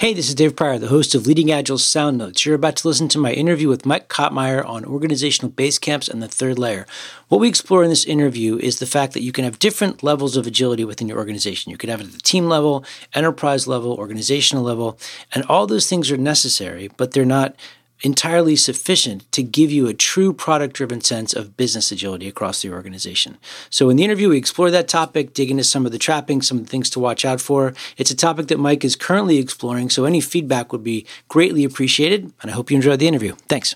Hey, 0.00 0.14
this 0.14 0.30
is 0.30 0.34
Dave 0.34 0.56
Prior, 0.56 0.78
the 0.78 0.88
host 0.88 1.14
of 1.14 1.26
Leading 1.26 1.52
Agile 1.52 1.76
Sound 1.76 2.16
Notes. 2.16 2.46
You're 2.46 2.54
about 2.54 2.76
to 2.76 2.88
listen 2.88 3.06
to 3.08 3.18
my 3.18 3.32
interview 3.32 3.68
with 3.68 3.84
Mike 3.84 4.08
Cottmeyer 4.08 4.66
on 4.66 4.82
organizational 4.82 5.50
base 5.50 5.78
camps 5.78 6.08
and 6.08 6.22
the 6.22 6.26
third 6.26 6.58
layer. 6.58 6.86
What 7.28 7.38
we 7.38 7.50
explore 7.50 7.84
in 7.84 7.90
this 7.90 8.06
interview 8.06 8.56
is 8.56 8.78
the 8.78 8.86
fact 8.86 9.12
that 9.12 9.22
you 9.22 9.30
can 9.30 9.44
have 9.44 9.58
different 9.58 10.02
levels 10.02 10.38
of 10.38 10.46
agility 10.46 10.86
within 10.86 11.06
your 11.06 11.18
organization. 11.18 11.70
You 11.70 11.76
could 11.76 11.90
have 11.90 12.00
it 12.00 12.06
at 12.06 12.12
the 12.12 12.18
team 12.20 12.48
level, 12.48 12.82
enterprise 13.12 13.66
level, 13.66 13.92
organizational 13.92 14.64
level, 14.64 14.98
and 15.34 15.44
all 15.50 15.66
those 15.66 15.86
things 15.86 16.10
are 16.10 16.16
necessary, 16.16 16.88
but 16.96 17.12
they're 17.12 17.26
not 17.26 17.54
entirely 18.02 18.56
sufficient 18.56 19.30
to 19.32 19.42
give 19.42 19.70
you 19.70 19.86
a 19.86 19.94
true 19.94 20.32
product 20.32 20.74
driven 20.74 21.00
sense 21.00 21.34
of 21.34 21.56
business 21.56 21.92
agility 21.92 22.28
across 22.28 22.62
the 22.62 22.70
organization. 22.70 23.38
So, 23.68 23.90
in 23.90 23.96
the 23.96 24.04
interview, 24.04 24.30
we 24.30 24.38
explore 24.38 24.70
that 24.70 24.88
topic, 24.88 25.34
dig 25.34 25.50
into 25.50 25.64
some 25.64 25.86
of 25.86 25.92
the 25.92 25.98
trappings, 25.98 26.48
some 26.48 26.64
things 26.64 26.90
to 26.90 27.00
watch 27.00 27.24
out 27.24 27.40
for. 27.40 27.74
It's 27.96 28.10
a 28.10 28.16
topic 28.16 28.48
that 28.48 28.58
Mike 28.58 28.84
is 28.84 28.96
currently 28.96 29.38
exploring, 29.38 29.90
so 29.90 30.04
any 30.04 30.20
feedback 30.20 30.72
would 30.72 30.84
be 30.84 31.06
greatly 31.28 31.64
appreciated. 31.64 32.32
And 32.42 32.50
I 32.50 32.54
hope 32.54 32.70
you 32.70 32.76
enjoyed 32.76 33.00
the 33.00 33.08
interview. 33.08 33.34
Thanks. 33.48 33.74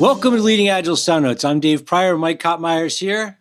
Welcome 0.00 0.36
to 0.36 0.40
Leading 0.40 0.68
Agile 0.68 0.94
Sound 0.94 1.24
Notes. 1.24 1.44
I'm 1.44 1.58
Dave 1.58 1.84
Prior. 1.84 2.16
Mike 2.16 2.40
Cottmeyer's 2.40 3.00
here. 3.00 3.40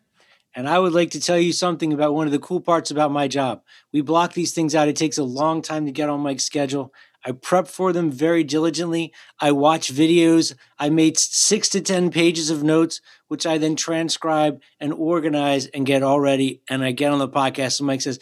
And 0.56 0.68
I 0.68 0.80
would 0.80 0.92
like 0.92 1.12
to 1.12 1.20
tell 1.20 1.38
you 1.38 1.54
something 1.54 1.94
about 1.94 2.16
one 2.16 2.26
of 2.26 2.32
the 2.32 2.40
cool 2.40 2.62
parts 2.62 2.90
about 2.90 3.12
my 3.12 3.28
job. 3.28 3.62
We 3.94 4.02
block 4.02 4.34
these 4.34 4.54
things 4.54 4.74
out. 4.74 4.88
It 4.88 4.96
takes 4.96 5.20
a 5.20 5.24
long 5.24 5.62
time 5.62 5.86
to 5.86 5.92
get 5.92 6.10
on 6.10 6.22
Mike's 6.22 6.46
schedule. 6.46 6.92
I 7.24 7.34
prep 7.34 7.68
for 7.68 7.94
them 7.94 8.10
very 8.10 8.44
diligently. 8.44 9.14
I 9.40 9.52
watch 9.52 9.94
videos. 9.94 10.56
I 10.80 10.90
made 10.90 11.20
six 11.20 11.70
to 11.70 11.82
10 11.82 12.10
pages 12.10 12.50
of 12.50 12.64
notes, 12.64 13.02
which 13.28 13.46
I 13.46 13.60
then 13.60 13.76
transcribe 13.76 14.60
and 14.80 14.94
organize 14.94 15.68
and 15.68 15.86
get 15.86 16.02
all 16.02 16.20
ready. 16.20 16.64
And 16.68 16.84
I 16.84 16.92
get 16.92 17.12
on 17.12 17.20
the 17.20 17.30
podcast, 17.30 17.80
and 17.80 17.86
Mike 17.86 18.02
says, 18.02 18.20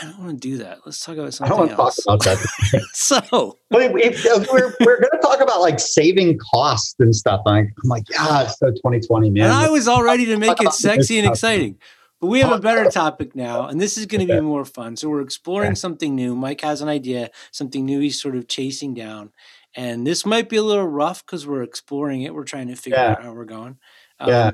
I 0.00 0.06
don't 0.06 0.18
want 0.18 0.30
to 0.42 0.48
do 0.48 0.58
that. 0.58 0.80
Let's 0.84 1.04
talk 1.04 1.16
about 1.16 1.32
something. 1.34 1.52
I 1.52 1.56
don't 1.56 1.78
want 1.78 1.96
to 1.96 2.02
talk 2.02 2.20
about 2.20 2.24
that. 2.24 2.86
so 2.94 3.58
but 3.70 3.92
we're 3.92 4.74
we're 4.80 5.00
going 5.00 5.10
to 5.12 5.18
talk 5.22 5.40
about 5.40 5.60
like 5.60 5.78
saving 5.78 6.38
costs 6.38 6.96
and 6.98 7.14
stuff. 7.14 7.42
I'm 7.46 7.72
like, 7.84 8.04
yeah, 8.10 8.46
so 8.48 8.70
2020, 8.70 9.30
man. 9.30 9.44
And 9.44 9.52
I 9.52 9.68
was 9.68 9.86
all 9.86 10.02
ready 10.02 10.26
to 10.26 10.36
make 10.36 10.60
it 10.60 10.72
sexy 10.72 11.18
and 11.18 11.28
exciting. 11.28 11.78
But 12.20 12.28
we 12.28 12.40
have 12.40 12.52
a 12.52 12.58
better 12.58 12.90
topic 12.90 13.36
now, 13.36 13.66
and 13.66 13.80
this 13.80 13.98
is 13.98 14.06
going 14.06 14.26
to 14.26 14.32
be 14.32 14.40
more 14.40 14.64
fun. 14.64 14.96
So 14.96 15.08
we're 15.10 15.20
exploring 15.20 15.72
okay. 15.72 15.74
something 15.76 16.14
new. 16.14 16.34
Mike 16.34 16.62
has 16.62 16.80
an 16.80 16.88
idea, 16.88 17.30
something 17.50 17.84
new 17.84 18.00
he's 18.00 18.20
sort 18.20 18.36
of 18.36 18.48
chasing 18.48 18.94
down. 18.94 19.32
And 19.76 20.06
this 20.06 20.24
might 20.24 20.48
be 20.48 20.56
a 20.56 20.62
little 20.62 20.86
rough 20.86 21.24
because 21.24 21.46
we're 21.46 21.62
exploring 21.62 22.22
it. 22.22 22.34
We're 22.34 22.44
trying 22.44 22.68
to 22.68 22.76
figure 22.76 22.98
yeah. 22.98 23.10
out 23.12 23.22
how 23.22 23.32
we're 23.32 23.44
going. 23.44 23.78
Um, 24.20 24.28
yeah. 24.28 24.50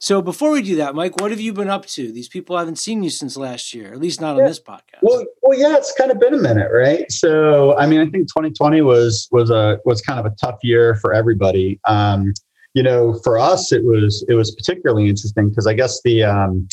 So 0.00 0.22
before 0.22 0.52
we 0.52 0.62
do 0.62 0.76
that, 0.76 0.94
Mike, 0.94 1.20
what 1.20 1.32
have 1.32 1.40
you 1.40 1.52
been 1.52 1.68
up 1.68 1.84
to? 1.86 2.12
These 2.12 2.28
people 2.28 2.56
haven't 2.56 2.76
seen 2.76 3.02
you 3.02 3.10
since 3.10 3.36
last 3.36 3.74
year, 3.74 3.92
at 3.92 3.98
least 3.98 4.20
not 4.20 4.36
yeah. 4.36 4.42
on 4.42 4.48
this 4.48 4.60
podcast. 4.60 5.00
Well, 5.02 5.24
well, 5.42 5.58
yeah, 5.58 5.76
it's 5.76 5.92
kind 5.98 6.12
of 6.12 6.20
been 6.20 6.34
a 6.34 6.38
minute, 6.38 6.70
right? 6.72 7.10
So, 7.10 7.76
I 7.76 7.86
mean, 7.86 8.00
I 8.00 8.04
think 8.04 8.28
2020 8.28 8.80
was 8.82 9.28
was 9.32 9.50
a 9.50 9.80
was 9.84 10.00
kind 10.00 10.20
of 10.20 10.26
a 10.26 10.34
tough 10.36 10.58
year 10.62 10.94
for 10.96 11.12
everybody. 11.12 11.80
Um, 11.88 12.32
you 12.74 12.82
know, 12.82 13.18
for 13.24 13.38
us, 13.38 13.72
it 13.72 13.84
was 13.84 14.24
it 14.28 14.34
was 14.34 14.54
particularly 14.54 15.08
interesting 15.08 15.48
because 15.48 15.66
I 15.66 15.74
guess 15.74 16.00
the 16.02 16.22
um, 16.22 16.68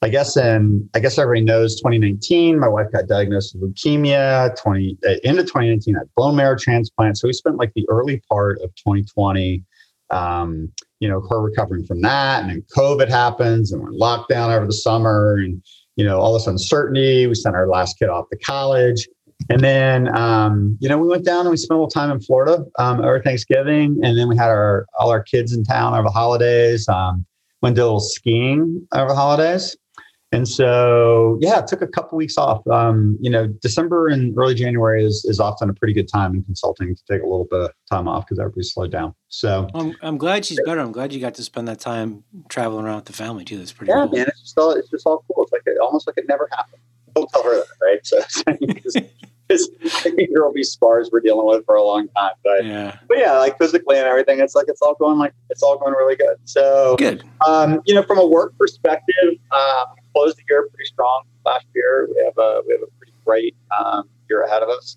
I 0.00 0.08
guess 0.08 0.38
in 0.38 0.88
I 0.94 1.00
guess 1.00 1.18
everybody 1.18 1.44
knows 1.44 1.76
2019, 1.76 2.58
my 2.58 2.68
wife 2.68 2.86
got 2.92 3.08
diagnosed 3.08 3.54
with 3.54 3.74
leukemia. 3.74 4.58
20 4.58 4.96
uh, 5.06 5.10
into 5.22 5.42
2019, 5.42 5.96
I 5.96 5.98
had 5.98 6.08
bone 6.16 6.34
marrow 6.34 6.56
transplant. 6.56 7.18
So 7.18 7.28
we 7.28 7.34
spent 7.34 7.56
like 7.56 7.72
the 7.74 7.86
early 7.90 8.22
part 8.30 8.62
of 8.62 8.74
2020. 8.76 9.62
Um, 10.08 10.72
you 11.00 11.08
know, 11.08 11.26
her 11.28 11.40
recovering 11.40 11.84
from 11.86 12.00
that. 12.02 12.42
And 12.42 12.50
then 12.50 12.64
COVID 12.76 13.08
happens 13.08 13.72
and 13.72 13.82
we're 13.82 13.90
locked 13.90 14.28
down 14.28 14.52
over 14.52 14.66
the 14.66 14.72
summer 14.72 15.36
and, 15.36 15.62
you 15.96 16.04
know, 16.04 16.18
all 16.18 16.34
this 16.34 16.46
uncertainty. 16.46 17.26
We 17.26 17.34
sent 17.34 17.56
our 17.56 17.66
last 17.66 17.98
kid 17.98 18.08
off 18.08 18.28
to 18.30 18.38
college. 18.38 19.08
And 19.48 19.60
then, 19.62 20.14
um, 20.16 20.76
you 20.80 20.88
know, 20.88 20.98
we 20.98 21.08
went 21.08 21.24
down 21.24 21.40
and 21.40 21.50
we 21.50 21.56
spent 21.56 21.72
a 21.72 21.80
little 21.80 21.90
time 21.90 22.10
in 22.10 22.20
Florida 22.20 22.64
um, 22.78 23.00
over 23.00 23.22
Thanksgiving. 23.22 23.98
And 24.02 24.16
then 24.18 24.28
we 24.28 24.36
had 24.36 24.48
our 24.48 24.86
all 24.98 25.10
our 25.10 25.22
kids 25.22 25.54
in 25.54 25.64
town 25.64 25.94
over 25.94 26.04
the 26.04 26.10
holidays. 26.10 26.86
Um, 26.88 27.24
went 27.62 27.76
to 27.76 27.82
a 27.82 27.84
little 27.84 28.00
skiing 28.00 28.86
over 28.94 29.08
the 29.08 29.14
holidays. 29.14 29.76
And 30.32 30.48
so, 30.48 31.38
yeah, 31.40 31.58
it 31.58 31.66
took 31.66 31.82
a 31.82 31.88
couple 31.88 32.16
weeks 32.16 32.38
off. 32.38 32.64
Um, 32.68 33.18
you 33.20 33.28
know, 33.28 33.48
December 33.48 34.06
and 34.06 34.36
early 34.38 34.54
January 34.54 35.04
is, 35.04 35.24
is 35.24 35.40
often 35.40 35.68
a 35.68 35.74
pretty 35.74 35.92
good 35.92 36.08
time 36.08 36.34
in 36.34 36.44
consulting 36.44 36.94
to 36.94 37.02
take 37.10 37.22
a 37.22 37.26
little 37.26 37.48
bit 37.50 37.60
of 37.60 37.70
time 37.90 38.06
off 38.06 38.26
because 38.26 38.38
everybody's 38.38 38.72
slowed 38.72 38.92
down. 38.92 39.12
So 39.28 39.68
I'm, 39.74 39.96
I'm 40.02 40.18
glad 40.18 40.44
she's 40.44 40.60
better. 40.64 40.80
I'm 40.80 40.92
glad 40.92 41.12
you 41.12 41.20
got 41.20 41.34
to 41.34 41.42
spend 41.42 41.66
that 41.66 41.80
time 41.80 42.22
traveling 42.48 42.84
around 42.84 42.96
with 42.96 43.04
the 43.06 43.12
family 43.12 43.44
too. 43.44 43.58
That's 43.58 43.72
pretty 43.72 43.90
yeah, 43.90 44.06
cool. 44.06 44.18
man. 44.18 44.28
It's 44.28 44.40
just 44.40 44.58
all, 44.58 44.70
it's 44.70 44.88
just 44.88 45.04
all 45.04 45.24
cool. 45.26 45.42
It's 45.44 45.52
like 45.52 45.62
it, 45.66 45.78
almost 45.80 46.06
like 46.06 46.16
it 46.16 46.26
never 46.28 46.48
happened. 46.52 46.82
Don't 47.16 47.28
tell 47.30 47.42
her 47.42 47.56
that, 47.56 47.66
right? 47.82 48.06
So, 48.06 49.00
there 49.50 50.44
will 50.44 50.52
be 50.52 50.62
spars 50.62 51.10
we're 51.12 51.18
dealing 51.18 51.46
with 51.46 51.64
for 51.66 51.74
a 51.74 51.82
long 51.82 52.06
time. 52.16 52.32
But 52.44 52.64
yeah, 52.64 52.98
but 53.08 53.18
yeah, 53.18 53.36
like 53.38 53.58
physically 53.58 53.98
and 53.98 54.06
everything, 54.06 54.38
it's 54.38 54.54
like 54.54 54.66
it's 54.68 54.80
all 54.80 54.94
going 54.94 55.18
like 55.18 55.34
it's 55.48 55.62
all 55.62 55.76
going 55.76 55.92
really 55.94 56.14
good. 56.14 56.36
So 56.44 56.94
good. 56.96 57.24
Um, 57.48 57.80
you 57.84 57.94
know, 57.94 58.04
from 58.04 58.18
a 58.18 58.26
work 58.26 58.56
perspective, 58.58 59.34
um, 59.50 59.86
closed 60.14 60.36
the 60.36 60.42
year 60.48 60.68
pretty 60.68 60.86
strong 60.86 61.22
last 61.44 61.66
year. 61.74 62.08
We 62.14 62.24
have 62.24 62.36
a 62.38 62.62
we 62.66 62.74
have 62.74 62.82
a 62.82 62.90
pretty 62.98 63.12
great 63.24 63.56
um, 63.78 64.08
year 64.28 64.42
ahead 64.42 64.62
of 64.62 64.68
us. 64.68 64.96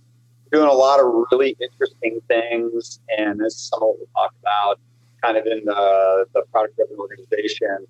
We're 0.51 0.59
doing 0.59 0.71
a 0.71 0.73
lot 0.73 0.99
of 0.99 1.05
really 1.31 1.55
interesting 1.59 2.19
things, 2.27 2.99
and 3.17 3.39
this 3.39 3.55
is 3.55 3.61
some 3.61 3.81
of 3.81 3.89
what 3.89 3.97
we'll 3.99 4.07
talk 4.15 4.33
about, 4.41 4.79
kind 5.21 5.37
of 5.37 5.45
in 5.45 5.65
the 5.65 6.25
the 6.33 6.43
product 6.51 6.75
driven 6.75 6.97
organization, 6.97 7.85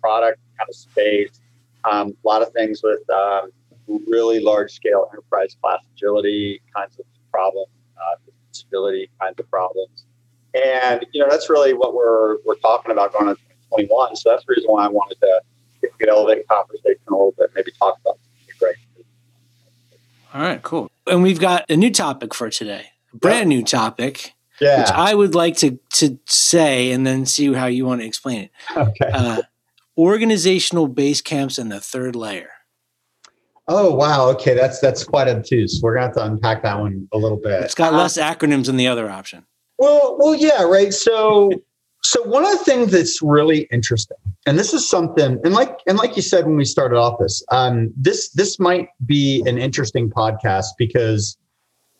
product 0.00 0.38
kind 0.58 0.68
of 0.68 0.74
space. 0.74 1.40
Um, 1.84 2.16
a 2.24 2.28
lot 2.28 2.42
of 2.42 2.52
things 2.52 2.82
with 2.82 3.08
um, 3.10 3.50
really 4.06 4.40
large 4.40 4.72
scale 4.72 5.08
enterprise 5.12 5.56
class 5.60 5.80
agility 5.94 6.62
kinds 6.74 6.98
of 6.98 7.04
problems, 7.30 7.68
uh, 7.96 8.16
kinds 9.20 9.38
of 9.38 9.50
problems. 9.50 10.04
And 10.54 11.04
you 11.12 11.20
know 11.20 11.28
that's 11.28 11.50
really 11.50 11.74
what 11.74 11.94
we're 11.94 12.36
we're 12.44 12.56
talking 12.56 12.92
about 12.92 13.12
going 13.12 13.28
on 13.28 13.36
21. 13.70 14.16
So 14.16 14.30
that's 14.30 14.44
the 14.44 14.54
reason 14.54 14.70
why 14.70 14.84
I 14.84 14.88
wanted 14.88 15.18
to 15.20 15.40
if 15.84 15.92
we 15.92 16.06
could 16.06 16.08
elevate 16.08 16.46
conversation 16.48 17.00
a 17.08 17.12
little 17.12 17.34
bit, 17.38 17.50
maybe 17.54 17.72
talk 17.78 17.98
about 18.00 18.18
great. 18.58 18.76
All 20.32 20.40
right, 20.40 20.62
cool. 20.62 20.90
And 21.06 21.22
we've 21.22 21.40
got 21.40 21.64
a 21.70 21.76
new 21.76 21.90
topic 21.90 22.34
for 22.34 22.50
today, 22.50 22.86
a 23.12 23.16
brand 23.16 23.48
new 23.48 23.62
topic. 23.62 24.34
Yeah. 24.60 24.80
Which 24.80 24.90
I 24.90 25.14
would 25.14 25.34
like 25.34 25.56
to 25.58 25.78
to 25.94 26.18
say 26.26 26.92
and 26.92 27.06
then 27.06 27.26
see 27.26 27.52
how 27.52 27.66
you 27.66 27.86
want 27.86 28.00
to 28.00 28.06
explain 28.06 28.42
it. 28.44 28.50
Okay. 28.76 29.10
Uh, 29.12 29.42
organizational 29.96 30.88
base 30.88 31.20
camps 31.20 31.58
and 31.58 31.70
the 31.70 31.80
third 31.80 32.16
layer. 32.16 32.50
Oh 33.66 33.94
wow! 33.94 34.28
Okay, 34.30 34.54
that's 34.54 34.78
that's 34.78 35.04
quite 35.04 35.26
obtuse. 35.26 35.80
We're 35.82 35.94
gonna 35.94 36.06
have 36.06 36.14
to 36.16 36.24
unpack 36.24 36.62
that 36.64 36.78
one 36.78 37.08
a 37.12 37.18
little 37.18 37.38
bit. 37.38 37.62
It's 37.62 37.74
got 37.74 37.94
less 37.94 38.18
acronyms 38.18 38.66
than 38.66 38.76
the 38.76 38.88
other 38.88 39.08
option. 39.08 39.46
Well, 39.78 40.16
well, 40.18 40.34
yeah, 40.34 40.62
right. 40.64 40.92
So 40.92 41.50
so 42.04 42.22
one 42.22 42.44
of 42.44 42.50
the 42.50 42.58
things 42.58 42.92
that's 42.92 43.20
really 43.22 43.60
interesting, 43.72 44.18
and 44.46 44.58
this 44.58 44.74
is 44.74 44.88
something, 44.88 45.40
and 45.42 45.54
like 45.54 45.78
and 45.86 45.96
like 45.96 46.16
you 46.16 46.22
said 46.22 46.44
when 46.44 46.56
we 46.56 46.64
started 46.64 46.96
off 46.96 47.18
this, 47.18 47.42
um, 47.50 47.92
this 47.96 48.28
this 48.30 48.60
might 48.60 48.88
be 49.06 49.42
an 49.46 49.56
interesting 49.56 50.10
podcast 50.10 50.66
because 50.78 51.38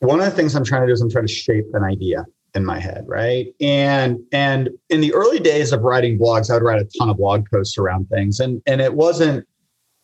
one 0.01 0.21
of 0.21 0.27
the 0.27 0.31
things 0.31 0.55
I'm 0.55 0.65
trying 0.65 0.83
to 0.83 0.87
do 0.87 0.93
is 0.93 1.01
I'm 1.01 1.11
trying 1.11 1.27
to 1.27 1.33
shape 1.33 1.65
an 1.73 1.85
idea 1.85 2.27
in 2.55 2.65
my 2.67 2.79
head, 2.79 3.05
right? 3.09 3.47
And 3.61 4.19
and 4.31 4.69
in 4.91 5.01
the 5.01 5.13
early 5.15 5.41
days 5.41 5.73
of 5.73 5.81
writing 5.83 6.19
blogs, 6.19 6.51
I 6.51 6.55
would 6.55 6.63
write 6.63 6.83
a 6.83 6.89
ton 6.99 7.09
of 7.09 7.17
blog 7.17 7.47
posts 7.51 7.79
around 7.79 8.09
things, 8.11 8.41
and 8.41 8.61
and 8.67 8.83
it 8.83 8.95
wasn't 8.95 9.47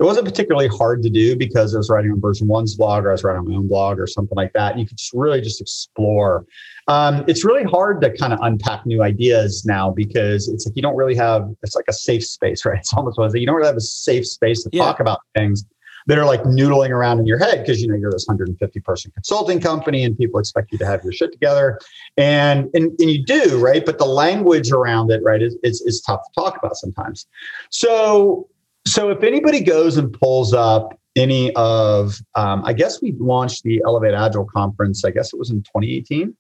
it 0.01 0.05
wasn't 0.05 0.27
particularly 0.27 0.67
hard 0.69 1.03
to 1.03 1.11
do 1.11 1.37
because 1.37 1.75
I 1.75 1.79
was 1.79 1.91
writing 1.91 2.11
on 2.11 2.21
VersionOne's 2.21 2.75
blog 2.75 3.05
or 3.05 3.11
I 3.11 3.13
was 3.13 3.23
writing 3.23 3.41
on 3.41 3.49
my 3.49 3.57
own 3.57 3.69
blog 3.69 4.01
or 4.01 4.07
something 4.07 4.35
like 4.35 4.55
that. 4.55 4.73
And 4.73 4.81
you 4.81 4.87
could 4.87 4.97
just 4.97 5.13
really 5.13 5.43
just 5.43 5.61
explore. 5.61 6.47
Um, 6.89 7.23
it's 7.29 7.45
really 7.45 7.65
hard 7.65 8.01
to 8.01 8.17
kind 8.17 8.33
of 8.33 8.39
unpack 8.41 8.87
new 8.87 9.03
ideas 9.03 9.67
now 9.67 9.91
because 9.91 10.49
it's 10.49 10.67
like 10.67 10.75
you 10.75 10.81
don't 10.81 10.97
really 10.97 11.15
have 11.17 11.51
it's 11.63 11.77
like 11.77 11.85
a 11.89 11.93
safe 11.93 12.25
space, 12.25 12.65
right? 12.65 12.79
It's 12.79 12.95
almost 12.95 13.19
like 13.19 13.35
you 13.35 13.47
don't 13.47 13.57
really 13.57 13.69
have 13.69 13.77
a 13.77 13.83
safe 13.83 14.27
space 14.27 14.65
to 14.65 14.71
yeah. 14.73 14.85
talk 14.85 15.01
about 15.01 15.21
things 15.37 15.67
that 16.07 16.17
are 16.17 16.25
like 16.25 16.43
noodling 16.45 16.89
around 16.89 17.19
in 17.19 17.27
your 17.27 17.39
head 17.39 17.59
because 17.59 17.83
you 17.83 17.87
know 17.87 17.95
you're 17.95 18.11
this 18.11 18.27
150 18.27 18.81
person 18.81 19.11
consulting 19.13 19.61
company 19.61 20.03
and 20.03 20.17
people 20.17 20.41
expect 20.41 20.73
you 20.73 20.79
to 20.79 20.87
have 20.87 21.05
your 21.05 21.13
shit 21.13 21.31
together 21.31 21.79
and 22.17 22.71
and, 22.73 22.99
and 22.99 23.11
you 23.11 23.23
do 23.23 23.63
right 23.63 23.85
but 23.85 23.99
the 23.99 24.07
language 24.07 24.73
around 24.73 25.11
it 25.11 25.23
right 25.23 25.43
is, 25.43 25.59
is, 25.63 25.83
is 25.83 26.01
tough 26.01 26.23
to 26.25 26.41
talk 26.41 26.57
about 26.57 26.75
sometimes 26.75 27.27
so 27.69 28.49
so 28.87 29.11
if 29.11 29.23
anybody 29.23 29.61
goes 29.61 29.97
and 29.97 30.13
pulls 30.13 30.53
up 30.53 30.99
any 31.17 31.55
of, 31.55 32.19
um, 32.35 32.63
I 32.65 32.73
guess 32.73 33.03
we 33.03 33.13
launched 33.19 33.63
the 33.63 33.83
Elevate 33.85 34.15
Agile 34.15 34.47
conference, 34.47 35.05
I 35.05 35.11
guess 35.11 35.33
it 35.33 35.39
was 35.39 35.51
in 35.51 35.63
2018. 35.63 36.35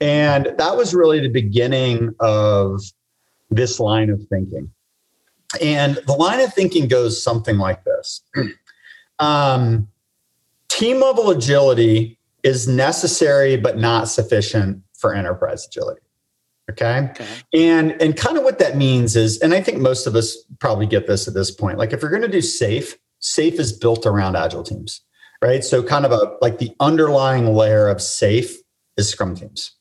And 0.00 0.52
that 0.58 0.76
was 0.76 0.94
really 0.94 1.20
the 1.20 1.28
beginning 1.28 2.14
of 2.20 2.80
this 3.50 3.78
line 3.78 4.10
of 4.10 4.20
thinking. 4.28 4.70
And 5.60 5.98
the 6.06 6.14
line 6.14 6.40
of 6.40 6.52
thinking 6.54 6.88
goes 6.88 7.22
something 7.22 7.58
like 7.58 7.84
this 7.84 8.22
um, 9.18 9.88
Team 10.68 11.00
level 11.00 11.30
agility 11.30 12.18
is 12.42 12.66
necessary 12.66 13.56
but 13.56 13.76
not 13.76 14.08
sufficient 14.08 14.82
for 14.94 15.14
enterprise 15.14 15.66
agility. 15.66 16.00
Okay? 16.70 17.08
okay. 17.10 17.26
And 17.52 18.00
and 18.00 18.16
kind 18.16 18.38
of 18.38 18.44
what 18.44 18.58
that 18.58 18.76
means 18.76 19.16
is, 19.16 19.38
and 19.40 19.52
I 19.52 19.60
think 19.60 19.78
most 19.78 20.06
of 20.06 20.14
us 20.14 20.36
probably 20.60 20.86
get 20.86 21.06
this 21.06 21.26
at 21.26 21.34
this 21.34 21.50
point. 21.50 21.78
Like 21.78 21.92
if 21.92 22.00
you're 22.00 22.10
going 22.10 22.22
to 22.22 22.28
do 22.28 22.42
safe, 22.42 22.96
safe 23.18 23.58
is 23.58 23.72
built 23.72 24.06
around 24.06 24.36
agile 24.36 24.62
teams, 24.62 25.00
right? 25.42 25.64
So 25.64 25.82
kind 25.82 26.06
of 26.06 26.12
a 26.12 26.36
like 26.40 26.58
the 26.58 26.74
underlying 26.80 27.46
layer 27.54 27.88
of 27.88 28.00
safe 28.00 28.56
is 28.96 29.08
scrum 29.08 29.34
teams. 29.34 29.72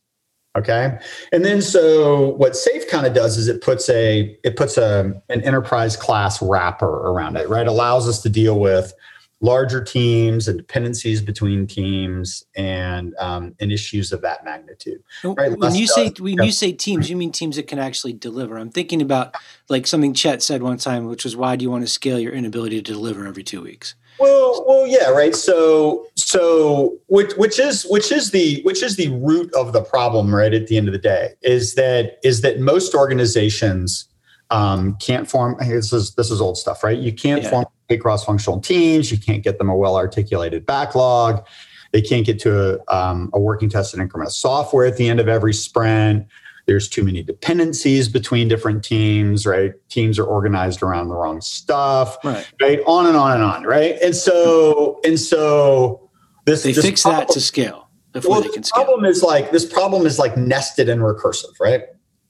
Okay. 0.57 0.99
And 1.31 1.45
then 1.45 1.61
so 1.61 2.29
what 2.31 2.57
safe 2.57 2.89
kind 2.89 3.05
of 3.05 3.13
does 3.13 3.37
is 3.37 3.47
it 3.47 3.61
puts 3.61 3.87
a 3.89 4.37
it 4.43 4.57
puts 4.57 4.77
a 4.77 5.13
an 5.29 5.41
enterprise 5.43 5.95
class 5.95 6.41
wrapper 6.41 7.09
around 7.09 7.37
it, 7.37 7.47
right? 7.47 7.67
Allows 7.67 8.07
us 8.07 8.21
to 8.23 8.29
deal 8.29 8.59
with 8.59 8.93
larger 9.41 9.83
teams 9.83 10.47
and 10.47 10.57
dependencies 10.57 11.21
between 11.21 11.67
teams 11.67 12.45
and 12.55 13.15
um, 13.15 13.55
and 13.59 13.71
issues 13.71 14.11
of 14.11 14.21
that 14.21 14.45
magnitude. 14.45 15.03
Right? 15.23 15.57
When 15.57 15.75
you 15.75 15.87
say 15.87 16.11
when 16.19 16.41
you 16.43 16.51
say 16.51 16.71
teams, 16.71 17.09
you 17.09 17.17
mean 17.17 17.31
teams 17.31 17.55
that 17.55 17.67
can 17.67 17.79
actually 17.79 18.13
deliver. 18.13 18.57
I'm 18.57 18.69
thinking 18.69 19.01
about 19.01 19.35
like 19.67 19.87
something 19.87 20.13
Chet 20.13 20.41
said 20.41 20.63
one 20.63 20.77
time, 20.77 21.07
which 21.07 21.23
was, 21.23 21.35
"Why 21.35 21.55
do 21.55 21.63
you 21.63 21.71
want 21.71 21.83
to 21.83 21.87
scale 21.87 22.19
your 22.19 22.33
inability 22.33 22.81
to 22.81 22.93
deliver 22.93 23.27
every 23.27 23.43
two 23.43 23.61
weeks?" 23.61 23.95
Well, 24.19 24.63
well, 24.67 24.85
yeah, 24.85 25.09
right. 25.09 25.35
So, 25.35 26.05
so 26.15 26.97
which 27.07 27.33
which 27.33 27.59
is 27.59 27.87
which 27.89 28.11
is 28.11 28.31
the 28.31 28.61
which 28.61 28.83
is 28.83 28.95
the 28.95 29.09
root 29.09 29.51
of 29.55 29.73
the 29.73 29.81
problem, 29.81 30.33
right? 30.33 30.53
At 30.53 30.67
the 30.67 30.77
end 30.77 30.87
of 30.87 30.93
the 30.93 30.99
day, 30.99 31.33
is 31.41 31.73
that 31.75 32.19
is 32.23 32.41
that 32.41 32.59
most 32.59 32.93
organizations 32.93 34.07
um, 34.51 34.95
can't 34.97 35.29
form. 35.29 35.55
This 35.59 35.91
is 35.91 36.13
this 36.15 36.29
is 36.29 36.41
old 36.41 36.57
stuff, 36.57 36.83
right? 36.83 36.97
You 36.97 37.13
can't 37.13 37.43
yeah. 37.43 37.49
form 37.49 37.65
cross-functional 37.99 38.61
teams. 38.61 39.11
You 39.11 39.17
can't 39.17 39.43
get 39.43 39.57
them 39.57 39.69
a 39.69 39.75
well-articulated 39.75 40.65
backlog. 40.65 41.45
They 41.91 42.01
can't 42.01 42.25
get 42.25 42.39
to 42.39 42.79
a, 42.87 42.95
um, 42.95 43.29
a 43.33 43.39
working 43.39 43.69
tested 43.69 43.99
increment 43.99 44.29
of 44.29 44.33
software 44.33 44.85
at 44.85 44.95
the 44.95 45.09
end 45.09 45.19
of 45.19 45.27
every 45.27 45.53
sprint. 45.53 46.25
There's 46.67 46.87
too 46.87 47.03
many 47.03 47.21
dependencies 47.21 48.07
between 48.07 48.47
different 48.47 48.83
teams, 48.83 49.45
right? 49.45 49.73
Teams 49.89 50.17
are 50.19 50.23
organized 50.23 50.83
around 50.83 51.09
the 51.09 51.15
wrong 51.15 51.41
stuff, 51.41 52.17
right? 52.23 52.49
right? 52.61 52.79
On 52.85 53.07
and 53.07 53.17
on 53.17 53.33
and 53.33 53.43
on, 53.43 53.63
right? 53.63 53.97
And 54.01 54.15
so, 54.15 55.01
and 55.03 55.19
so 55.19 56.09
this 56.45 56.63
they 56.63 56.71
this 56.71 56.85
fix 56.85 57.01
problem, 57.01 57.27
that 57.27 57.33
to 57.33 57.41
scale 57.41 57.89
before 58.13 58.31
well, 58.31 58.41
they 58.41 58.49
can 58.49 58.63
scale. 58.63 58.85
Problem 58.85 59.05
is 59.05 59.23
like 59.23 59.51
this 59.51 59.65
problem 59.65 60.05
is 60.05 60.19
like 60.19 60.37
nested 60.37 60.87
and 60.87 61.01
recursive, 61.01 61.59
right? 61.59 61.83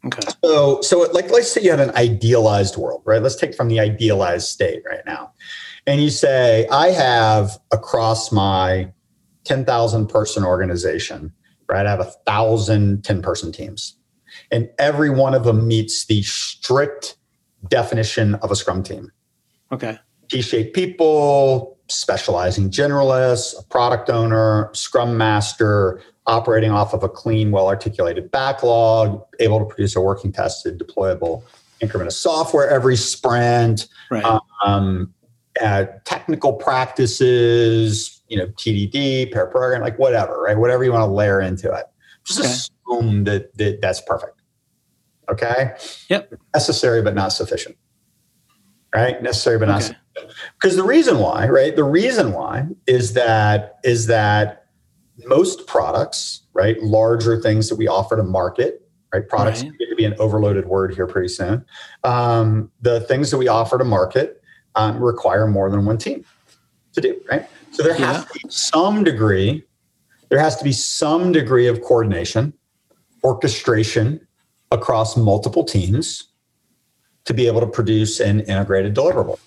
Okay. 0.05 0.27
So, 0.43 0.81
so 0.81 1.01
like, 1.13 1.29
let's 1.29 1.51
say 1.51 1.61
you 1.61 1.69
have 1.71 1.79
an 1.79 1.91
idealized 1.95 2.75
world, 2.75 3.03
right? 3.05 3.21
Let's 3.21 3.35
take 3.35 3.53
from 3.53 3.67
the 3.67 3.79
idealized 3.79 4.47
state 4.47 4.81
right 4.85 5.03
now, 5.05 5.33
and 5.85 6.01
you 6.01 6.09
say, 6.09 6.67
I 6.71 6.87
have 6.89 7.59
across 7.71 8.31
my 8.31 8.91
ten 9.43 9.63
thousand 9.63 10.07
person 10.07 10.43
organization, 10.43 11.31
right? 11.69 11.85
I 11.85 11.89
have 11.89 11.99
a 11.99 12.11
thousand 12.25 13.03
10 13.03 13.21
person 13.21 13.51
teams, 13.51 13.95
and 14.51 14.69
every 14.79 15.09
one 15.09 15.35
of 15.35 15.43
them 15.43 15.67
meets 15.67 16.05
the 16.05 16.23
strict 16.23 17.15
definition 17.67 18.35
of 18.35 18.51
a 18.51 18.55
Scrum 18.55 18.83
team. 18.83 19.11
Okay. 19.71 19.99
T-shaped 20.29 20.73
people, 20.73 21.77
specializing 21.89 22.69
generalists, 22.69 23.53
a 23.59 23.63
product 23.67 24.09
owner, 24.09 24.69
Scrum 24.73 25.17
master, 25.17 26.01
operating 26.27 26.71
off 26.71 26.93
of 26.93 27.03
a 27.03 27.09
clean, 27.09 27.51
well 27.51 27.67
articulated 27.67 28.31
backlog, 28.31 29.23
able 29.39 29.59
to 29.59 29.65
produce 29.65 29.95
a 29.95 30.01
working 30.01 30.31
tested, 30.31 30.79
deployable 30.79 31.43
increment 31.81 32.07
of 32.07 32.13
software 32.13 32.69
every 32.69 32.95
sprint, 32.95 33.87
right. 34.09 34.39
um, 34.63 35.13
uh, 35.59 35.85
technical 36.05 36.53
practices, 36.53 38.21
you 38.27 38.37
know, 38.37 38.47
TDD, 38.47 39.31
pair 39.31 39.47
program, 39.47 39.81
like 39.81 39.97
whatever, 39.99 40.41
right? 40.43 40.57
Whatever 40.57 40.83
you 40.83 40.91
want 40.91 41.01
to 41.01 41.11
layer 41.13 41.41
into 41.41 41.73
it. 41.73 41.85
Just 42.23 42.39
okay. 42.39 42.49
assume 42.49 43.23
that, 43.25 43.55
that 43.57 43.81
that's 43.81 44.01
perfect. 44.01 44.41
Okay. 45.29 45.73
Yep. 46.09 46.33
Necessary, 46.53 47.01
but 47.01 47.15
not 47.15 47.29
sufficient. 47.29 47.77
Right. 48.93 49.21
Necessary, 49.23 49.57
but 49.57 49.67
not 49.67 49.83
okay. 49.83 49.95
sufficient. 50.15 50.37
Because 50.59 50.75
the 50.75 50.83
reason 50.83 51.19
why, 51.19 51.47
right? 51.47 51.75
The 51.75 51.83
reason 51.83 52.33
why 52.33 52.67
is 52.85 53.13
that 53.13 53.79
is 53.83 54.07
that 54.07 54.60
most 55.25 55.67
products, 55.67 56.43
right, 56.53 56.81
larger 56.81 57.39
things 57.39 57.69
that 57.69 57.75
we 57.75 57.87
offer 57.87 58.15
to 58.15 58.23
market, 58.23 58.87
right, 59.13 59.27
products 59.27 59.63
right. 59.63 59.71
to 59.89 59.95
be 59.95 60.05
an 60.05 60.15
overloaded 60.19 60.65
word 60.67 60.93
here 60.93 61.07
pretty 61.07 61.27
soon. 61.27 61.65
Um, 62.03 62.71
the 62.81 63.01
things 63.01 63.31
that 63.31 63.37
we 63.37 63.47
offer 63.47 63.77
to 63.77 63.83
market 63.83 64.41
um, 64.75 65.01
require 65.01 65.47
more 65.47 65.69
than 65.69 65.85
one 65.85 65.97
team 65.97 66.25
to 66.93 67.01
do, 67.01 67.21
right? 67.29 67.47
So 67.71 67.83
there 67.83 67.93
has 67.93 68.25
to 68.25 68.33
be 68.33 68.41
some 68.49 69.03
degree, 69.03 69.63
there 70.29 70.39
has 70.39 70.57
to 70.57 70.63
be 70.63 70.73
some 70.73 71.31
degree 71.31 71.67
of 71.67 71.81
coordination, 71.81 72.53
orchestration 73.23 74.25
across 74.71 75.15
multiple 75.15 75.63
teams 75.63 76.29
to 77.25 77.33
be 77.33 77.47
able 77.47 77.61
to 77.61 77.67
produce 77.67 78.19
an 78.19 78.41
integrated 78.41 78.95
deliverable. 78.95 79.39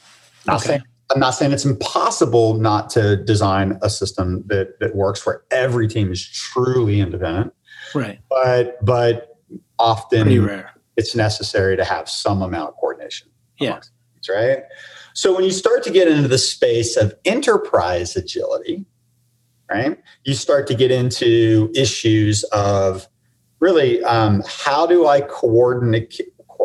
Not 0.47 0.57
okay. 0.57 0.67
saying 0.67 0.83
I'm 1.11 1.21
not 1.21 1.33
saying 1.33 1.53
it's 1.53 1.65
impossible 1.65 2.55
not 2.55 2.91
to 2.91 3.17
design 3.17 3.79
a 3.83 3.91
system 3.91 4.43
that 4.47 4.79
that 4.81 4.95
works 4.97 5.25
where 5.27 5.43
every 5.51 5.87
team 5.89 6.11
is 6.11 6.27
truly 6.27 7.01
independent. 7.01 7.53
Right. 7.95 8.21
But 8.31 8.85
but 8.85 9.39
often 9.79 10.23
Pretty 10.23 10.39
rare. 10.39 10.71
it's 10.97 11.15
necessary 11.15 11.77
to 11.77 11.85
have 11.85 12.09
some 12.09 12.43
amount 12.43 12.71
of 12.71 12.77
coordination. 12.77 13.29
Yeah. 13.59 13.75
Teams, 13.75 14.29
right. 14.31 14.63
So 15.13 15.35
when 15.35 15.45
you 15.45 15.51
start 15.53 15.83
to 15.85 15.91
get 15.91 16.09
into 16.09 16.27
the 16.29 16.39
space 16.39 16.97
of 16.97 17.15
enterprise 17.25 18.17
agility, 18.17 18.85
right, 19.71 19.97
you 20.25 20.35
start 20.35 20.67
to 20.69 20.75
get 20.75 20.91
into 20.91 21.71
issues 21.75 22.43
of 22.45 23.07
really 23.61 24.03
um, 24.05 24.43
how 24.49 24.87
do 24.87 25.07
I 25.07 25.21
coordinate 25.21 26.21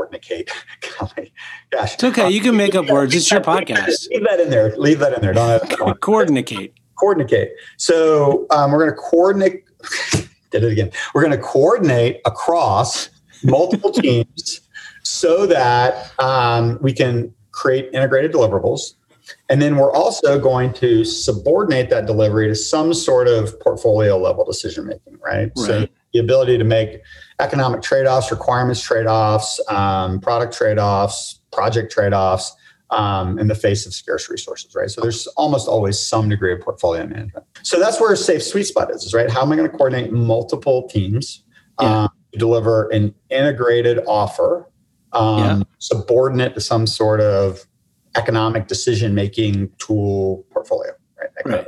coordinate. 0.10 1.32
Gosh, 1.72 1.94
it's 1.94 2.04
okay. 2.04 2.30
You 2.30 2.42
can 2.42 2.56
make 2.56 2.76
up 2.76 2.90
words. 2.90 3.16
It's 3.16 3.30
your 3.30 3.42
podcast. 3.42 4.10
Leave 4.10 4.24
that 4.24 4.40
in 4.40 4.50
there. 4.50 4.76
Leave 4.78 5.00
that 5.00 5.14
in 5.14 5.22
there. 5.22 5.34
Don't 5.34 5.50
have 5.50 6.00
coordinate. 6.00 6.74
Coordinate. 7.00 7.52
So 7.78 8.46
um, 8.50 8.72
we're 8.72 8.80
going 8.80 8.92
to 8.92 8.98
coordinate. 8.98 9.64
did 10.52 10.64
it 10.64 10.72
again. 10.72 10.92
We're 11.14 11.22
going 11.22 11.38
to 11.38 11.44
coordinate 11.44 12.22
across 12.26 13.10
multiple 13.44 13.92
teams 13.94 14.62
so 15.04 15.46
that 15.46 16.12
um, 16.20 16.80
we 16.82 16.94
can 16.94 17.34
create 17.52 17.90
integrated 17.94 18.32
deliverables. 18.32 18.94
And 19.50 19.62
then 19.62 19.76
we're 19.76 19.94
also 19.94 20.40
going 20.40 20.74
to 20.74 21.04
subordinate 21.04 21.90
that 21.92 22.08
delivery 22.08 22.48
to 22.48 22.56
some 22.56 22.94
sort 22.94 23.28
of 23.28 23.60
portfolio 23.60 24.18
level 24.18 24.44
decision 24.44 24.88
making, 24.88 25.20
right? 25.24 25.52
right? 25.56 25.58
So 25.58 25.88
the 26.14 26.20
ability 26.20 26.58
to 26.58 26.64
make 26.64 27.02
economic 27.40 27.82
trade-offs, 27.82 28.32
requirements 28.32 28.82
trade-offs, 28.82 29.60
um, 29.70 30.20
product 30.20 30.54
trade-offs, 30.54 31.40
project 31.52 31.92
trade-offs 31.92 32.56
um, 32.92 33.38
in 33.40 33.48
the 33.48 33.56
face 33.56 33.86
of 33.86 33.94
scarce 33.94 34.30
resources, 34.30 34.74
right? 34.76 34.90
So 34.90 35.02
there's 35.02 35.28
almost 35.28 35.68
always 35.68 36.00
some 36.00 36.30
degree 36.30 36.54
of 36.54 36.62
portfolio 36.62 37.06
management. 37.06 37.46
So 37.64 37.80
that's 37.80 38.00
where 38.00 38.12
a 38.12 38.18
safe 38.18 38.44
sweet 38.44 38.66
spot 38.66 38.92
is, 38.92 39.04
is 39.04 39.14
right? 39.14 39.30
How 39.30 39.42
am 39.42 39.52
I 39.52 39.56
going 39.56 39.70
to 39.70 39.78
coordinate 39.78 40.12
multiple 40.12 40.88
teams 40.90 41.44
yeah. 41.80 42.04
um, 42.04 42.10
to 42.34 42.40
deliver 42.40 42.90
an 42.90 43.14
integrated 43.30 44.00
offer, 44.08 44.70
um, 45.14 45.40
yeah. 45.40 45.62
subordinate 45.78 46.56
to 46.56 46.62
some 46.62 46.88
sort 46.88 47.22
of 47.22 47.66
economic 48.16 48.68
decision-making 48.68 49.72
tool 49.78 50.46
portfolio, 50.52 50.92
right? 51.20 51.30
right. 51.46 51.68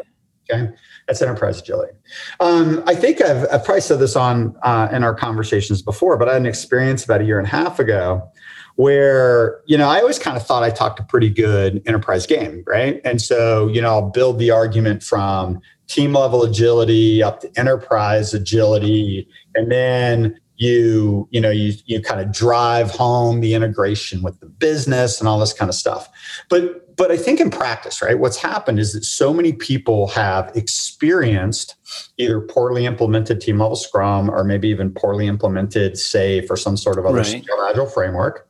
Okay. 0.51 0.73
That's 1.11 1.21
enterprise 1.21 1.59
agility. 1.59 1.91
Um, 2.39 2.81
I 2.87 2.95
think 2.95 3.19
I've, 3.19 3.45
I've, 3.51 3.65
probably 3.65 3.81
said 3.81 3.99
this 3.99 4.15
on 4.15 4.55
uh, 4.63 4.87
in 4.93 5.03
our 5.03 5.13
conversations 5.13 5.81
before, 5.81 6.15
but 6.15 6.29
I 6.29 6.33
had 6.33 6.41
an 6.41 6.47
experience 6.47 7.03
about 7.03 7.19
a 7.19 7.25
year 7.25 7.37
and 7.37 7.45
a 7.45 7.49
half 7.49 7.79
ago 7.79 8.31
where 8.77 9.59
you 9.65 9.77
know 9.77 9.89
I 9.89 9.99
always 9.99 10.17
kind 10.17 10.37
of 10.37 10.47
thought 10.47 10.63
I 10.63 10.69
talked 10.69 11.01
a 11.01 11.03
pretty 11.03 11.29
good 11.29 11.83
enterprise 11.85 12.25
game, 12.25 12.63
right? 12.65 13.01
And 13.03 13.21
so 13.21 13.67
you 13.67 13.81
know 13.81 13.89
I'll 13.89 14.09
build 14.09 14.39
the 14.39 14.51
argument 14.51 15.03
from 15.03 15.59
team 15.87 16.13
level 16.13 16.43
agility 16.43 17.21
up 17.21 17.41
to 17.41 17.51
enterprise 17.59 18.33
agility, 18.33 19.27
and 19.53 19.69
then 19.69 20.39
you 20.61 21.27
you 21.31 21.41
know 21.41 21.49
you 21.49 21.73
you 21.85 21.99
kind 22.01 22.21
of 22.21 22.31
drive 22.31 22.91
home 22.91 23.41
the 23.41 23.55
integration 23.55 24.21
with 24.21 24.39
the 24.39 24.45
business 24.45 25.19
and 25.19 25.27
all 25.27 25.39
this 25.39 25.53
kind 25.53 25.69
of 25.69 25.75
stuff. 25.75 26.07
But 26.49 26.95
but 26.97 27.09
i 27.09 27.17
think 27.17 27.39
in 27.39 27.49
practice 27.49 28.01
right 28.01 28.19
what's 28.19 28.37
happened 28.37 28.77
is 28.77 28.93
that 28.93 29.03
so 29.03 29.33
many 29.33 29.53
people 29.53 30.07
have 30.07 30.51
experienced 30.55 31.75
either 32.17 32.39
poorly 32.39 32.85
implemented 32.85 33.41
team 33.41 33.57
level 33.57 33.75
scrum 33.75 34.29
or 34.29 34.43
maybe 34.43 34.67
even 34.69 34.91
poorly 34.91 35.27
implemented 35.27 35.97
safe 35.97 36.49
or 36.49 36.55
some 36.55 36.77
sort 36.77 36.99
of 36.99 37.05
other 37.05 37.17
right. 37.17 37.45
agile 37.69 37.85
framework. 37.85 38.47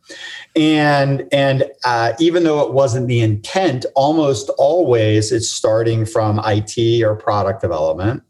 And 0.56 1.28
and 1.32 1.64
uh, 1.86 2.14
even 2.20 2.44
though 2.44 2.62
it 2.62 2.74
wasn't 2.74 3.08
the 3.08 3.22
intent 3.22 3.86
almost 3.96 4.50
always 4.58 5.32
it's 5.32 5.50
starting 5.50 6.06
from 6.06 6.40
it 6.40 7.04
or 7.04 7.16
product 7.16 7.62
development 7.62 8.24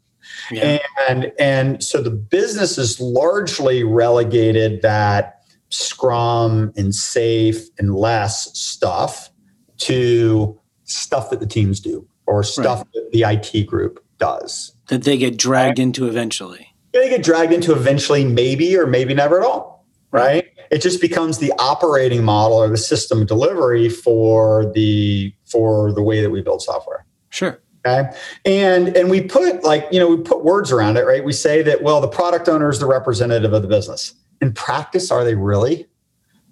yeah. 0.50 0.78
And 1.08 1.32
and 1.38 1.82
so 1.82 2.02
the 2.02 2.10
business 2.10 2.78
is 2.78 3.00
largely 3.00 3.84
relegated 3.84 4.82
that 4.82 5.42
Scrum 5.68 6.72
and 6.76 6.94
Safe 6.94 7.68
and 7.78 7.94
less 7.94 8.56
stuff 8.58 9.30
to 9.78 10.58
stuff 10.84 11.30
that 11.30 11.40
the 11.40 11.46
teams 11.46 11.80
do 11.80 12.06
or 12.26 12.42
stuff 12.42 12.78
right. 12.78 12.92
that 12.94 13.10
the 13.12 13.22
IT 13.22 13.66
group 13.66 14.04
does. 14.18 14.74
That 14.88 15.04
they 15.04 15.16
get 15.16 15.36
dragged 15.36 15.78
right? 15.78 15.84
into 15.84 16.06
eventually. 16.06 16.68
They 16.92 17.08
get 17.08 17.22
dragged 17.22 17.52
into 17.52 17.72
eventually, 17.72 18.24
maybe 18.24 18.76
or 18.76 18.86
maybe 18.86 19.14
never 19.14 19.40
at 19.40 19.46
all. 19.46 19.86
right? 20.10 20.46
It 20.70 20.80
just 20.82 21.00
becomes 21.00 21.38
the 21.38 21.52
operating 21.58 22.24
model 22.24 22.58
or 22.58 22.68
the 22.68 22.76
system 22.76 23.26
delivery 23.26 23.88
for 23.88 24.70
the 24.74 25.34
for 25.44 25.92
the 25.92 26.02
way 26.02 26.22
that 26.22 26.30
we 26.30 26.42
build 26.42 26.62
software. 26.62 27.04
Sure. 27.30 27.60
Okay. 27.84 28.10
And 28.44 28.96
and 28.96 29.10
we 29.10 29.22
put 29.22 29.64
like, 29.64 29.88
you 29.90 29.98
know, 29.98 30.08
we 30.08 30.22
put 30.22 30.44
words 30.44 30.70
around 30.70 30.96
it, 30.96 31.06
right? 31.06 31.24
We 31.24 31.32
say 31.32 31.62
that, 31.62 31.82
well, 31.82 32.00
the 32.00 32.08
product 32.08 32.48
owner 32.48 32.70
is 32.70 32.78
the 32.78 32.86
representative 32.86 33.52
of 33.52 33.62
the 33.62 33.68
business. 33.68 34.14
In 34.40 34.52
practice, 34.52 35.10
are 35.10 35.24
they 35.24 35.34
really? 35.34 35.86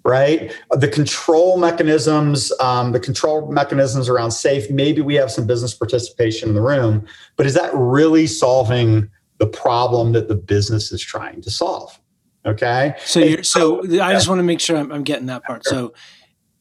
Right? 0.03 0.51
The 0.71 0.87
control 0.87 1.57
mechanisms, 1.57 2.51
um, 2.59 2.91
the 2.91 2.99
control 2.99 3.51
mechanisms 3.51 4.09
around 4.09 4.31
safe, 4.31 4.69
maybe 4.71 4.99
we 4.99 5.13
have 5.15 5.31
some 5.31 5.45
business 5.45 5.75
participation 5.75 6.49
in 6.49 6.55
the 6.55 6.61
room, 6.61 7.05
but 7.35 7.45
is 7.45 7.53
that 7.53 7.71
really 7.75 8.25
solving 8.25 9.09
the 9.37 9.45
problem 9.45 10.13
that 10.13 10.27
the 10.27 10.35
business 10.35 10.91
is 10.91 11.01
trying 11.01 11.41
to 11.41 11.51
solve? 11.51 11.99
Okay. 12.45 12.95
So 13.05 13.19
you're 13.19 13.43
so 13.43 13.81
I 14.01 14.13
just 14.13 14.27
want 14.27 14.39
to 14.39 14.43
make 14.43 14.59
sure 14.59 14.75
I'm, 14.75 14.91
I'm 14.91 15.03
getting 15.03 15.27
that 15.27 15.43
part. 15.43 15.65
So 15.65 15.93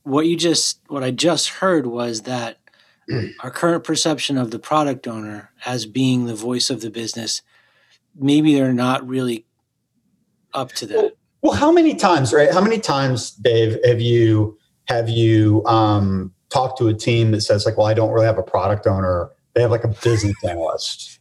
what 0.03 0.27
you 0.27 0.37
just 0.37 0.81
what 0.89 1.03
I 1.03 1.11
just 1.11 1.49
heard 1.49 1.87
was 1.87 2.23
that 2.23 2.59
our 3.43 3.51
current 3.51 3.85
perception 3.85 4.39
of 4.39 4.51
the 4.51 4.59
product 4.59 5.07
owner 5.07 5.51
as 5.65 5.87
being 5.87 6.27
the 6.27 6.35
voice 6.35 6.71
of 6.71 6.81
the 6.81 6.91
business, 6.91 7.43
maybe 8.17 8.55
they're 8.55 8.73
not 8.73 9.07
really 9.07 9.47
up 10.53 10.73
to 10.73 10.87
that. 10.87 10.97
Well, 10.97 11.11
well 11.43 11.53
how 11.53 11.73
many 11.73 11.95
times, 11.95 12.33
right? 12.33 12.53
How 12.53 12.61
many 12.61 12.79
times, 12.79 13.31
Dave, 13.31 13.79
have 13.85 14.01
you 14.01 14.59
have 14.87 15.09
you 15.09 15.65
um, 15.67 16.33
talked 16.51 16.79
to 16.79 16.89
a 16.89 16.95
team 16.95 17.31
that 17.31 17.43
says 17.43 17.65
like, 17.65 17.77
"Well, 17.77 17.87
I 17.87 17.95
don't 17.95 18.11
really 18.11 18.27
have 18.27 18.39
a 18.39 18.43
product 18.43 18.87
owner. 18.87 19.31
They 19.55 19.63
have 19.63 19.71
like 19.71 19.85
a 19.85 19.95
business 20.03 20.35
analyst." 20.45 21.19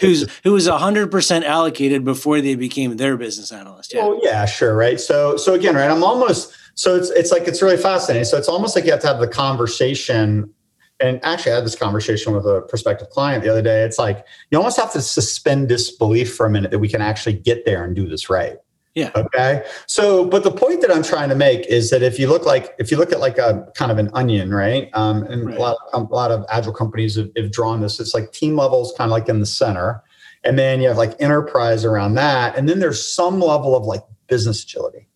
Who's 0.00 0.26
who 0.42 0.52
was 0.52 0.66
hundred 0.66 1.10
percent 1.10 1.44
allocated 1.44 2.04
before 2.04 2.40
they 2.40 2.56
became 2.56 2.96
their 2.96 3.16
business 3.16 3.52
analyst? 3.52 3.94
Yeah. 3.94 4.06
Well, 4.06 4.20
yeah, 4.22 4.44
sure, 4.44 4.74
right. 4.74 5.00
So, 5.00 5.36
so 5.36 5.54
again, 5.54 5.76
right. 5.76 5.88
I'm 5.88 6.02
almost 6.02 6.52
so 6.74 6.96
it's 6.96 7.10
it's 7.10 7.30
like 7.30 7.46
it's 7.48 7.62
really 7.62 7.76
fascinating. 7.76 8.24
So 8.24 8.36
it's 8.36 8.48
almost 8.48 8.74
like 8.74 8.84
you 8.84 8.90
have 8.90 9.00
to 9.00 9.06
have 9.06 9.20
the 9.20 9.28
conversation 9.28 10.52
and 11.00 11.20
actually 11.24 11.52
I 11.52 11.56
had 11.56 11.64
this 11.64 11.76
conversation 11.76 12.32
with 12.32 12.44
a 12.46 12.62
prospective 12.62 13.10
client 13.10 13.44
the 13.44 13.50
other 13.50 13.62
day. 13.62 13.82
It's 13.82 13.98
like 13.98 14.26
you 14.50 14.58
almost 14.58 14.78
have 14.78 14.92
to 14.92 15.00
suspend 15.00 15.68
disbelief 15.68 16.34
for 16.34 16.46
a 16.46 16.50
minute 16.50 16.70
that 16.70 16.78
we 16.78 16.88
can 16.88 17.00
actually 17.00 17.34
get 17.34 17.64
there 17.64 17.84
and 17.84 17.94
do 17.94 18.08
this 18.08 18.28
right. 18.28 18.56
Yeah. 18.94 19.12
Okay. 19.14 19.64
So, 19.86 20.24
but 20.24 20.42
the 20.42 20.50
point 20.50 20.80
that 20.80 20.90
I'm 20.90 21.04
trying 21.04 21.28
to 21.28 21.36
make 21.36 21.64
is 21.66 21.90
that 21.90 22.02
if 22.02 22.18
you 22.18 22.26
look 22.26 22.44
like 22.44 22.74
if 22.80 22.90
you 22.90 22.96
look 22.96 23.12
at 23.12 23.20
like 23.20 23.38
a 23.38 23.68
kind 23.76 23.92
of 23.92 23.98
an 23.98 24.10
onion, 24.12 24.52
right? 24.52 24.90
Um, 24.92 25.22
and 25.24 25.46
right. 25.46 25.56
a 25.56 25.60
lot 25.60 25.76
of, 25.92 26.10
a 26.10 26.14
lot 26.14 26.32
of 26.32 26.44
agile 26.50 26.72
companies 26.72 27.14
have, 27.14 27.30
have 27.36 27.52
drawn 27.52 27.80
this. 27.80 28.00
It's 28.00 28.12
like 28.12 28.32
team 28.32 28.56
levels, 28.56 28.92
kind 28.98 29.08
of 29.08 29.12
like 29.12 29.28
in 29.28 29.38
the 29.38 29.46
center, 29.46 30.02
and 30.42 30.58
then 30.58 30.80
you 30.80 30.88
have 30.88 30.96
like 30.96 31.14
enterprise 31.20 31.84
around 31.84 32.14
that, 32.14 32.56
and 32.56 32.68
then 32.68 32.80
there's 32.80 33.06
some 33.06 33.38
level 33.38 33.76
of 33.76 33.84
like 33.84 34.02
business 34.26 34.64
agility, 34.64 35.06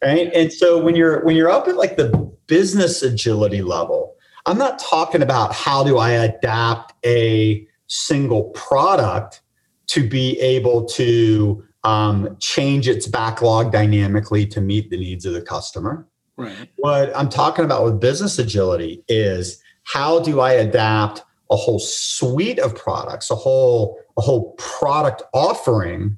right? 0.00 0.30
And 0.32 0.52
so 0.52 0.80
when 0.80 0.94
you're 0.94 1.24
when 1.24 1.34
you're 1.34 1.50
up 1.50 1.66
at 1.66 1.76
like 1.76 1.96
the 1.96 2.10
business 2.46 3.02
agility 3.02 3.62
level, 3.62 4.14
I'm 4.46 4.58
not 4.58 4.78
talking 4.78 5.22
about 5.22 5.54
how 5.54 5.84
do 5.84 5.98
I 5.98 6.10
adapt 6.10 6.92
a 7.04 7.66
single 7.86 8.44
product 8.50 9.42
to 9.88 10.06
be 10.06 10.38
able 10.40 10.84
to 10.84 11.64
um, 11.84 12.36
change 12.40 12.88
its 12.88 13.06
backlog 13.06 13.72
dynamically 13.72 14.46
to 14.46 14.60
meet 14.60 14.90
the 14.90 14.96
needs 14.96 15.26
of 15.26 15.34
the 15.34 15.42
customer. 15.42 16.06
Right. 16.36 16.68
What 16.76 17.16
I'm 17.16 17.28
talking 17.28 17.64
about 17.64 17.84
with 17.84 18.00
business 18.00 18.38
agility 18.38 19.04
is 19.08 19.62
how 19.84 20.20
do 20.20 20.40
I 20.40 20.52
adapt 20.52 21.22
a 21.50 21.56
whole 21.56 21.78
suite 21.78 22.58
of 22.58 22.74
products, 22.74 23.30
a 23.30 23.34
whole 23.34 23.98
a 24.16 24.20
whole 24.20 24.52
product 24.52 25.22
offering 25.32 26.16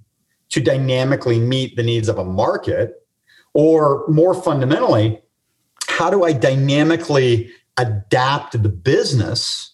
to 0.50 0.61
dynamically 0.61 1.40
meet 1.40 1.76
the 1.76 1.83
needs 1.83 2.09
of 2.09 2.18
a 2.18 2.25
market, 2.25 3.06
or 3.54 4.06
more 4.09 4.35
fundamentally, 4.35 5.21
how 5.88 6.11
do 6.11 6.25
I 6.25 6.33
dynamically 6.33 7.50
adapt 7.78 8.61
the 8.62 8.68
business 8.68 9.73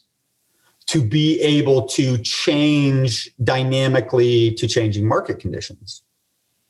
to 0.87 1.03
be 1.03 1.41
able 1.41 1.87
to 1.87 2.19
change 2.19 3.31
dynamically 3.43 4.53
to 4.55 4.67
changing 4.67 5.07
market 5.07 5.39
conditions. 5.39 6.03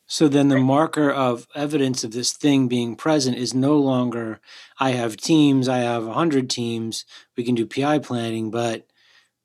So 0.05 0.27
then 0.27 0.49
the 0.49 0.59
marker 0.59 1.09
of 1.09 1.47
evidence 1.55 2.03
of 2.03 2.11
this 2.11 2.33
thing 2.33 2.67
being 2.67 2.95
present 2.95 3.35
is 3.35 3.53
no 3.53 3.77
longer 3.77 4.39
I 4.79 4.91
have 4.91 5.17
teams, 5.17 5.67
I 5.67 5.79
have 5.79 6.05
100 6.05 6.49
teams, 6.49 7.05
we 7.35 7.43
can 7.43 7.55
do 7.55 7.65
PI 7.65 7.99
planning, 7.99 8.51
but 8.51 8.85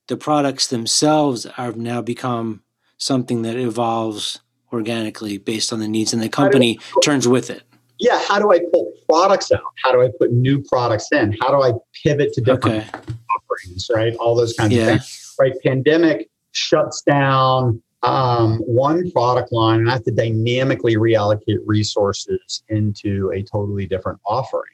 the 0.09 0.17
products 0.17 0.67
themselves 0.67 1.45
have 1.45 1.77
now 1.77 2.03
become 2.03 2.63
something 2.99 3.43
that 3.43 3.57
evolves 3.57 4.41
organically 4.73 5.39
based 5.39 5.73
on 5.73 5.81
the 5.81 5.89
needs 5.89 6.13
and 6.13 6.21
the 6.21 6.29
company 6.29 6.79
turns 7.03 7.27
with 7.27 7.49
it 7.49 7.63
yeah, 7.99 8.21
how 8.27 8.39
do 8.39 8.53
I 8.53 8.61
pull 8.73 8.88
products 9.09 9.51
out? 9.53 9.61
How 9.83 9.93
do 9.93 10.03
I 10.03 10.09
put 10.19 10.33
new 10.33 10.63
products 10.63 11.09
in? 11.13 11.37
How 11.41 11.49
do 11.49 11.63
I 11.63 11.73
pivot 12.05 12.33
to 12.35 12.41
different 12.41 12.87
okay. 12.89 13.15
offerings, 13.35 13.91
right? 13.95 14.15
All 14.17 14.35
those 14.35 14.55
kinds 14.55 14.75
yeah. 14.75 14.83
of 14.83 14.89
things, 14.89 15.35
right? 15.39 15.53
Pandemic 15.65 16.29
shuts 16.53 17.03
down 17.03 17.83
um, 18.03 18.59
one 18.59 19.11
product 19.11 19.53
line 19.53 19.81
and 19.81 19.91
I 19.91 19.95
have 19.95 20.05
to 20.05 20.13
dynamically 20.13 20.97
reallocate 20.97 21.59
resources 21.65 22.63
into 22.69 23.31
a 23.35 23.43
totally 23.43 23.87
different 23.87 24.21
offering. 24.25 24.71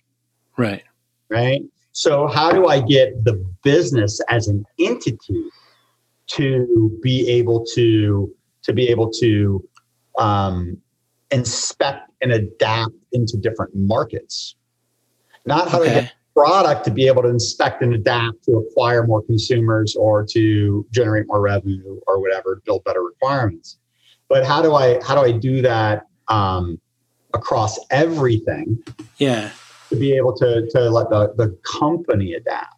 Right. 0.56 0.82
Right. 1.30 1.62
So, 1.92 2.26
how 2.26 2.52
do 2.52 2.66
I 2.66 2.80
get 2.80 3.24
the 3.24 3.44
business 3.62 4.20
as 4.28 4.48
an 4.48 4.64
entity 4.78 5.44
to 6.26 6.98
be 7.02 7.28
able 7.28 7.64
to 7.74 8.32
to 8.64 8.72
be 8.72 8.88
able 8.88 9.10
to 9.10 9.66
um, 10.18 10.78
inspect 11.30 12.10
and 12.24 12.32
adapt 12.32 12.94
into 13.12 13.36
different 13.36 13.70
markets. 13.74 14.56
Not 15.46 15.68
how 15.68 15.82
okay. 15.82 15.88
to 15.88 16.00
get 16.00 16.12
product 16.34 16.84
to 16.86 16.90
be 16.90 17.06
able 17.06 17.22
to 17.22 17.28
inspect 17.28 17.82
and 17.82 17.94
adapt 17.94 18.42
to 18.44 18.52
acquire 18.56 19.06
more 19.06 19.22
consumers 19.22 19.94
or 19.94 20.24
to 20.24 20.84
generate 20.90 21.26
more 21.28 21.40
revenue 21.40 22.00
or 22.06 22.20
whatever, 22.20 22.60
build 22.64 22.82
better 22.84 23.02
requirements. 23.02 23.78
But 24.28 24.44
how 24.44 24.62
do 24.62 24.74
I 24.74 25.00
how 25.04 25.14
do 25.14 25.20
I 25.20 25.32
do 25.32 25.62
that 25.62 26.06
um, 26.28 26.80
across 27.34 27.78
everything? 27.90 28.82
Yeah. 29.18 29.50
To 29.90 29.96
be 29.96 30.16
able 30.16 30.34
to 30.38 30.66
to 30.70 30.90
let 30.90 31.10
the, 31.10 31.34
the 31.36 31.56
company 31.78 32.32
adapt. 32.32 32.74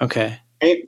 Okay. 0.00 0.40
And, 0.60 0.78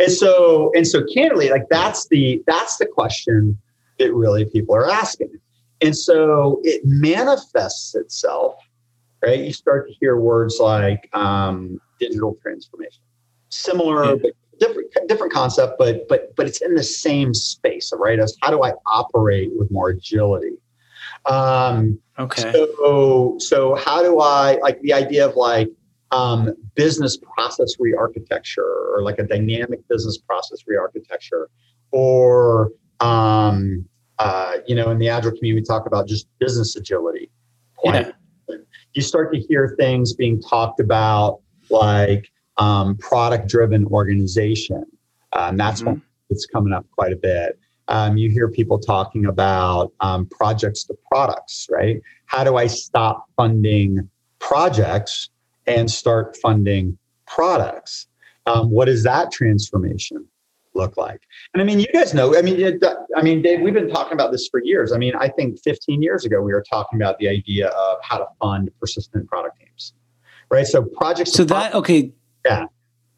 and 0.00 0.10
so 0.10 0.72
and 0.74 0.86
so 0.86 1.04
candidly, 1.14 1.50
like 1.50 1.68
that's 1.70 2.08
the 2.08 2.42
that's 2.46 2.78
the 2.78 2.86
question 2.86 3.58
that 3.98 4.12
really 4.14 4.46
people 4.46 4.74
are 4.74 4.90
asking. 4.90 5.38
And 5.82 5.96
so 5.96 6.60
it 6.62 6.82
manifests 6.84 7.94
itself, 7.94 8.56
right? 9.22 9.38
You 9.38 9.52
start 9.52 9.88
to 9.88 9.94
hear 9.98 10.16
words 10.16 10.58
like 10.60 11.08
um, 11.14 11.80
digital 11.98 12.36
transformation, 12.42 13.02
similar, 13.48 14.04
yeah. 14.04 14.14
but 14.22 14.32
different, 14.58 14.90
different 15.08 15.32
concept, 15.32 15.74
but 15.78 16.06
but 16.08 16.34
but 16.36 16.46
it's 16.46 16.60
in 16.60 16.74
the 16.74 16.82
same 16.82 17.34
space, 17.34 17.92
right? 17.96 18.18
As 18.18 18.36
how 18.42 18.50
do 18.50 18.62
I 18.62 18.72
operate 18.86 19.50
with 19.56 19.70
more 19.70 19.88
agility? 19.88 20.56
Um, 21.26 21.98
okay. 22.18 22.52
So 22.52 23.36
so 23.38 23.74
how 23.74 24.02
do 24.02 24.20
I 24.20 24.58
like 24.62 24.80
the 24.82 24.92
idea 24.92 25.26
of 25.26 25.36
like 25.36 25.70
um, 26.12 26.54
business 26.74 27.16
process 27.16 27.74
re-architecture 27.78 28.92
or 28.92 29.02
like 29.02 29.18
a 29.18 29.22
dynamic 29.22 29.86
business 29.88 30.18
process 30.18 30.58
re-architecture 30.66 31.48
or 31.92 32.39
you 34.70 34.76
know, 34.76 34.88
in 34.92 34.98
the 34.98 35.08
agile 35.08 35.32
community, 35.32 35.60
we 35.60 35.62
talk 35.62 35.86
about 35.86 36.06
just 36.06 36.28
business 36.38 36.76
agility. 36.76 37.28
Yeah. 37.82 38.12
You 38.94 39.02
start 39.02 39.32
to 39.34 39.40
hear 39.40 39.74
things 39.76 40.12
being 40.12 40.40
talked 40.40 40.78
about 40.78 41.40
like 41.70 42.30
um, 42.56 42.96
product 42.98 43.48
driven 43.48 43.84
organization. 43.86 44.84
Um, 45.32 45.56
that's 45.56 45.80
mm-hmm. 45.80 45.90
one 45.90 46.02
that's 46.28 46.46
coming 46.46 46.72
up 46.72 46.86
quite 46.96 47.12
a 47.12 47.16
bit. 47.16 47.58
Um, 47.88 48.16
you 48.16 48.30
hear 48.30 48.48
people 48.48 48.78
talking 48.78 49.26
about 49.26 49.92
um, 49.98 50.26
projects 50.26 50.84
to 50.84 50.94
products, 51.10 51.66
right? 51.68 52.00
How 52.26 52.44
do 52.44 52.56
I 52.56 52.68
stop 52.68 53.24
funding 53.36 54.08
projects 54.38 55.30
and 55.66 55.90
start 55.90 56.36
funding 56.36 56.96
products? 57.26 58.06
Um, 58.46 58.70
what 58.70 58.88
is 58.88 59.02
that 59.02 59.32
transformation? 59.32 60.28
Look 60.74 60.96
like? 60.96 61.22
And 61.52 61.62
I 61.62 61.64
mean, 61.64 61.80
you 61.80 61.86
guys 61.92 62.14
know, 62.14 62.36
I 62.36 62.42
mean, 62.42 62.60
it, 62.60 62.82
I 63.16 63.22
mean, 63.22 63.42
Dave, 63.42 63.60
we've 63.60 63.74
been 63.74 63.90
talking 63.90 64.12
about 64.12 64.32
this 64.32 64.48
for 64.48 64.62
years. 64.62 64.92
I 64.92 64.98
mean, 64.98 65.14
I 65.18 65.28
think 65.28 65.60
15 65.62 66.02
years 66.02 66.24
ago, 66.24 66.40
we 66.40 66.52
were 66.52 66.64
talking 66.68 67.00
about 67.00 67.18
the 67.18 67.28
idea 67.28 67.68
of 67.68 67.98
how 68.02 68.18
to 68.18 68.26
fund 68.40 68.70
persistent 68.78 69.28
product 69.28 69.58
teams, 69.58 69.94
right? 70.50 70.66
So 70.66 70.84
projects. 70.84 71.32
So 71.32 71.44
that, 71.44 71.74
okay. 71.74 72.12
Yeah. 72.44 72.66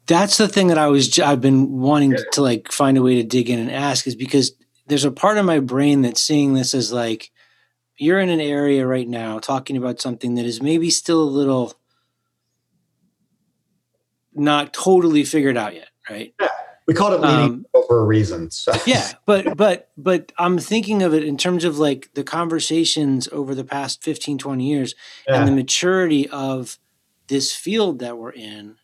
That's 0.05 0.37
the 0.37 0.49
thing 0.49 0.67
that 0.67 0.77
I 0.77 0.87
was, 0.87 1.17
I've 1.19 1.41
been 1.41 1.79
wanting 1.79 2.11
yeah. 2.11 2.23
to 2.33 2.41
like 2.41 2.71
find 2.71 2.97
a 2.97 3.01
way 3.01 3.15
to 3.15 3.23
dig 3.23 3.49
in 3.49 3.59
and 3.59 3.71
ask 3.71 4.05
is 4.05 4.15
because 4.15 4.53
there's 4.87 5.05
a 5.05 5.11
part 5.11 5.37
of 5.37 5.45
my 5.45 5.59
brain 5.59 6.01
that's 6.01 6.21
seeing 6.21 6.53
this 6.53 6.73
as 6.73 6.91
like, 6.91 7.31
you're 7.97 8.19
in 8.19 8.29
an 8.29 8.41
area 8.41 8.85
right 8.85 9.07
now 9.07 9.39
talking 9.39 9.77
about 9.77 10.01
something 10.01 10.35
that 10.35 10.45
is 10.45 10.61
maybe 10.61 10.89
still 10.89 11.21
a 11.21 11.23
little 11.23 11.73
not 14.33 14.73
totally 14.73 15.23
figured 15.23 15.55
out 15.55 15.75
yet, 15.75 15.89
right? 16.09 16.33
Yeah 16.41 16.49
We 16.85 16.93
called 16.93 17.13
it 17.13 17.21
leading 17.21 17.43
um, 17.43 17.65
over 17.73 17.99
a 17.99 18.05
reason. 18.05 18.51
So. 18.51 18.73
yeah, 18.85 19.13
but 19.25 19.55
but 19.55 19.89
but 19.97 20.31
I'm 20.37 20.59
thinking 20.59 21.01
of 21.01 21.13
it 21.13 21.23
in 21.23 21.37
terms 21.37 21.63
of 21.63 21.77
like 21.77 22.09
the 22.13 22.23
conversations 22.23 23.27
over 23.31 23.55
the 23.55 23.63
past 23.63 24.03
15, 24.03 24.37
20 24.37 24.67
years 24.67 24.95
yeah. 25.27 25.39
and 25.39 25.47
the 25.47 25.51
maturity 25.53 26.27
of 26.29 26.77
this 27.27 27.55
field 27.55 27.99
that 27.99 28.17
we're 28.17 28.31
in, 28.31 28.75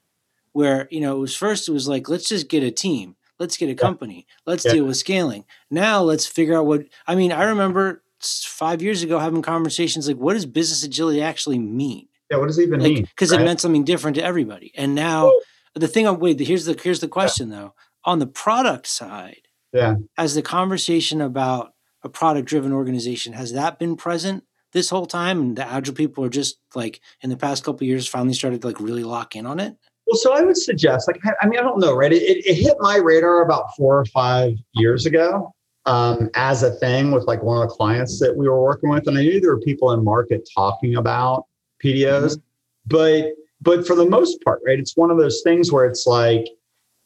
where 0.54 0.88
you 0.92 1.02
know 1.02 1.18
it 1.18 1.20
was 1.20 1.36
first 1.36 1.68
it 1.68 1.74
was 1.74 1.88
like 1.88 2.08
let's 2.08 2.30
just 2.30 2.48
get 2.48 2.64
a 2.64 2.72
team, 2.72 3.16
let's 3.38 3.58
get 3.58 3.70
a 3.70 3.76
company, 3.76 4.26
let's 4.46 4.66
yeah. 4.66 4.74
deal 4.74 4.86
with 4.86 4.98
scaling. 4.98 5.44
Now 5.70 6.02
let's 6.02 6.26
figure 6.26 6.58
out 6.58 6.66
what 6.66 6.86
I 7.06 7.16
mean. 7.16 7.32
I 7.32 7.44
remember 7.44 8.04
five 8.22 8.82
years 8.82 9.04
ago 9.04 9.20
having 9.20 9.42
conversations 9.42 10.08
like, 10.08 10.18
what 10.18 10.34
does 10.34 10.46
business 10.46 10.84
agility 10.84 11.22
actually 11.22 11.60
mean? 11.60 12.08
Yeah, 12.30 12.38
what 12.38 12.48
does 12.48 12.60
it 12.60 12.64
even 12.64 12.80
like, 12.80 12.94
mean? 12.94 13.04
Because 13.04 13.32
right? 13.32 13.42
it 13.42 13.44
meant 13.44 13.60
something 13.62 13.84
different 13.84 14.16
to 14.16 14.24
everybody. 14.24 14.72
And 14.76 14.94
now 14.96 15.32
the 15.76 15.88
thing 15.88 16.08
I'm 16.08 16.20
wait, 16.20 16.40
here's 16.40 16.66
the 16.66 16.80
here's 16.82 17.00
the 17.00 17.08
question 17.08 17.50
though. 17.50 17.74
On 18.06 18.20
the 18.20 18.28
product 18.28 18.88
side, 18.88 19.48
yeah, 19.74 19.96
has 20.18 20.36
the 20.36 20.42
conversation 20.42 21.22
about 21.22 21.74
a 22.04 22.10
product 22.10 22.48
driven 22.48 22.72
organization 22.72 23.34
has 23.34 23.52
that 23.54 23.78
been 23.78 23.98
present 23.98 24.44
this 24.72 24.90
whole 24.90 25.06
time 25.06 25.42
and 25.42 25.56
the 25.58 25.68
agile 25.68 25.94
people 25.94 26.24
are 26.24 26.30
just 26.30 26.58
like 26.74 27.02
in 27.22 27.30
the 27.30 27.36
past 27.36 27.64
couple 27.64 27.86
years 27.86 28.08
finally 28.08 28.34
started 28.34 28.62
to 28.62 28.68
like 28.68 28.80
really 28.80 29.04
lock 29.04 29.36
in 29.36 29.46
on 29.46 29.60
it 29.60 29.76
well 30.08 30.18
so 30.18 30.34
i 30.34 30.42
would 30.42 30.56
suggest 30.56 31.10
like 31.10 31.20
i 31.42 31.46
mean 31.46 31.60
i 31.60 31.62
don't 31.62 31.80
know 31.80 31.94
right 31.94 32.14
it, 32.14 32.22
it 32.24 32.54
hit 32.54 32.78
my 32.80 32.96
radar 32.96 33.42
about 33.42 33.76
four 33.76 34.00
or 34.00 34.06
five 34.06 34.54
years 34.74 35.06
ago 35.06 35.54
um, 35.90 36.30
as 36.36 36.62
a 36.62 36.72
thing 36.72 37.12
with 37.12 37.26
like 37.26 37.42
one 37.42 37.62
of 37.62 37.68
the 37.68 37.76
clients 37.76 38.20
that 38.20 38.38
we 38.38 38.48
were 38.48 38.62
working 38.62 38.90
with. 38.90 39.08
And 39.08 39.18
I 39.18 39.22
knew 39.22 39.40
there 39.40 39.52
were 39.52 39.62
people 39.62 39.92
in 39.92 40.04
market 40.04 40.48
talking 40.54 40.96
about 40.96 41.46
PDOs, 41.84 42.38
mm-hmm. 42.38 42.42
but 42.86 43.32
but 43.62 43.86
for 43.86 43.96
the 43.96 44.06
most 44.06 44.42
part, 44.44 44.62
right, 44.66 44.80
it's 44.80 44.96
one 44.96 45.12
of 45.12 45.18
those 45.18 45.42
things 45.44 45.72
where 45.72 45.86
it's 45.86 46.06
like 46.06 46.46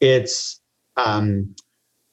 it's 0.00 0.60
um, 0.96 1.54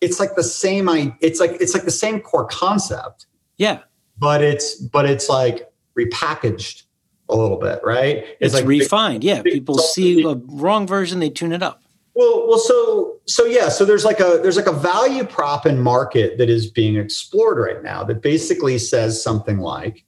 it's 0.01 0.19
like 0.19 0.35
the 0.35 0.43
same 0.43 0.89
I 0.89 1.15
it's 1.21 1.39
like 1.39 1.51
it's 1.59 1.73
like 1.73 1.83
the 1.83 1.91
same 1.91 2.19
core 2.19 2.45
concept. 2.47 3.27
Yeah. 3.57 3.79
But 4.17 4.43
it's 4.43 4.75
but 4.75 5.09
it's 5.09 5.29
like 5.29 5.71
repackaged 5.97 6.83
a 7.29 7.35
little 7.35 7.57
bit, 7.57 7.79
right? 7.83 8.17
It's, 8.17 8.37
it's 8.41 8.55
like 8.55 8.65
refined. 8.65 9.21
Big, 9.21 9.27
yeah. 9.27 9.41
Big 9.41 9.53
People 9.53 9.77
see 9.77 10.23
a 10.23 10.35
wrong 10.35 10.85
version, 10.85 11.19
they 11.19 11.29
tune 11.29 11.53
it 11.53 11.63
up. 11.63 11.81
Well, 12.13 12.47
well, 12.47 12.59
so 12.59 13.19
so 13.25 13.45
yeah, 13.45 13.69
so 13.69 13.85
there's 13.85 14.03
like 14.03 14.19
a 14.19 14.39
there's 14.41 14.57
like 14.57 14.67
a 14.67 14.73
value 14.73 15.23
prop 15.23 15.65
in 15.65 15.79
market 15.79 16.37
that 16.39 16.49
is 16.49 16.69
being 16.69 16.97
explored 16.97 17.57
right 17.57 17.81
now 17.81 18.03
that 18.03 18.21
basically 18.21 18.77
says 18.79 19.23
something 19.23 19.59
like, 19.59 20.03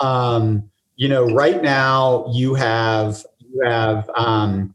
um, 0.00 0.70
you 0.96 1.08
know, 1.08 1.26
right 1.26 1.62
now 1.62 2.26
you 2.32 2.54
have 2.54 3.24
you 3.38 3.60
have 3.64 4.08
um, 4.16 4.72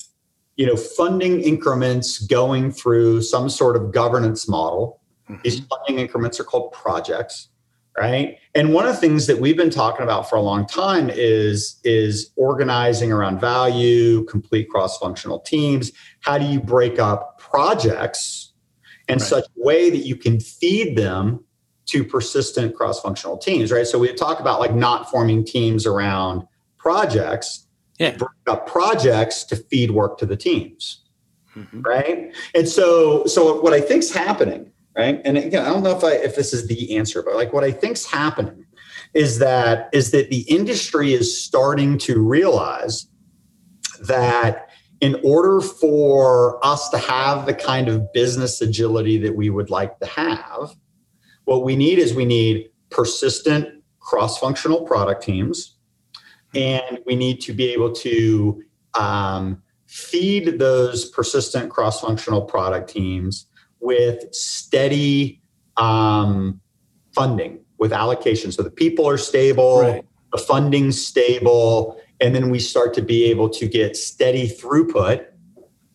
you 0.58 0.66
know 0.66 0.76
funding 0.76 1.42
increments 1.42 2.20
going 2.20 2.72
through 2.72 3.22
some 3.22 3.50
sort 3.50 3.76
of 3.76 3.92
governance 3.92 4.48
model. 4.48 5.00
Mm-hmm. 5.30 5.42
These 5.44 5.62
funding 5.62 6.00
increments 6.00 6.40
are 6.40 6.44
called 6.44 6.72
projects 6.74 7.50
right 7.98 8.38
and 8.56 8.74
one 8.74 8.86
of 8.86 8.94
the 8.94 9.02
things 9.02 9.28
that 9.28 9.40
we've 9.40 9.58
been 9.58 9.72
talking 9.72 10.04
about 10.04 10.30
for 10.30 10.36
a 10.36 10.42
long 10.42 10.66
time 10.66 11.10
is 11.10 11.80
is 11.84 12.32
organizing 12.36 13.12
around 13.12 13.40
value 13.40 14.24
complete 14.26 14.70
cross-functional 14.70 15.40
teams 15.40 15.92
how 16.22 16.38
do 16.38 16.46
you 16.46 16.60
break 16.60 17.00
up 17.00 17.40
projects 17.40 18.54
in 19.08 19.18
right. 19.18 19.28
such 19.28 19.46
a 19.46 19.66
way 19.66 19.90
that 19.90 20.06
you 20.06 20.16
can 20.16 20.40
feed 20.40 20.96
them 20.96 21.44
to 21.86 22.04
persistent 22.04 22.76
cross-functional 22.76 23.38
teams 23.38 23.72
right 23.72 23.88
so 23.88 23.98
we 23.98 24.14
talk 24.14 24.40
about 24.40 24.60
like 24.60 24.74
not 24.74 25.10
forming 25.10 25.44
teams 25.44 25.86
around 25.86 26.44
projects 26.78 27.67
yeah 27.98 28.16
break 28.18 28.30
up 28.48 28.68
projects 28.68 29.44
to 29.44 29.56
feed 29.56 29.92
work 29.92 30.18
to 30.18 30.26
the 30.26 30.38
teams 30.38 31.04
mm-hmm. 31.56 31.82
right 31.82 32.34
and 32.56 32.68
so 32.68 33.26
so 33.26 33.60
what 33.62 33.74
i 33.74 33.82
think's 33.82 34.12
happening 34.12 34.72
right? 34.98 35.22
And 35.24 35.38
again, 35.38 35.64
I 35.64 35.70
don't 35.70 35.84
know 35.84 35.96
if 35.96 36.04
I 36.04 36.14
if 36.14 36.36
this 36.36 36.54
is 36.54 36.68
the 36.68 36.98
answer, 36.98 37.22
but 37.22 37.36
like 37.36 37.54
what 37.54 37.64
I 37.64 37.72
think's 37.72 38.06
happening 38.06 38.66
is 39.14 39.40
that 39.40 39.90
is 39.94 40.12
that 40.12 40.30
the 40.30 40.42
industry 40.42 41.14
is 41.14 41.40
starting 41.40 41.98
to 42.00 42.20
realize 42.20 43.08
that 44.02 44.70
in 45.00 45.20
order 45.24 45.62
for 45.62 46.64
us 46.66 46.90
to 46.90 46.98
have 46.98 47.46
the 47.46 47.54
kind 47.54 47.88
of 47.88 48.12
business 48.14 48.60
agility 48.62 49.18
that 49.20 49.36
we 49.36 49.52
would 49.52 49.70
like 49.70 50.00
to 50.00 50.08
have, 50.08 50.76
what 51.46 51.64
we 51.64 51.76
need 51.76 52.00
is 52.00 52.16
we 52.16 52.26
need 52.26 52.70
persistent 52.90 53.84
cross-functional 54.00 54.82
product 54.86 55.22
teams, 55.22 55.77
and 56.56 57.00
we 57.06 57.16
need 57.16 57.42
to 57.42 57.54
be 57.54 57.72
able 57.72 57.92
to 57.92 58.64
um, 58.98 59.62
feed 59.86 60.60
those 60.60 61.10
persistent 61.10 61.70
cross-functional 61.70 62.42
product 62.42 62.90
teams 62.90 63.48
with 63.80 64.34
steady 64.34 65.42
um, 65.78 66.60
funding, 67.14 67.60
with 67.78 67.94
allocation. 67.94 68.52
So 68.52 68.64
the 68.64 68.72
people 68.72 69.08
are 69.08 69.18
stable, 69.18 69.82
right. 69.82 70.06
the 70.32 70.38
funding's 70.38 71.06
stable, 71.06 72.00
and 72.20 72.34
then 72.34 72.50
we 72.50 72.60
start 72.60 72.94
to 72.96 73.02
be 73.02 73.26
able 73.26 73.50
to 73.50 73.68
get 73.68 73.96
steady 73.96 74.50
throughput 74.50 75.26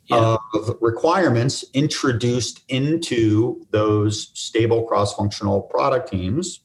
yeah. 0.06 0.36
of 0.54 0.76
requirements 0.80 1.64
introduced 1.74 2.62
into 2.68 3.66
those 3.70 4.30
stable 4.34 4.84
cross-functional 4.84 5.62
product 5.62 6.10
teams 6.10 6.60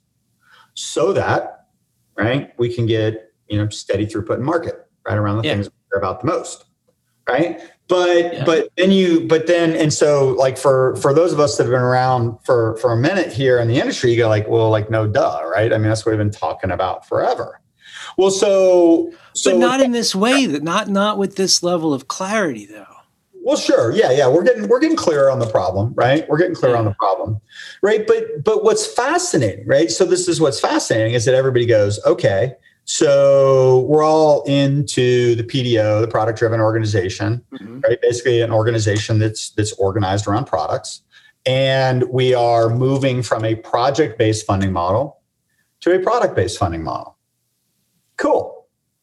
so 0.74 1.14
that 1.14 1.68
right 2.16 2.54
we 2.60 2.74
can 2.74 2.86
get 2.86 3.27
you 3.50 3.58
know 3.58 3.70
steady 3.70 4.06
throughput 4.06 4.38
in 4.38 4.44
market 4.44 4.88
right 5.06 5.18
around 5.18 5.38
the 5.38 5.44
yeah. 5.44 5.54
things 5.54 5.68
we 5.68 5.92
care 5.92 6.00
about 6.00 6.22
the 6.22 6.28
most 6.28 6.66
right? 7.28 7.62
But 7.88 8.34
yeah. 8.34 8.46
but 8.46 8.70
then 8.76 8.92
you 8.92 9.28
but 9.28 9.48
then 9.48 9.74
and 9.74 9.94
so 9.94 10.30
like 10.30 10.58
for 10.58 10.96
for 10.98 11.14
those 11.14 11.32
of 11.32 11.40
us 11.40 11.58
that 11.58 11.64
have 11.64 11.72
been 11.72 11.82
around 11.82 12.38
for 12.44 12.78
for 12.78 12.92
a 12.92 12.98
minute 12.98 13.32
here 13.32 13.60
in 13.60 13.68
the 13.68 13.80
industry 13.80 14.12
you 14.12 14.18
go 14.18 14.28
like 14.28 14.48
well 14.48 14.70
like 14.70 14.90
no 14.90 15.08
duh 15.08 15.44
right? 15.46 15.72
I 15.72 15.78
mean 15.78 15.88
that's 15.88 16.06
what 16.06 16.12
we've 16.12 16.20
been 16.20 16.32
talking 16.32 16.72
about 16.72 17.08
forever. 17.08 17.62
Well 18.18 18.32
so 18.32 19.12
so 19.34 19.52
but 19.52 19.60
not 19.60 19.82
in 19.82 19.92
this 19.92 20.14
way 20.14 20.46
that 20.48 20.64
not 20.64 20.90
not 20.90 21.18
with 21.18 21.38
this 21.38 21.64
level 21.64 21.94
of 21.94 22.10
clarity 22.10 22.66
though. 22.66 22.86
Well 23.34 23.56
sure. 23.56 23.94
Yeah 23.94 24.12
yeah. 24.12 24.28
We're 24.28 24.44
getting 24.44 24.68
we're 24.68 24.82
getting 24.82 24.98
clearer 24.98 25.32
on 25.32 25.40
the 25.40 25.50
problem 25.50 25.94
right? 25.96 26.28
We're 26.28 26.40
getting 26.40 26.56
clearer 26.56 26.74
yeah. 26.74 26.80
on 26.80 26.86
the 26.86 26.96
problem 26.96 27.40
right? 27.82 28.06
But 28.06 28.44
but 28.44 28.66
what's 28.66 28.86
fascinating 28.86 29.66
right? 29.66 29.90
So 29.90 30.04
this 30.04 30.28
is 30.28 30.42
what's 30.42 30.60
fascinating 30.60 31.14
is 31.14 31.24
that 31.24 31.36
everybody 31.36 31.66
goes 31.66 32.04
okay 32.06 32.54
so 32.90 33.82
we're 33.90 34.04
all 34.04 34.44
into 34.44 35.36
the 35.36 35.44
PDO, 35.44 36.00
the 36.00 36.08
product 36.08 36.40
driven 36.40 36.62
organization, 36.62 37.44
mm-hmm. 37.52 37.82
right? 37.82 38.02
Basically 38.02 38.42
an 38.42 38.50
organization 38.52 39.20
that's 39.20 39.50
that's 39.52 39.74
organized 39.74 40.26
around 40.26 40.46
products. 40.46 41.02
And 41.46 42.06
we 42.10 42.34
are 42.34 42.70
moving 42.70 43.24
from 43.24 43.44
a 43.44 43.56
project 43.56 44.18
based 44.18 44.46
funding 44.46 44.72
model 44.72 45.20
to 45.82 45.96
a 45.96 46.00
product 46.00 46.34
based 46.34 46.58
funding 46.58 46.82
model. 46.82 47.18
Cool. 48.16 48.54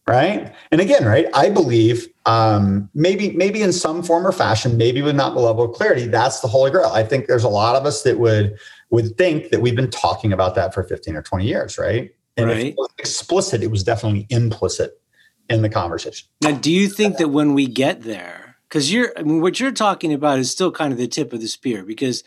Right. 0.06 0.54
And 0.70 0.80
again, 0.80 1.04
right, 1.04 1.26
I 1.32 1.48
believe 1.48 2.08
um, 2.26 2.90
maybe, 2.94 3.32
maybe 3.32 3.62
in 3.62 3.72
some 3.72 4.02
form 4.02 4.26
or 4.26 4.32
fashion, 4.32 4.76
maybe 4.76 5.00
with 5.00 5.16
not 5.16 5.32
the 5.32 5.40
level 5.40 5.64
of 5.64 5.72
clarity, 5.72 6.06
that's 6.06 6.40
the 6.40 6.48
holy 6.48 6.70
grail. 6.70 6.90
I 6.92 7.04
think 7.04 7.26
there's 7.26 7.44
a 7.44 7.48
lot 7.48 7.74
of 7.74 7.86
us 7.86 8.02
that 8.02 8.18
would 8.18 8.58
would 8.90 9.16
think 9.16 9.50
that 9.50 9.60
we've 9.60 9.76
been 9.76 9.90
talking 9.90 10.32
about 10.32 10.54
that 10.54 10.72
for 10.72 10.82
15 10.82 11.16
or 11.16 11.22
20 11.22 11.46
years, 11.46 11.78
right? 11.78 12.14
And 12.36 12.46
right. 12.46 12.58
if 12.58 12.64
it 12.66 12.76
explicit, 12.98 13.62
it 13.62 13.70
was 13.70 13.84
definitely 13.84 14.26
implicit 14.30 15.00
in 15.48 15.62
the 15.62 15.68
conversation. 15.68 16.28
Now, 16.40 16.52
do 16.52 16.72
you 16.72 16.88
think 16.88 17.18
that 17.18 17.28
when 17.28 17.54
we 17.54 17.66
get 17.66 18.02
there, 18.02 18.56
because 18.68 18.92
you're, 18.92 19.12
I 19.16 19.22
mean, 19.22 19.40
what 19.40 19.60
you're 19.60 19.72
talking 19.72 20.12
about 20.12 20.38
is 20.38 20.50
still 20.50 20.72
kind 20.72 20.92
of 20.92 20.98
the 20.98 21.06
tip 21.06 21.32
of 21.32 21.40
the 21.40 21.48
spear, 21.48 21.84
because 21.84 22.24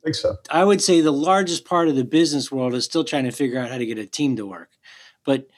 I 0.00 0.04
think 0.04 0.16
so. 0.16 0.36
I 0.50 0.64
would 0.64 0.80
say 0.80 1.00
the 1.00 1.12
largest 1.12 1.64
part 1.64 1.88
of 1.88 1.96
the 1.96 2.04
business 2.04 2.50
world 2.50 2.74
is 2.74 2.84
still 2.84 3.04
trying 3.04 3.24
to 3.24 3.32
figure 3.32 3.58
out 3.58 3.70
how 3.70 3.78
to 3.78 3.86
get 3.86 3.98
a 3.98 4.06
team 4.06 4.36
to 4.36 4.46
work. 4.46 4.70
But 5.24 5.48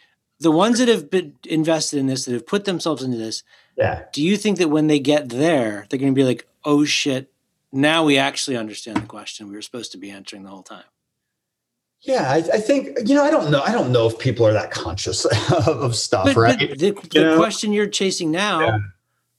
the 0.40 0.50
ones 0.50 0.78
that 0.78 0.88
have 0.88 1.10
been 1.10 1.34
invested 1.48 1.98
in 1.98 2.06
this, 2.06 2.24
that 2.24 2.32
have 2.32 2.46
put 2.46 2.64
themselves 2.64 3.02
into 3.02 3.18
this, 3.18 3.44
yeah. 3.76 4.04
Do 4.12 4.22
you 4.22 4.36
think 4.36 4.58
that 4.58 4.68
when 4.68 4.86
they 4.86 4.98
get 4.98 5.30
there, 5.30 5.86
they're 5.88 5.98
going 5.98 6.12
to 6.12 6.18
be 6.18 6.24
like, 6.24 6.46
"Oh 6.64 6.84
shit, 6.84 7.32
now 7.72 8.04
we 8.04 8.18
actually 8.18 8.56
understand 8.56 8.98
the 8.98 9.06
question 9.06 9.48
we 9.48 9.54
were 9.54 9.62
supposed 9.62 9.92
to 9.92 9.98
be 9.98 10.10
answering 10.10 10.42
the 10.42 10.50
whole 10.50 10.62
time"? 10.62 10.84
Yeah, 12.02 12.30
I, 12.30 12.36
I, 12.36 12.58
think 12.58 12.98
you 13.06 13.14
know. 13.14 13.22
I 13.22 13.30
don't 13.30 13.50
know. 13.50 13.62
I 13.62 13.70
don't 13.70 13.92
know 13.92 14.08
if 14.08 14.18
people 14.18 14.44
are 14.44 14.52
that 14.52 14.72
conscious 14.72 15.24
of, 15.52 15.68
of 15.68 15.94
stuff, 15.94 16.24
but, 16.24 16.36
right? 16.36 16.58
But 16.58 16.78
the, 16.78 16.90
the 16.90 17.34
question 17.36 17.72
you're 17.72 17.86
chasing 17.86 18.32
now, 18.32 18.60
yeah. 18.60 18.78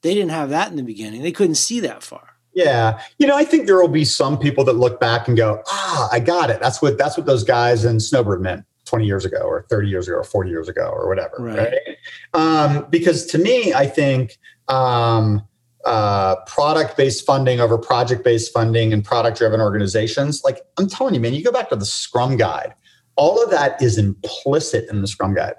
they 0.02 0.14
didn't 0.14 0.32
have 0.32 0.50
that 0.52 0.72
in 0.72 0.78
the 0.78 0.84
beginning. 0.84 1.24
They 1.24 1.34
couldn't 1.34 1.56
see 1.56 1.82
that 1.82 2.04
far. 2.04 2.30
Yeah, 2.54 3.02
you 3.18 3.28
know, 3.28 3.36
I 3.36 3.44
think 3.44 3.66
there 3.66 3.76
will 3.76 3.90
be 3.90 4.06
some 4.06 4.38
people 4.40 4.64
that 4.66 4.74
look 4.74 5.00
back 5.00 5.28
and 5.28 5.36
go, 5.36 5.62
"Ah, 5.68 6.08
I 6.12 6.20
got 6.20 6.50
it. 6.50 6.62
That's 6.62 6.82
what 6.82 6.98
that's 6.98 7.18
what 7.18 7.26
those 7.26 7.44
guys 7.44 7.84
in 7.84 8.00
Snowbird 8.00 8.42
meant 8.42 8.66
20 8.86 9.06
years 9.06 9.26
ago, 9.26 9.40
or 9.40 9.66
30 9.70 9.90
years 9.90 10.08
ago, 10.08 10.18
or 10.18 10.24
40 10.24 10.50
years 10.50 10.70
ago, 10.70 10.88
or 10.88 11.10
whatever." 11.10 11.36
Right. 11.40 11.58
right? 11.58 11.98
Um, 12.34 12.88
because 12.90 13.26
to 13.28 13.38
me, 13.38 13.74
I 13.74 13.88
think. 13.88 14.38
Um, 14.70 15.46
uh, 15.86 16.36
product 16.46 16.96
based 16.96 17.26
funding 17.26 17.60
over 17.60 17.78
project 17.78 18.24
based 18.24 18.54
funding 18.54 18.94
and 18.94 19.04
product 19.04 19.38
driven 19.38 19.60
organizations. 19.60 20.44
Like 20.44 20.62
I'm 20.78 20.88
telling 20.88 21.14
you, 21.14 21.20
man, 21.20 21.34
you 21.34 21.44
go 21.44 21.52
back 21.52 21.70
to 21.70 21.76
the 21.76 21.86
Scrum 21.86 22.38
Guide, 22.38 22.74
all 23.16 23.44
of 23.44 23.50
that 23.52 23.82
is 23.82 23.98
implicit 23.98 24.90
in 24.90 25.02
the 25.02 25.08
Scrum 25.08 25.34
Guide, 25.34 25.56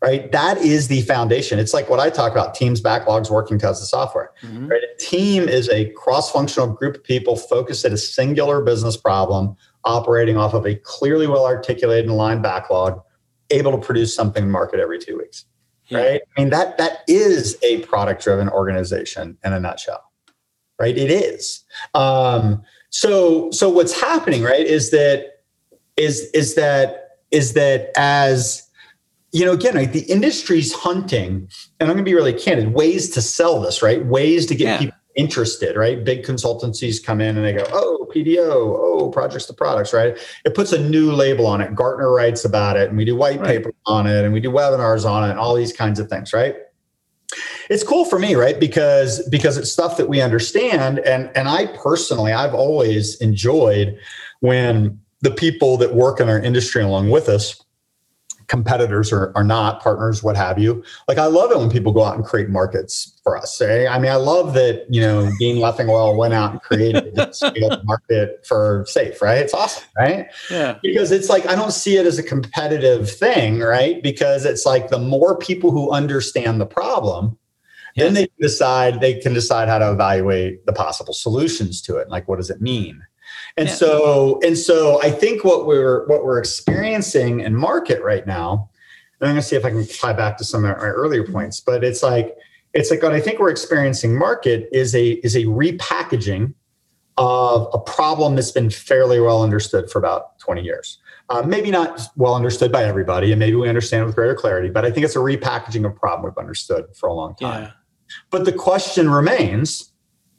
right? 0.00 0.30
That 0.32 0.58
is 0.58 0.88
the 0.88 1.02
foundation. 1.02 1.58
It's 1.58 1.74
like 1.74 1.90
what 1.90 2.00
I 2.00 2.10
talk 2.10 2.32
about 2.32 2.54
teams, 2.54 2.80
backlogs, 2.80 3.30
working 3.30 3.58
test 3.58 3.82
of 3.82 3.88
software. 3.88 4.30
Mm-hmm. 4.42 4.68
Right? 4.68 4.82
A 4.82 4.98
team 5.02 5.48
is 5.48 5.68
a 5.70 5.90
cross 5.90 6.30
functional 6.30 6.68
group 6.68 6.96
of 6.96 7.04
people 7.04 7.36
focused 7.36 7.84
at 7.84 7.92
a 7.92 7.98
singular 7.98 8.62
business 8.62 8.96
problem, 8.96 9.56
operating 9.84 10.36
off 10.36 10.54
of 10.54 10.66
a 10.66 10.76
clearly 10.76 11.26
well 11.26 11.46
articulated 11.46 12.04
and 12.04 12.12
aligned 12.12 12.42
backlog, 12.42 13.02
able 13.50 13.72
to 13.72 13.78
produce 13.78 14.14
something 14.14 14.44
in 14.44 14.50
market 14.50 14.80
every 14.80 14.98
two 14.98 15.18
weeks. 15.18 15.46
Yeah. 15.88 15.98
Right? 15.98 16.20
I 16.36 16.40
mean, 16.40 16.50
that 16.50 16.78
that 16.78 17.02
is 17.08 17.56
a 17.62 17.80
product 17.80 18.22
driven 18.22 18.48
organization 18.48 19.36
in 19.44 19.52
a 19.52 19.60
nutshell. 19.60 20.10
Right? 20.78 20.96
It 20.96 21.10
is. 21.10 21.64
Um, 21.94 22.62
so 22.90 23.50
so 23.50 23.68
what's 23.68 23.98
happening, 23.98 24.42
right, 24.42 24.66
is 24.66 24.90
that 24.90 25.42
is 25.96 26.30
is 26.32 26.54
that 26.54 27.18
is 27.30 27.52
that 27.54 27.90
as 27.96 28.68
you 29.32 29.44
know, 29.44 29.52
again, 29.52 29.74
like 29.74 29.92
the 29.92 30.04
industry's 30.04 30.72
hunting, 30.72 31.48
and 31.80 31.90
I'm 31.90 31.96
going 31.96 31.98
to 31.98 32.04
be 32.04 32.14
really 32.14 32.32
candid, 32.32 32.72
ways 32.72 33.10
to 33.10 33.20
sell 33.20 33.60
this, 33.60 33.82
right? 33.82 34.04
Ways 34.06 34.46
to 34.46 34.54
get 34.54 34.64
yeah. 34.64 34.78
people 34.78 34.98
interested, 35.16 35.76
right? 35.76 36.02
Big 36.04 36.24
consultancies 36.24 37.02
come 37.02 37.20
in 37.20 37.36
and 37.36 37.44
they 37.44 37.52
go, 37.52 37.64
oh, 37.72 38.08
PDO, 38.14 38.38
oh, 38.48 39.10
projects 39.10 39.46
to 39.46 39.52
products, 39.52 39.92
right? 39.92 40.16
It 40.44 40.54
puts 40.54 40.72
a 40.72 40.78
new 40.78 41.12
label 41.12 41.46
on 41.46 41.60
it. 41.60 41.74
Gartner 41.74 42.12
writes 42.12 42.44
about 42.44 42.76
it, 42.76 42.88
and 42.88 42.96
we 42.96 43.04
do 43.04 43.16
white 43.16 43.40
right. 43.40 43.46
paper 43.46 43.72
on 43.86 44.06
it, 44.06 44.24
and 44.24 44.32
we 44.32 44.40
do 44.40 44.50
webinars 44.50 45.08
on 45.08 45.24
it, 45.24 45.30
and 45.30 45.38
all 45.38 45.54
these 45.54 45.72
kinds 45.72 45.98
of 45.98 46.08
things, 46.08 46.32
right? 46.32 46.56
It's 47.70 47.82
cool 47.82 48.04
for 48.04 48.18
me, 48.18 48.34
right? 48.34 48.60
Because 48.60 49.26
because 49.30 49.56
it's 49.56 49.72
stuff 49.72 49.96
that 49.96 50.08
we 50.08 50.20
understand, 50.20 51.00
and 51.00 51.30
and 51.34 51.48
I 51.48 51.66
personally, 51.66 52.32
I've 52.32 52.54
always 52.54 53.20
enjoyed 53.20 53.98
when 54.40 55.00
the 55.22 55.30
people 55.30 55.78
that 55.78 55.94
work 55.94 56.20
in 56.20 56.28
our 56.28 56.38
industry 56.38 56.82
along 56.82 57.10
with 57.10 57.28
us 57.28 57.63
competitors 58.54 59.12
or 59.12 59.32
are 59.34 59.42
not 59.42 59.82
partners 59.82 60.22
what 60.22 60.36
have 60.36 60.60
you. 60.60 60.84
Like 61.08 61.18
i 61.18 61.26
love 61.26 61.50
it 61.50 61.58
when 61.58 61.70
people 61.70 61.92
go 61.92 62.04
out 62.04 62.14
and 62.14 62.24
create 62.24 62.48
markets 62.48 63.18
for 63.24 63.36
us 63.36 63.56
say 63.56 63.86
i 63.88 63.98
mean 63.98 64.12
i 64.12 64.16
love 64.16 64.54
that 64.54 64.86
you 64.90 65.00
know 65.00 65.30
dean 65.38 65.56
leffingwell 65.56 66.16
went 66.16 66.34
out 66.34 66.52
and 66.52 66.60
created 66.60 67.14
this 67.14 67.42
market 67.84 68.44
for 68.46 68.84
safe 68.86 69.20
right? 69.20 69.38
It's 69.38 69.54
awesome 69.54 69.84
right? 69.98 70.26
Yeah. 70.50 70.78
Because 70.82 71.10
it's 71.10 71.28
like 71.28 71.46
i 71.46 71.54
don't 71.54 71.72
see 71.72 71.96
it 71.96 72.06
as 72.06 72.18
a 72.18 72.22
competitive 72.22 73.10
thing 73.10 73.58
right? 73.58 74.02
Because 74.02 74.44
it's 74.44 74.64
like 74.64 74.88
the 74.88 74.98
more 74.98 75.36
people 75.36 75.70
who 75.70 75.90
understand 75.90 76.60
the 76.60 76.66
problem 76.66 77.36
yeah. 77.94 78.04
then 78.04 78.14
they 78.14 78.28
decide 78.40 79.00
they 79.00 79.14
can 79.14 79.34
decide 79.34 79.68
how 79.68 79.78
to 79.78 79.90
evaluate 79.92 80.64
the 80.66 80.72
possible 80.72 81.14
solutions 81.14 81.80
to 81.82 81.96
it. 81.96 82.08
Like 82.08 82.28
what 82.28 82.36
does 82.36 82.50
it 82.50 82.60
mean 82.60 83.02
and 83.56 83.68
yeah. 83.68 83.74
so 83.74 84.40
and 84.42 84.58
so 84.58 85.00
I 85.02 85.10
think 85.10 85.44
what 85.44 85.66
we're 85.66 86.06
what 86.06 86.24
we're 86.24 86.38
experiencing 86.38 87.40
in 87.40 87.54
market 87.54 88.02
right 88.02 88.26
now, 88.26 88.70
and 89.20 89.28
I'm 89.28 89.34
going 89.34 89.42
to 89.42 89.42
see 89.42 89.56
if 89.56 89.64
I 89.64 89.70
can 89.70 89.86
tie 89.86 90.12
back 90.12 90.36
to 90.38 90.44
some 90.44 90.64
of 90.64 90.76
my 90.76 90.82
earlier 90.84 91.24
points, 91.24 91.60
but 91.60 91.84
it's 91.84 92.02
like 92.02 92.36
it's 92.72 92.90
like 92.90 93.02
what 93.02 93.12
I 93.12 93.20
think 93.20 93.38
we're 93.38 93.50
experiencing 93.50 94.16
market 94.18 94.68
is 94.72 94.94
a 94.94 95.12
is 95.24 95.36
a 95.36 95.44
repackaging 95.44 96.54
of 97.16 97.68
a 97.72 97.78
problem 97.78 98.34
that's 98.34 98.50
been 98.50 98.70
fairly 98.70 99.20
well 99.20 99.42
understood 99.42 99.88
for 99.88 100.00
about 100.00 100.36
20 100.40 100.62
years. 100.62 100.98
Uh, 101.30 101.42
maybe 101.42 101.70
not 101.70 102.02
well 102.16 102.34
understood 102.34 102.72
by 102.72 102.84
everybody, 102.84 103.30
and 103.30 103.38
maybe 103.38 103.54
we 103.54 103.68
understand 103.68 104.02
it 104.02 104.06
with 104.06 104.16
greater 104.16 104.34
clarity, 104.34 104.68
but 104.68 104.84
I 104.84 104.90
think 104.90 105.04
it's 105.04 105.14
a 105.14 105.20
repackaging 105.20 105.86
of 105.86 105.92
a 105.92 105.94
problem 105.94 106.24
we've 106.24 106.36
understood 106.36 106.86
for 106.94 107.08
a 107.08 107.14
long 107.14 107.36
time. 107.36 107.62
Yeah. 107.62 107.70
But 108.30 108.44
the 108.44 108.52
question 108.52 109.08
remains, 109.08 109.92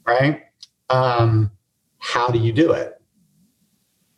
right? 0.06 0.42
Um, 0.90 1.50
how 1.98 2.28
do 2.28 2.38
you 2.38 2.52
do 2.52 2.72
it? 2.72 2.95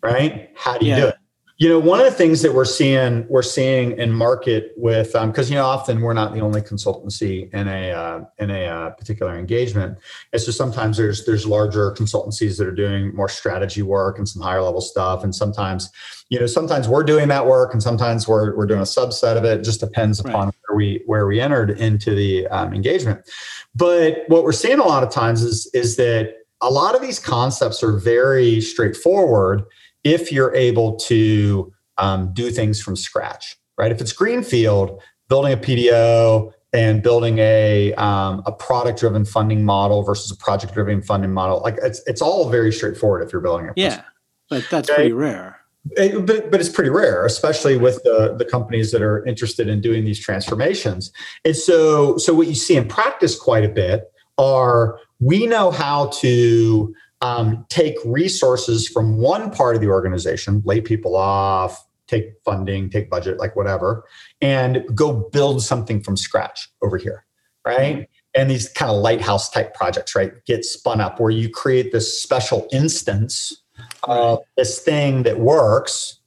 Right? 0.02 0.50
How 0.54 0.78
do 0.78 0.86
you 0.86 0.92
yeah. 0.92 1.00
do 1.00 1.06
it? 1.08 1.14
You 1.60 1.68
know, 1.68 1.80
one 1.80 1.98
of 1.98 2.04
the 2.04 2.12
things 2.12 2.42
that 2.42 2.54
we're 2.54 2.64
seeing 2.64 3.26
we're 3.28 3.42
seeing 3.42 3.98
in 3.98 4.12
market 4.12 4.74
with 4.76 5.08
because 5.12 5.48
um, 5.48 5.52
you 5.52 5.58
know 5.58 5.66
often 5.66 6.00
we're 6.00 6.12
not 6.12 6.32
the 6.32 6.38
only 6.38 6.60
consultancy 6.60 7.52
in 7.52 7.66
a 7.66 7.90
uh, 7.90 8.20
in 8.38 8.48
a 8.52 8.66
uh, 8.66 8.90
particular 8.90 9.36
engagement. 9.36 9.98
It's 10.32 10.44
just 10.44 10.56
sometimes 10.56 10.96
there's 10.96 11.26
there's 11.26 11.46
larger 11.46 11.90
consultancies 11.94 12.58
that 12.58 12.68
are 12.68 12.74
doing 12.74 13.12
more 13.12 13.28
strategy 13.28 13.82
work 13.82 14.18
and 14.18 14.28
some 14.28 14.40
higher 14.40 14.62
level 14.62 14.80
stuff, 14.80 15.24
and 15.24 15.34
sometimes 15.34 15.90
you 16.28 16.38
know 16.38 16.46
sometimes 16.46 16.86
we're 16.86 17.02
doing 17.02 17.26
that 17.26 17.44
work 17.44 17.72
and 17.72 17.82
sometimes 17.82 18.28
we're 18.28 18.56
we're 18.56 18.66
doing 18.66 18.78
a 18.78 18.84
subset 18.84 19.36
of 19.36 19.44
it. 19.44 19.58
it 19.58 19.64
just 19.64 19.80
depends 19.80 20.20
upon 20.20 20.44
right. 20.44 20.54
where 20.68 20.76
we 20.76 21.02
where 21.06 21.26
we 21.26 21.40
entered 21.40 21.70
into 21.70 22.14
the 22.14 22.46
um, 22.48 22.72
engagement. 22.72 23.28
But 23.74 24.18
what 24.28 24.44
we're 24.44 24.52
seeing 24.52 24.78
a 24.78 24.86
lot 24.86 25.02
of 25.02 25.10
times 25.10 25.42
is 25.42 25.68
is 25.74 25.96
that 25.96 26.34
a 26.60 26.70
lot 26.70 26.94
of 26.94 27.02
these 27.02 27.18
concepts 27.18 27.82
are 27.82 27.98
very 27.98 28.60
straightforward 28.60 29.64
if 30.04 30.32
you're 30.32 30.54
able 30.54 30.96
to 30.96 31.72
um, 31.98 32.32
do 32.32 32.50
things 32.50 32.80
from 32.80 32.96
scratch, 32.96 33.56
right? 33.76 33.90
If 33.92 34.00
it's 34.00 34.12
greenfield, 34.12 35.02
building 35.28 35.52
a 35.52 35.56
PDO 35.56 36.52
and 36.72 37.02
building 37.02 37.38
a 37.38 37.94
um, 37.94 38.42
a 38.46 38.52
product 38.52 39.00
driven 39.00 39.24
funding 39.24 39.64
model 39.64 40.02
versus 40.02 40.30
a 40.30 40.36
project 40.36 40.74
driven 40.74 41.02
funding 41.02 41.32
model, 41.32 41.60
like 41.60 41.76
it's 41.82 42.02
it's 42.06 42.22
all 42.22 42.48
very 42.48 42.72
straightforward 42.72 43.26
if 43.26 43.32
you're 43.32 43.42
building 43.42 43.66
it. 43.66 43.72
Yeah, 43.76 44.02
but 44.48 44.66
that's 44.70 44.88
okay? 44.88 44.96
pretty 44.96 45.12
rare. 45.12 45.56
It, 45.92 46.26
but, 46.26 46.50
but 46.50 46.60
it's 46.60 46.68
pretty 46.68 46.90
rare, 46.90 47.24
especially 47.24 47.78
with 47.78 48.02
the, 48.02 48.34
the 48.36 48.44
companies 48.44 48.92
that 48.92 49.00
are 49.00 49.24
interested 49.24 49.68
in 49.68 49.80
doing 49.80 50.04
these 50.04 50.20
transformations. 50.20 51.10
And 51.46 51.56
so, 51.56 52.18
so 52.18 52.34
what 52.34 52.46
you 52.46 52.54
see 52.54 52.76
in 52.76 52.88
practice 52.88 53.38
quite 53.38 53.64
a 53.64 53.68
bit 53.68 54.04
are 54.36 54.98
we 55.20 55.46
know 55.46 55.70
how 55.70 56.08
to 56.20 56.94
um, 57.20 57.66
take 57.68 57.96
resources 58.04 58.88
from 58.88 59.16
one 59.16 59.50
part 59.50 59.74
of 59.74 59.80
the 59.80 59.88
organization, 59.88 60.62
lay 60.64 60.80
people 60.80 61.16
off, 61.16 61.84
take 62.06 62.32
funding, 62.44 62.90
take 62.90 63.10
budget, 63.10 63.38
like 63.38 63.54
whatever, 63.54 64.04
and 64.40 64.84
go 64.94 65.28
build 65.32 65.62
something 65.62 66.02
from 66.02 66.16
scratch 66.16 66.68
over 66.82 66.96
here, 66.96 67.24
right? 67.64 67.96
Mm-hmm. 67.96 68.02
And 68.34 68.50
these 68.50 68.68
kind 68.68 68.90
of 68.90 68.98
lighthouse 68.98 69.50
type 69.50 69.74
projects, 69.74 70.14
right, 70.14 70.32
get 70.46 70.64
spun 70.64 71.00
up 71.00 71.18
where 71.20 71.30
you 71.30 71.50
create 71.50 71.92
this 71.92 72.20
special 72.20 72.68
instance 72.72 73.62
of 74.04 74.40
this 74.56 74.80
thing 74.80 75.22
that 75.24 75.40
works. 75.40 76.20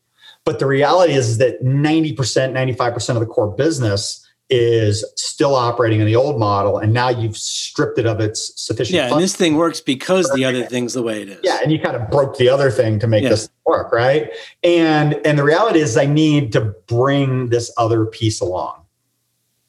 But 0.44 0.60
the 0.60 0.66
reality 0.66 1.14
is 1.14 1.38
that 1.38 1.64
90%, 1.64 2.16
95% 2.16 3.10
of 3.10 3.20
the 3.20 3.26
core 3.26 3.52
business 3.52 4.21
is 4.54 5.06
still 5.16 5.56
operating 5.56 6.02
in 6.02 6.06
the 6.06 6.16
old 6.16 6.38
model 6.38 6.78
and 6.78 6.94
now 6.94 7.08
you've 7.08 7.38
stripped 7.38 7.98
it 7.98 8.06
of 8.06 8.20
its 8.20 8.52
sufficient 8.62 8.94
yeah 8.96 9.10
and 9.10 9.22
this 9.22 9.34
thing 9.34 9.56
works 9.56 9.80
because 9.80 10.30
the 10.36 10.44
other 10.44 10.66
thing's 10.66 10.94
the 10.94 11.02
way 11.02 11.22
it 11.22 11.30
is. 11.30 11.40
Yeah 11.42 11.60
and 11.64 11.72
you 11.72 11.80
kind 11.80 11.96
of 11.96 12.12
broke 12.12 12.38
the 12.38 12.50
other 12.50 12.70
thing 12.70 13.00
to 13.00 13.08
make 13.08 13.24
yeah. 13.24 13.30
this 13.30 13.50
work 13.66 13.94
right? 13.94 14.30
And 14.62 15.14
and 15.26 15.40
the 15.40 15.44
reality 15.44 15.80
is 15.80 15.96
i 15.96 16.06
need 16.06 16.52
to 16.52 16.76
bring 16.88 17.48
this 17.48 17.72
other 17.78 18.06
piece 18.06 18.42
along 18.42 18.84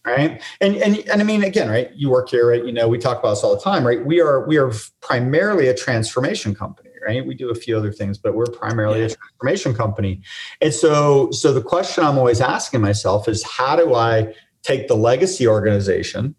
right? 0.05 0.43
And 0.61 0.77
and 0.77 0.99
and 1.09 1.21
i 1.21 1.25
mean 1.25 1.45
again 1.45 1.71
right 1.71 1.89
you 1.95 2.11
work 2.11 2.29
here 2.31 2.49
right 2.49 2.65
you 2.65 2.73
know 2.73 2.89
we 2.89 2.99
talk 2.99 3.21
about 3.21 3.31
this 3.31 3.45
all 3.45 3.55
the 3.55 3.63
time 3.63 3.87
right? 3.87 4.05
We 4.05 4.21
are 4.21 4.45
we 4.49 4.57
are 4.59 4.73
primarily 5.01 5.69
a 5.69 5.75
transformation 5.75 6.57
company 6.57 6.91
right? 7.07 7.27
We 7.27 7.35
do 7.35 7.51
a 7.51 7.55
few 7.55 7.77
other 7.77 7.93
things 7.93 8.19
but 8.19 8.35
we're 8.35 8.47
primarily 8.47 9.01
yeah. 9.01 9.07
a 9.07 9.11
transformation 9.11 9.75
company. 9.75 10.23
And 10.61 10.75
so 10.75 11.31
so 11.31 11.53
the 11.53 11.63
question 11.63 12.03
i'm 12.03 12.19
always 12.19 12.41
asking 12.41 12.81
myself 12.81 13.29
is 13.29 13.45
how 13.45 13.77
do 13.77 13.95
i 13.95 14.35
take 14.63 14.89
the 14.89 14.97
legacy 14.97 15.47
organization 15.47 16.35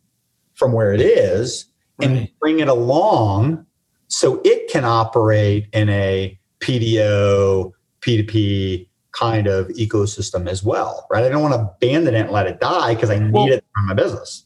from 0.53 0.71
where 0.71 0.93
it 0.93 1.01
is 1.01 1.65
right. 1.97 2.09
and 2.09 2.29
bring 2.39 2.59
it 2.59 2.67
along 2.67 3.65
so 4.07 4.41
it 4.43 4.69
can 4.69 4.85
operate 4.85 5.67
in 5.73 5.89
a 5.89 6.39
PDO, 6.59 7.71
P2P 8.01 8.87
kind 9.11 9.47
of 9.47 9.67
ecosystem 9.69 10.47
as 10.47 10.63
well, 10.63 11.07
right? 11.09 11.23
I 11.23 11.29
don't 11.29 11.41
want 11.41 11.53
to 11.53 11.61
abandon 11.61 12.15
it 12.15 12.21
and 12.21 12.31
let 12.31 12.47
it 12.47 12.59
die 12.59 12.95
because 12.95 13.09
I 13.09 13.19
need 13.19 13.33
well, 13.33 13.47
it 13.47 13.63
for 13.73 13.81
my 13.81 13.93
business. 13.93 14.45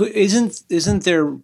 Isn't 0.00 0.62
isn't 0.68 1.04
there 1.04 1.36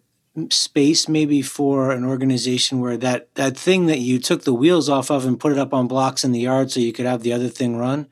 space 0.48 1.08
maybe 1.08 1.42
for 1.42 1.90
an 1.90 2.04
organization 2.04 2.80
where 2.80 2.96
that 2.96 3.34
that 3.34 3.56
thing 3.56 3.86
that 3.86 3.98
you 3.98 4.18
took 4.18 4.44
the 4.44 4.54
wheels 4.54 4.88
off 4.88 5.10
of 5.10 5.26
and 5.26 5.38
put 5.38 5.52
it 5.52 5.58
up 5.58 5.74
on 5.74 5.86
blocks 5.86 6.24
in 6.24 6.32
the 6.32 6.40
yard 6.40 6.70
so 6.70 6.80
you 6.80 6.92
could 6.92 7.04
have 7.04 7.22
the 7.22 7.32
other 7.32 7.48
thing 7.48 7.76
run? 7.76 8.08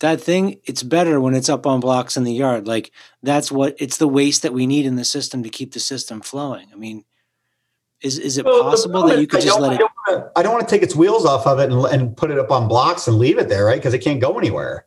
that 0.00 0.20
thing 0.20 0.60
it's 0.64 0.82
better 0.82 1.20
when 1.20 1.34
it's 1.34 1.48
up 1.48 1.66
on 1.66 1.80
blocks 1.80 2.16
in 2.16 2.24
the 2.24 2.32
yard. 2.32 2.66
Like 2.66 2.92
that's 3.22 3.50
what 3.50 3.74
it's 3.78 3.96
the 3.96 4.08
waste 4.08 4.42
that 4.42 4.52
we 4.52 4.66
need 4.66 4.84
in 4.84 4.96
the 4.96 5.04
system 5.04 5.42
to 5.42 5.48
keep 5.48 5.72
the 5.72 5.80
system 5.80 6.20
flowing. 6.20 6.68
I 6.72 6.76
mean 6.76 7.04
is 8.02 8.18
is 8.18 8.36
it 8.36 8.44
well, 8.44 8.62
possible 8.62 9.04
that 9.04 9.18
you 9.18 9.26
could 9.26 9.40
just 9.40 9.58
let 9.58 9.72
I 9.72 9.76
don't, 9.76 9.90
it 9.90 10.12
wanna, 10.12 10.30
I 10.36 10.42
don't 10.42 10.52
want 10.52 10.68
to 10.68 10.74
take 10.74 10.82
its 10.82 10.94
wheels 10.94 11.24
off 11.24 11.46
of 11.46 11.58
it 11.58 11.72
and, 11.72 11.84
and 11.86 12.16
put 12.16 12.30
it 12.30 12.38
up 12.38 12.50
on 12.50 12.68
blocks 12.68 13.08
and 13.08 13.16
leave 13.16 13.38
it 13.38 13.48
there 13.48 13.64
right? 13.64 13.76
Because 13.78 13.94
it 13.94 14.00
can't 14.00 14.20
go 14.20 14.38
anywhere 14.38 14.84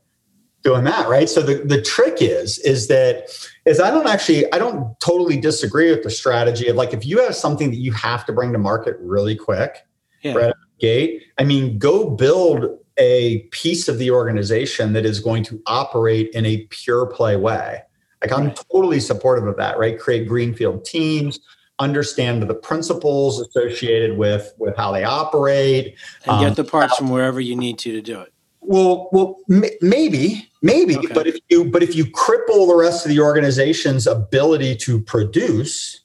doing 0.68 0.84
that 0.84 1.08
right 1.08 1.30
so 1.30 1.42
the, 1.42 1.56
the 1.64 1.82
trick 1.82 2.18
is 2.22 2.60
is 2.60 2.88
that 2.88 3.30
is 3.66 3.80
i 3.80 3.90
don't 3.90 4.08
actually 4.08 4.52
i 4.54 4.58
don't 4.58 5.00
totally 5.00 5.40
disagree 5.40 5.90
with 5.90 6.04
the 6.04 6.10
strategy 6.10 6.68
of 6.68 6.76
like 6.76 6.94
if 6.94 7.06
you 7.06 7.22
have 7.24 7.36
something 7.36 7.70
that 7.70 7.78
you 7.78 7.92
have 7.92 8.26
to 8.26 8.34
bring 8.34 8.52
to 8.52 8.60
market 8.60 8.98
really 9.00 9.36
quick 9.36 9.86
yeah. 10.24 10.34
right 10.34 10.54
gate 10.80 11.24
i 11.38 11.44
mean 11.44 11.78
go 11.78 12.10
build 12.10 12.78
a 12.98 13.40
piece 13.52 13.88
of 13.88 13.98
the 13.98 14.12
organization 14.12 14.94
that 14.94 15.06
is 15.06 15.20
going 15.20 15.44
to 15.44 15.62
operate 15.66 16.30
in 16.34 16.46
a 16.46 16.66
pure 16.70 17.06
play 17.06 17.36
way. 17.36 17.82
Like 18.22 18.32
I'm 18.32 18.52
totally 18.52 19.00
supportive 19.00 19.46
of 19.46 19.58
that, 19.58 19.78
right? 19.78 20.00
Create 20.00 20.28
greenfield 20.28 20.84
teams, 20.86 21.40
understand 21.78 22.42
the 22.42 22.56
principles 22.56 23.40
associated 23.40 24.18
with 24.18 24.54
with 24.58 24.76
how 24.76 24.92
they 24.92 25.04
operate, 25.04 25.96
and 26.26 26.40
get 26.40 26.50
um, 26.50 26.54
the 26.56 26.64
parts 26.64 26.98
from 26.98 27.10
wherever 27.10 27.40
you 27.40 27.56
need 27.56 27.78
to 27.80 27.92
to 27.92 28.02
do 28.02 28.20
it. 28.22 28.34
Well, 28.72 29.08
well, 29.14 29.38
m- 29.50 29.64
maybe, 29.82 30.50
maybe, 30.62 30.98
Okay. 30.98 31.08
but 31.14 31.26
if 31.26 31.38
you 31.48 31.64
but 31.66 31.82
if 31.84 31.96
you 31.96 32.06
cripple 32.06 32.68
the 32.68 32.76
rest 32.76 33.06
of 33.06 33.10
the 33.10 33.22
organization's 33.22 34.06
ability 34.08 34.76
to 34.78 35.00
produce 35.00 36.02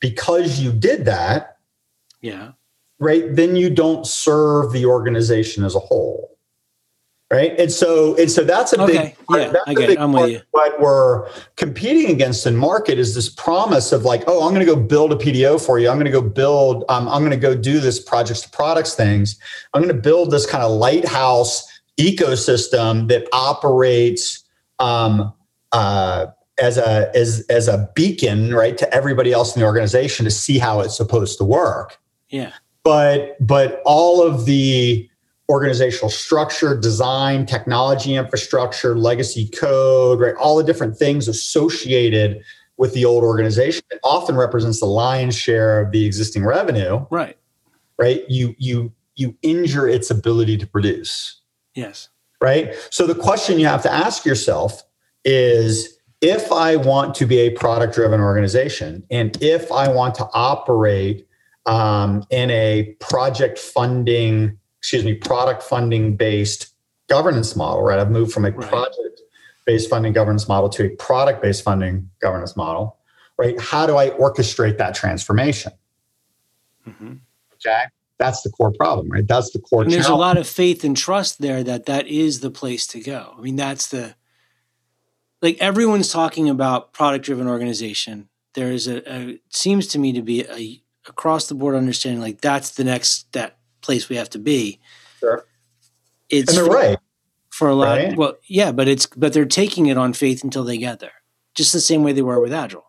because 0.00 0.58
you 0.58 0.72
did 0.72 1.04
that, 1.04 1.58
Yeah. 2.22 2.52
right? 2.98 3.24
Then 3.34 3.54
you 3.54 3.70
don't 3.70 4.04
serve 4.06 4.72
the 4.72 4.84
organization 4.86 5.64
as 5.64 5.76
a 5.76 5.78
whole. 5.78 6.32
Right. 7.28 7.58
And 7.58 7.72
so 7.72 8.14
and 8.16 8.30
so 8.30 8.44
that's 8.44 8.72
a 8.72 8.80
Okay. 8.82 8.92
big 8.92 9.26
part- 9.26 9.40
Yeah, 9.40 9.48
that's 9.50 9.64
I 9.66 9.74
get 9.74 9.90
it. 9.90 9.98
I'm 9.98 10.12
with 10.12 10.30
you. 10.30 10.40
What 10.52 10.80
we're 10.80 11.26
competing 11.56 12.10
against 12.12 12.46
in 12.46 12.56
market 12.56 13.00
is 13.00 13.16
this 13.16 13.28
promise 13.28 13.90
of 13.90 14.04
like, 14.04 14.22
oh, 14.28 14.44
I'm 14.46 14.54
going 14.54 14.64
to 14.64 14.72
go 14.74 14.76
build 14.80 15.12
a 15.12 15.16
PDO 15.16 15.58
for 15.58 15.80
you. 15.80 15.88
I'm 15.88 15.96
going 15.96 16.04
to 16.06 16.12
go 16.12 16.20
build, 16.22 16.84
um, 16.88 17.08
I'm 17.08 17.22
going 17.22 17.32
to 17.32 17.36
go 17.36 17.56
do 17.56 17.80
this 17.80 17.98
projects 17.98 18.42
to 18.42 18.48
products 18.50 18.94
things. 18.94 19.36
I'm 19.74 19.82
going 19.82 19.92
to 19.94 20.00
build 20.00 20.30
this 20.30 20.46
kind 20.46 20.62
of 20.62 20.70
lighthouse 20.70 21.66
ecosystem 21.98 23.08
that 23.08 23.26
operates 23.32 24.44
um, 24.78 25.32
uh, 25.72 26.26
as 26.58 26.78
a 26.78 27.10
as 27.14 27.44
as 27.48 27.68
a 27.68 27.88
beacon, 27.94 28.54
right, 28.54 28.78
to 28.78 28.92
everybody 28.94 29.32
else 29.32 29.54
in 29.54 29.60
the 29.60 29.66
organization 29.66 30.24
to 30.24 30.30
see 30.30 30.58
how 30.58 30.80
it's 30.80 30.96
supposed 30.96 31.38
to 31.38 31.44
work. 31.44 31.98
Yeah. 32.28 32.52
But 32.82 33.36
but 33.44 33.82
all 33.84 34.22
of 34.22 34.46
the 34.46 35.08
organizational 35.48 36.10
structure, 36.10 36.76
design, 36.76 37.46
technology 37.46 38.14
infrastructure, 38.14 38.96
legacy 38.96 39.48
code, 39.48 40.20
right, 40.20 40.34
all 40.36 40.56
the 40.56 40.64
different 40.64 40.96
things 40.96 41.28
associated 41.28 42.42
with 42.78 42.92
the 42.94 43.04
old 43.04 43.22
organization 43.24 43.82
it 43.90 44.00
often 44.04 44.36
represents 44.36 44.80
the 44.80 44.86
lion's 44.86 45.36
share 45.36 45.80
of 45.80 45.92
the 45.92 46.04
existing 46.04 46.44
revenue, 46.44 47.04
Right. 47.10 47.38
right? 47.98 48.22
You 48.28 48.54
you 48.58 48.92
you 49.14 49.36
injure 49.42 49.88
its 49.88 50.10
ability 50.10 50.58
to 50.58 50.66
produce 50.66 51.40
Yes. 51.76 52.08
right? 52.40 52.74
So 52.90 53.06
the 53.06 53.14
question 53.14 53.60
you 53.60 53.66
have 53.66 53.82
to 53.82 53.92
ask 53.92 54.24
yourself 54.26 54.82
is 55.24 55.98
if 56.20 56.50
I 56.50 56.76
want 56.76 57.14
to 57.16 57.26
be 57.26 57.38
a 57.40 57.50
product 57.50 57.94
driven 57.94 58.20
organization 58.20 59.04
and 59.10 59.40
if 59.42 59.70
I 59.70 59.88
want 59.88 60.14
to 60.16 60.26
operate 60.34 61.28
um, 61.66 62.24
in 62.30 62.50
a 62.50 62.94
project 63.00 63.58
funding, 63.58 64.58
excuse 64.78 65.04
me, 65.04 65.14
product 65.14 65.62
funding 65.62 66.16
based 66.16 66.72
governance 67.08 67.54
model, 67.56 67.82
right? 67.82 67.98
I've 67.98 68.10
moved 68.10 68.32
from 68.32 68.44
a 68.44 68.50
Right. 68.50 68.68
project 68.68 69.20
based 69.66 69.90
funding 69.90 70.12
governance 70.12 70.48
model 70.48 70.68
to 70.70 70.84
a 70.86 70.90
product 70.96 71.42
based 71.42 71.62
funding 71.62 72.08
governance 72.20 72.56
model, 72.56 72.96
right? 73.38 73.60
How 73.60 73.86
do 73.86 73.96
I 73.96 74.10
orchestrate 74.10 74.78
that 74.78 74.94
transformation? 74.94 75.72
hmm 76.84 77.14
Okay. 77.54 77.84
That's 78.18 78.42
the 78.42 78.50
core 78.50 78.72
problem, 78.72 79.10
right? 79.10 79.26
That's 79.26 79.50
the 79.50 79.58
core 79.58 79.82
And 79.82 79.92
there's 79.92 80.06
a 80.06 80.14
lot 80.14 80.38
of 80.38 80.48
faith 80.48 80.84
and 80.84 80.96
trust 80.96 81.40
there 81.40 81.62
that 81.62 81.86
that 81.86 82.06
is 82.06 82.40
the 82.40 82.50
place 82.50 82.86
to 82.88 83.00
go. 83.00 83.34
I 83.36 83.40
mean, 83.40 83.56
that's 83.56 83.88
the 83.88 84.14
like 85.42 85.58
everyone's 85.58 86.10
talking 86.10 86.48
about 86.48 86.92
product 86.92 87.26
driven 87.26 87.46
organization. 87.46 88.28
There 88.54 88.72
is 88.72 88.88
a, 88.88 89.02
a 89.12 89.28
it 89.28 89.40
seems 89.50 89.86
to 89.88 89.98
me 89.98 90.12
to 90.14 90.22
be 90.22 90.44
a 90.44 90.82
across 91.08 91.46
the 91.46 91.54
board 91.54 91.74
understanding 91.74 92.20
like 92.20 92.40
that's 92.40 92.70
the 92.70 92.84
next 92.84 93.32
that 93.32 93.58
place 93.82 94.08
we 94.08 94.16
have 94.16 94.30
to 94.30 94.38
be. 94.38 94.80
Sure. 95.20 95.44
It's 96.28 96.48
and 96.48 96.58
they're 96.58 96.72
for, 96.72 96.74
right. 96.74 96.98
for 97.50 97.68
a 97.68 97.74
lot. 97.74 97.98
right? 97.98 98.16
Well, 98.16 98.36
yeah, 98.46 98.72
but 98.72 98.88
it's 98.88 99.06
but 99.06 99.32
they're 99.32 99.44
taking 99.44 99.86
it 99.86 99.98
on 99.98 100.12
faith 100.12 100.42
until 100.42 100.64
they 100.64 100.78
get 100.78 101.00
there, 101.00 101.22
just 101.54 101.72
the 101.72 101.80
same 101.80 102.02
way 102.02 102.12
they 102.12 102.22
were 102.22 102.40
with 102.40 102.52
Agile. 102.52 102.85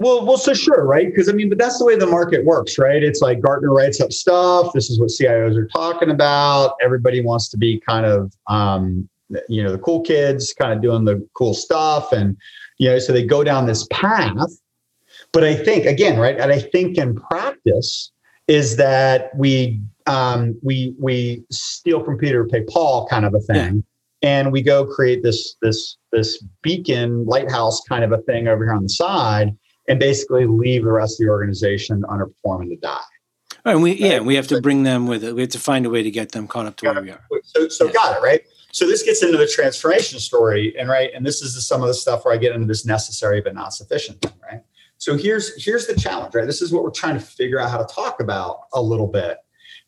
Well, 0.00 0.24
well, 0.24 0.38
so 0.38 0.54
sure, 0.54 0.86
right? 0.86 1.06
Because 1.06 1.28
I 1.28 1.32
mean, 1.32 1.50
but 1.50 1.58
that's 1.58 1.78
the 1.78 1.84
way 1.84 1.94
the 1.94 2.06
market 2.06 2.46
works, 2.46 2.78
right? 2.78 3.02
It's 3.02 3.20
like 3.20 3.40
Gartner 3.40 3.70
writes 3.70 4.00
up 4.00 4.12
stuff. 4.12 4.72
This 4.72 4.88
is 4.88 4.98
what 4.98 5.10
CIOs 5.10 5.54
are 5.56 5.66
talking 5.66 6.10
about. 6.10 6.76
Everybody 6.82 7.20
wants 7.20 7.50
to 7.50 7.58
be 7.58 7.82
kind 7.86 8.06
of, 8.06 8.32
um, 8.46 9.06
you 9.50 9.62
know, 9.62 9.70
the 9.70 9.78
cool 9.78 10.00
kids, 10.00 10.54
kind 10.54 10.72
of 10.72 10.80
doing 10.80 11.04
the 11.04 11.28
cool 11.34 11.52
stuff, 11.52 12.12
and 12.12 12.34
you 12.78 12.88
know, 12.88 12.98
so 12.98 13.12
they 13.12 13.22
go 13.22 13.44
down 13.44 13.66
this 13.66 13.86
path. 13.90 14.50
But 15.34 15.44
I 15.44 15.54
think 15.54 15.84
again, 15.84 16.18
right? 16.18 16.40
And 16.40 16.50
I 16.50 16.60
think 16.60 16.96
in 16.96 17.14
practice 17.14 18.10
is 18.48 18.76
that 18.76 19.36
we 19.36 19.82
um, 20.06 20.58
we 20.62 20.94
we 20.98 21.44
steal 21.50 22.02
from 22.02 22.16
Peter 22.16 22.42
to 22.42 22.48
pay 22.48 22.62
Paul 22.62 23.06
kind 23.06 23.26
of 23.26 23.34
a 23.34 23.40
thing, 23.40 23.84
and 24.22 24.50
we 24.50 24.62
go 24.62 24.86
create 24.86 25.22
this 25.22 25.56
this 25.60 25.98
this 26.10 26.42
beacon 26.62 27.26
lighthouse 27.26 27.82
kind 27.86 28.02
of 28.02 28.12
a 28.12 28.22
thing 28.22 28.48
over 28.48 28.64
here 28.64 28.72
on 28.72 28.84
the 28.84 28.88
side 28.88 29.54
and 29.90 29.98
basically 29.98 30.46
leave 30.46 30.84
the 30.84 30.92
rest 30.92 31.20
of 31.20 31.26
the 31.26 31.30
organization 31.30 32.02
underperforming 32.02 32.68
to 32.68 32.76
die. 32.76 33.00
Right, 33.64 33.74
and 33.74 33.82
we 33.82 33.92
yeah, 33.94 34.20
we 34.20 34.36
have 34.36 34.46
to 34.46 34.60
bring 34.62 34.84
them 34.84 35.06
with 35.08 35.24
it. 35.24 35.34
We 35.34 35.40
have 35.42 35.50
to 35.50 35.58
find 35.58 35.84
a 35.84 35.90
way 35.90 36.02
to 36.02 36.10
get 36.10 36.30
them 36.32 36.46
caught 36.46 36.66
up 36.66 36.76
to 36.76 36.86
where 36.86 37.02
we 37.02 37.10
are. 37.10 37.20
So, 37.42 37.68
so 37.68 37.86
Yeah. 37.86 37.92
got 37.92 38.16
it 38.16 38.22
right. 38.22 38.42
So 38.72 38.86
this 38.86 39.02
gets 39.02 39.20
into 39.24 39.36
the 39.36 39.48
transformation 39.48 40.20
story, 40.20 40.78
and 40.78 40.88
right, 40.88 41.10
and 41.12 41.26
this 41.26 41.42
is 41.42 41.56
the, 41.56 41.60
some 41.60 41.82
of 41.82 41.88
the 41.88 41.94
stuff 41.94 42.24
where 42.24 42.32
I 42.32 42.36
get 42.36 42.54
into 42.54 42.68
this 42.68 42.86
necessary 42.86 43.40
but 43.40 43.52
not 43.52 43.74
sufficient, 43.74 44.22
thing, 44.22 44.32
right? 44.50 44.62
So 44.98 45.16
here's 45.16 45.62
here's 45.62 45.86
the 45.88 45.94
challenge, 45.96 46.36
right? 46.36 46.46
This 46.46 46.62
is 46.62 46.72
what 46.72 46.84
we're 46.84 46.90
trying 46.90 47.14
to 47.14 47.20
figure 47.20 47.58
out 47.58 47.70
how 47.70 47.78
to 47.78 47.92
talk 47.92 48.20
about 48.20 48.60
a 48.72 48.80
little 48.80 49.08
bit, 49.08 49.38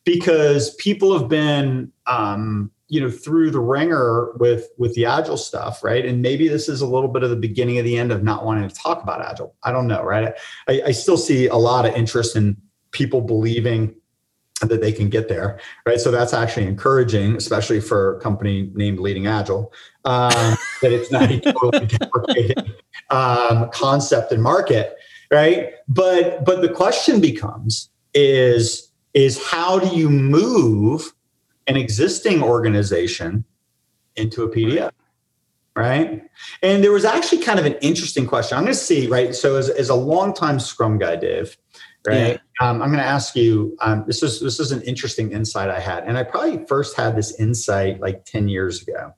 because 0.03 0.75
people 0.75 1.17
have 1.17 1.29
been, 1.29 1.93
um, 2.07 2.71
you 2.89 3.01
know, 3.01 3.09
through 3.09 3.51
the 3.51 3.59
ringer 3.59 4.33
with 4.37 4.67
with 4.77 4.93
the 4.95 5.05
agile 5.05 5.37
stuff, 5.37 5.83
right? 5.83 6.05
And 6.05 6.21
maybe 6.21 6.47
this 6.47 6.67
is 6.69 6.81
a 6.81 6.87
little 6.87 7.09
bit 7.09 7.23
of 7.23 7.29
the 7.29 7.35
beginning 7.35 7.77
of 7.79 7.85
the 7.85 7.97
end 7.97 8.11
of 8.11 8.23
not 8.23 8.45
wanting 8.45 8.67
to 8.67 8.75
talk 8.75 9.01
about 9.01 9.21
agile. 9.21 9.55
I 9.63 9.71
don't 9.71 9.87
know, 9.87 10.03
right? 10.03 10.33
I, 10.67 10.81
I 10.87 10.91
still 10.91 11.17
see 11.17 11.47
a 11.47 11.55
lot 11.55 11.85
of 11.85 11.95
interest 11.95 12.35
in 12.35 12.57
people 12.91 13.21
believing 13.21 13.95
that 14.61 14.81
they 14.81 14.91
can 14.91 15.09
get 15.09 15.27
there, 15.27 15.59
right? 15.85 15.99
So 15.99 16.11
that's 16.11 16.33
actually 16.33 16.67
encouraging, 16.67 17.35
especially 17.35 17.81
for 17.81 18.17
a 18.17 18.19
company 18.21 18.71
named 18.73 18.99
Leading 18.99 19.27
Agile, 19.27 19.73
um, 20.05 20.31
that 20.81 20.91
it's 20.91 21.11
not 21.11 21.31
a 21.31 21.39
totally 21.39 21.87
deprecated 21.87 22.75
um, 23.09 23.69
concept 23.71 24.31
and 24.31 24.41
market, 24.41 24.95
right? 25.31 25.71
But 25.87 26.45
but 26.45 26.61
the 26.61 26.69
question 26.69 27.21
becomes 27.21 27.89
is 28.13 28.91
is 29.13 29.43
how 29.43 29.79
do 29.79 29.95
you 29.95 30.09
move 30.09 31.13
an 31.67 31.77
existing 31.77 32.43
organization 32.43 33.45
into 34.15 34.43
a 34.43 34.49
PDO? 34.49 34.91
Right. 35.75 36.21
And 36.61 36.83
there 36.83 36.91
was 36.91 37.03
actually 37.03 37.41
kind 37.41 37.57
of 37.59 37.65
an 37.65 37.73
interesting 37.81 38.27
question. 38.27 38.57
I'm 38.57 38.63
going 38.63 38.73
to 38.73 38.79
see, 38.79 39.07
right? 39.07 39.33
So, 39.33 39.55
as, 39.55 39.69
as 39.69 39.89
a 39.89 39.95
longtime 39.95 40.59
Scrum 40.59 40.99
guy, 40.99 41.15
Dave, 41.15 41.57
right? 42.05 42.39
Um, 42.61 42.81
I'm 42.81 42.89
going 42.89 42.99
to 42.99 43.05
ask 43.05 43.35
you. 43.35 43.75
Um, 43.81 44.03
this 44.05 44.21
is 44.21 44.39
this 44.39 44.59
is 44.59 44.71
an 44.71 44.83
interesting 44.83 45.31
insight 45.31 45.69
I 45.69 45.79
had, 45.79 46.03
and 46.03 46.15
I 46.15 46.23
probably 46.23 46.63
first 46.67 46.95
had 46.95 47.15
this 47.15 47.39
insight 47.39 47.99
like 47.99 48.23
10 48.25 48.49
years 48.49 48.83
ago. 48.83 49.13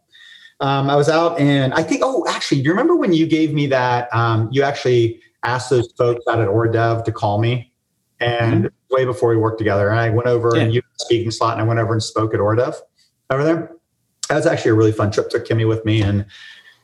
Um, 0.61 0.89
I 0.89 0.95
was 0.95 1.09
out, 1.09 1.37
and 1.39 1.73
I 1.73 1.83
think, 1.83 2.01
oh, 2.05 2.25
actually, 2.29 2.59
do 2.61 2.65
you 2.65 2.71
remember 2.71 2.95
when 2.95 3.11
you 3.11 3.27
gave 3.27 3.53
me 3.53 3.67
that? 3.67 4.07
Um, 4.15 4.47
you 4.51 4.63
actually 4.63 5.21
asked 5.43 5.69
those 5.69 5.91
folks 5.97 6.23
out 6.29 6.39
at 6.39 6.47
Øredev 6.47 7.03
to 7.03 7.11
call 7.11 7.39
me, 7.39 7.73
and 8.21 8.69
way 8.95 9.05
before 9.05 9.29
we 9.29 9.37
worked 9.37 9.57
together, 9.59 9.89
and 9.89 9.99
I 9.99 10.09
went 10.09 10.27
over 10.27 10.55
Yeah. 10.55 10.63
and 10.63 10.73
you 10.73 10.81
had 10.81 10.89
a 10.99 11.03
speaking 11.03 11.31
slot, 11.31 11.53
and 11.53 11.61
I 11.61 11.65
went 11.65 11.79
over 11.79 11.93
and 11.93 12.01
spoke 12.01 12.33
at 12.33 12.39
Øredev 12.39 12.75
over 13.29 13.43
there. 13.43 13.71
That 14.29 14.35
was 14.35 14.45
actually 14.47 14.71
a 14.71 14.75
really 14.75 14.91
fun 14.91 15.11
trip. 15.11 15.29
Took 15.29 15.45
Kimmy 15.47 15.67
with 15.67 15.85
me, 15.85 16.01
and 16.01 16.25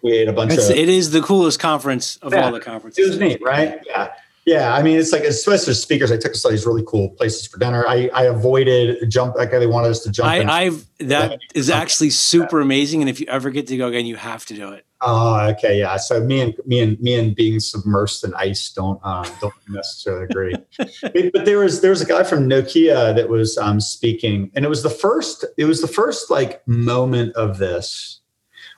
we 0.04 0.12
ate 0.14 0.28
a 0.28 0.34
bunch 0.34 0.54
It's, 0.54 0.70
of. 0.70 0.76
it 0.76 0.90
is 0.90 1.12
the 1.12 1.22
coolest 1.22 1.60
conference 1.60 2.18
of 2.22 2.34
Yeah. 2.34 2.46
all 2.46 2.52
the 2.52 2.60
conferences. 2.60 3.04
It 3.06 3.10
was 3.10 3.20
neat, 3.20 3.40
right? 3.44 3.80
Yeah. 3.88 4.10
Yeah. 4.46 4.74
I 4.74 4.82
mean, 4.82 5.00
it's 5.00 5.12
like, 5.12 5.24
especially 5.24 5.72
as 5.72 5.82
speakers, 5.82 6.12
I 6.12 6.18
took 6.18 6.32
us 6.34 6.42
to 6.42 6.50
these 6.50 6.66
really 6.66 6.84
cool 6.88 7.10
places 7.10 7.46
for 7.48 7.58
dinner. 7.60 7.86
I, 7.88 8.10
I 8.14 8.24
avoided 8.26 9.10
jump, 9.10 9.36
like 9.36 9.52
they 9.52 9.68
wanted 9.68 9.90
us 9.90 10.02
to 10.04 10.12
jump. 10.12 10.28
I, 10.30 10.44
I've 10.64 10.86
that 11.00 11.40
is 11.54 11.70
actually 11.70 12.10
super 12.10 12.60
amazing, 12.62 13.02
and 13.02 13.10
if 13.10 13.20
you 13.20 13.28
ever 13.28 13.50
get 13.52 13.68
to 13.68 13.78
go 13.78 13.88
again, 13.88 14.06
you 14.06 14.16
have 14.16 14.46
to 14.48 14.54
do 14.56 14.72
it. 14.72 14.86
Oh, 15.02 15.48
okay. 15.50 15.80
Yeah. 15.80 15.98
So 15.98 16.24
me 16.24 16.42
and 16.42 16.54
me 16.66 16.80
and 16.80 17.00
me 17.00 17.18
and 17.18 17.36
being 17.36 17.56
submersed 17.56 18.24
in 18.24 18.34
ice 18.36 18.72
don't 18.72 19.00
uh, 19.04 19.28
don't 19.40 19.54
necessarily 19.68 20.26
agree. 20.26 20.56
but, 20.78 21.32
but 21.34 21.46
there 21.46 21.60
was 21.60 21.82
there 21.82 21.90
was 21.90 22.02
a 22.02 22.06
guy 22.06 22.24
from 22.24 22.48
Nokia 22.48 23.16
that 23.16 23.30
was 23.30 23.58
um, 23.58 23.80
speaking, 23.80 24.52
and 24.56 24.64
it 24.64 24.70
was 24.70 24.84
the 24.84 24.90
first 24.90 25.46
it 25.58 25.66
was 25.66 25.82
the 25.82 25.88
first 25.88 26.30
like 26.30 26.66
moment 26.68 27.36
of 27.36 27.58
this 27.58 28.20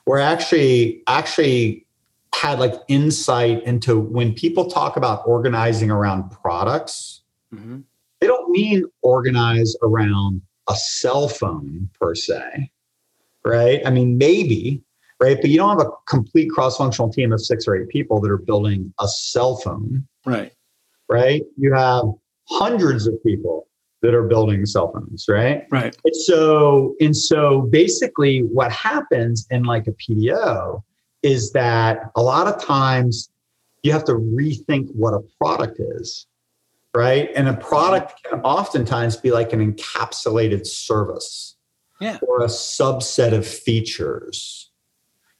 where 0.04 0.20
I 0.20 0.24
actually 0.32 1.02
actually 1.06 1.86
had 2.34 2.58
like 2.58 2.74
insight 2.88 3.62
into 3.64 3.98
when 3.98 4.34
people 4.34 4.70
talk 4.70 4.96
about 4.96 5.22
organizing 5.26 5.90
around 5.90 6.30
products, 6.30 7.22
hmm 7.52 7.80
they 8.24 8.28
don't 8.28 8.50
mean 8.50 8.84
organize 9.02 9.76
around 9.82 10.40
a 10.66 10.74
cell 10.74 11.28
phone 11.28 11.90
per 12.00 12.14
se, 12.14 12.70
right? 13.44 13.82
I 13.84 13.90
mean, 13.90 14.16
maybe, 14.16 14.82
right? 15.24 15.38
But 15.40 15.50
you 15.50 15.56
don't 15.56 15.78
have 15.78 15.86
a 15.86 15.90
complete 16.06 16.50
cross 16.50 16.76
functional 16.76 17.10
team 17.12 17.32
of 17.32 17.40
six 17.40 17.66
or 17.66 17.76
eight 17.76 17.88
people 17.88 18.20
that 18.20 18.30
are 18.30 18.38
building 18.38 18.92
a 19.00 19.08
cell 19.08 19.56
phone, 19.56 20.06
Right. 20.26 20.52
right? 21.08 21.42
You 21.56 21.72
have 21.74 22.04
hundreds 22.48 23.06
of 23.06 23.14
people 23.24 23.66
that 24.02 24.14
are 24.14 24.24
building 24.24 24.66
cell 24.66 24.92
phones, 24.92 25.24
right? 25.28 25.66
Right. 25.70 25.96
And 26.04 26.14
so, 26.16 26.94
and 27.00 27.16
so 27.16 27.62
basically 27.70 28.40
what 28.40 28.70
happens 28.70 29.46
in 29.50 29.62
like 29.64 29.86
a 29.86 29.92
PDO 29.92 30.82
is 31.22 31.52
that 31.52 32.10
a 32.14 32.22
lot 32.22 32.46
of 32.46 32.62
times 32.62 33.30
you 33.82 33.92
have 33.92 34.04
to 34.04 34.12
rethink 34.12 34.88
what 34.94 35.14
a 35.14 35.20
product 35.40 35.80
is, 35.80 36.26
right? 36.94 37.30
And 37.34 37.48
a 37.48 37.54
product 37.54 38.22
can 38.24 38.40
oftentimes 38.42 39.16
be 39.16 39.30
like 39.30 39.54
an 39.54 39.72
encapsulated 39.72 40.66
service, 40.66 41.56
yeah. 42.00 42.18
or 42.20 42.42
a 42.42 42.46
subset 42.48 43.32
of 43.32 43.46
features, 43.46 44.70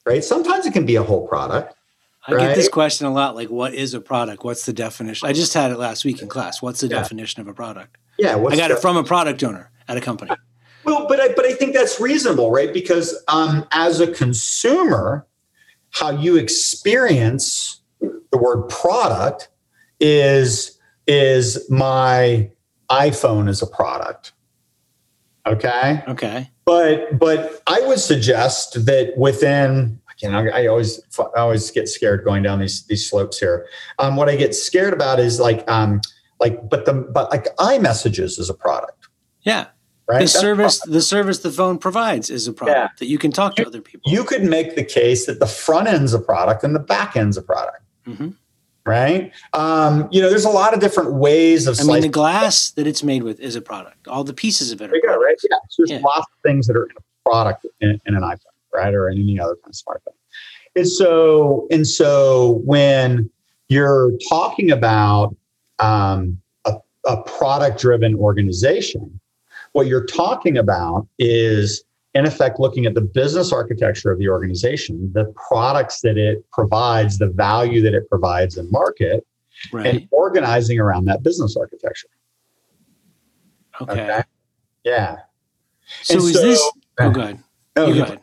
right? 0.07 0.23
Sometimes 0.23 0.67
it 0.67 0.73
can 0.73 0.87
be 0.87 0.97
a 0.97 1.03
whole 1.03 1.27
product. 1.27 1.75
I 2.27 2.33
get 2.39 2.55
this 2.55 2.69
question 2.69 3.07
a 3.07 3.13
lot 3.13 3.35
like, 3.35 3.51
what 3.51 3.75
is 3.75 3.93
a 3.93 4.01
product? 4.01 4.45
What's 4.45 4.65
the 4.65 4.73
definition? 4.73 5.29
I 5.29 5.33
just 5.35 5.53
had 5.53 5.71
it 5.71 5.79
last 5.79 6.05
week 6.07 6.23
in 6.23 6.29
class. 6.29 6.63
What's 6.63 6.81
the 6.81 6.89
Yeah. 6.89 7.01
definition 7.01 7.43
of 7.43 7.49
a 7.49 7.55
product? 7.55 7.97
Yeah, 8.19 8.37
what's 8.37 8.55
I 8.55 8.59
got 8.59 8.69
the- 8.69 8.77
it 8.77 8.81
from 8.81 8.97
a 8.97 9.05
product 9.05 9.43
owner 9.45 9.71
at 9.89 9.97
a 9.99 10.01
company. 10.01 10.31
Well, 10.85 11.07
but 11.07 11.21
I, 11.21 11.29
but 11.35 11.45
I 11.45 11.53
think 11.55 11.75
that's 11.75 12.01
reasonable, 12.01 12.51
right? 12.51 12.73
Because 12.73 13.23
um, 13.29 13.67
as 13.73 14.01
a 14.01 14.07
consumer, 14.07 15.27
how 15.91 16.11
you 16.11 16.37
experience 16.37 17.81
the 18.01 18.39
word 18.39 18.69
product 18.69 19.49
is 20.01 20.79
is 21.07 21.69
my 21.71 22.51
iPhone 22.91 23.49
as 23.49 23.61
a 23.63 23.67
product. 23.67 24.33
Okay, 25.47 26.03
Okay. 26.09 26.51
but 26.65 27.19
but 27.19 27.63
I 27.67 27.81
would 27.87 28.01
suggest 28.01 28.87
that 28.87 29.13
within 29.17 30.01
you 30.19 30.31
know 30.31 30.39
I 30.53 30.67
always 30.67 31.01
I 31.37 31.41
always 31.41 31.71
get 31.71 31.89
scared 31.89 32.25
going 32.25 32.43
down 32.43 32.61
these 32.61 32.87
these 32.87 33.09
slopes 33.09 33.39
here. 33.39 33.67
Um, 33.99 34.17
what 34.17 34.29
I 34.29 34.37
get 34.37 34.55
scared 34.55 34.95
about 34.95 35.21
is 35.21 35.39
like 35.41 35.69
um 35.71 36.01
like 36.41 36.69
but 36.71 36.87
the 36.87 36.95
but 36.95 37.31
like 37.31 37.55
iMessages 37.57 38.39
is 38.39 38.49
a 38.49 38.55
product, 38.55 39.09
Yeah. 39.43 39.67
right? 40.09 40.19
The 40.19 40.25
That's 40.25 40.33
service 40.41 40.81
the 40.81 41.03
service 41.03 41.39
the 41.41 41.51
phone 41.51 41.77
provides 41.79 42.31
is 42.31 42.49
a 42.49 42.53
product 42.53 42.79
Yeah. 42.79 42.89
that 43.01 43.07
you 43.07 43.19
can 43.19 43.31
talk 43.31 43.55
to 43.57 43.67
other 43.67 43.83
people. 43.83 44.11
you 44.11 44.25
could 44.25 44.45
make 44.45 44.77
the 44.77 44.85
case 44.85 45.27
that 45.27 45.41
the 45.41 45.47
front 45.47 45.89
end's 45.89 46.15
a 46.15 46.19
product 46.21 46.65
and 46.65 46.75
the 46.75 46.81
back 46.81 47.17
end's 47.17 47.37
a 47.37 47.43
product, 47.43 47.83
hmm 48.07 48.29
right? 48.87 49.33
Um, 49.53 50.09
you 50.11 50.21
know, 50.21 50.29
there's 50.29 50.45
a 50.45 50.51
lot 50.51 50.75
of 50.75 50.81
different 50.81 51.15
ways 51.15 51.67
of 51.67 51.79
I 51.81 51.85
mean, 51.85 52.01
the 52.03 52.09
glass 52.09 52.71
that 52.73 52.87
it's 52.87 53.03
made 53.03 53.23
with 53.23 53.41
is 53.41 53.57
a 53.57 53.61
product. 53.61 54.07
All 54.09 54.25
the 54.25 54.35
pieces 54.35 54.73
of 54.73 54.81
it 54.81 54.91
There 54.91 54.93
are 54.93 54.97
you 54.97 55.03
go, 55.03 55.17
right? 55.17 55.37
Yeah. 55.43 55.57
So 55.71 55.83
there's 55.83 55.91
Yeah. 55.91 56.07
lots 56.07 56.27
of 56.31 56.43
things 56.43 56.67
that 56.67 56.77
are 56.77 56.85
in 56.85 56.93
a 56.97 57.31
product 57.31 57.67
in, 57.81 58.01
in 58.07 58.15
an 58.15 58.23
iPhone, 58.23 58.39
right, 58.75 58.95
or 58.95 59.09
in 59.09 59.19
any 59.19 59.41
other 59.41 59.57
kind 59.57 59.69
of 59.69 59.75
smartphone. 59.75 60.15
And 60.77 60.89
so, 60.89 61.67
and 61.71 61.87
so 61.87 62.61
when 62.65 63.31
you're 63.69 64.13
talking 64.29 64.71
about 64.71 65.35
um, 65.79 66.41
a, 66.65 66.75
a 67.07 67.23
product-driven 67.23 68.17
organization, 68.17 69.21
what 69.73 69.87
you're 69.87 70.05
talking 70.07 70.59
about 70.59 71.07
is 71.19 71.85
in 72.15 72.27
effect 72.27 72.61
looking 72.61 72.87
at 72.87 72.95
the 72.95 73.01
business 73.01 73.53
architecture 73.53 74.11
of 74.13 74.19
the 74.19 74.29
organization 74.29 75.11
the 75.15 75.25
products 75.49 76.01
that 76.01 76.17
it 76.17 76.45
provides 76.53 77.19
the 77.19 77.29
value 77.29 77.81
that 77.83 77.95
it 77.95 78.09
provides 78.09 78.57
in 78.57 78.71
market 78.71 79.27
Right. 79.73 79.87
and 79.87 80.09
organizing 80.11 80.79
around 80.81 81.05
that 81.07 81.23
business 81.23 81.57
architecture 81.57 82.09
okay. 83.81 84.23
yeah 84.85 85.17
So 86.03 86.15
And 86.15 86.23
is 86.25 86.33
so- 86.35 86.43
this 86.43 86.71
oh 87.01 87.11
good. 87.11 87.39
Oh, 87.77 87.87
you 87.87 87.95
you- 87.95 88.01
go 88.01 88.05
ahead. 88.05 88.21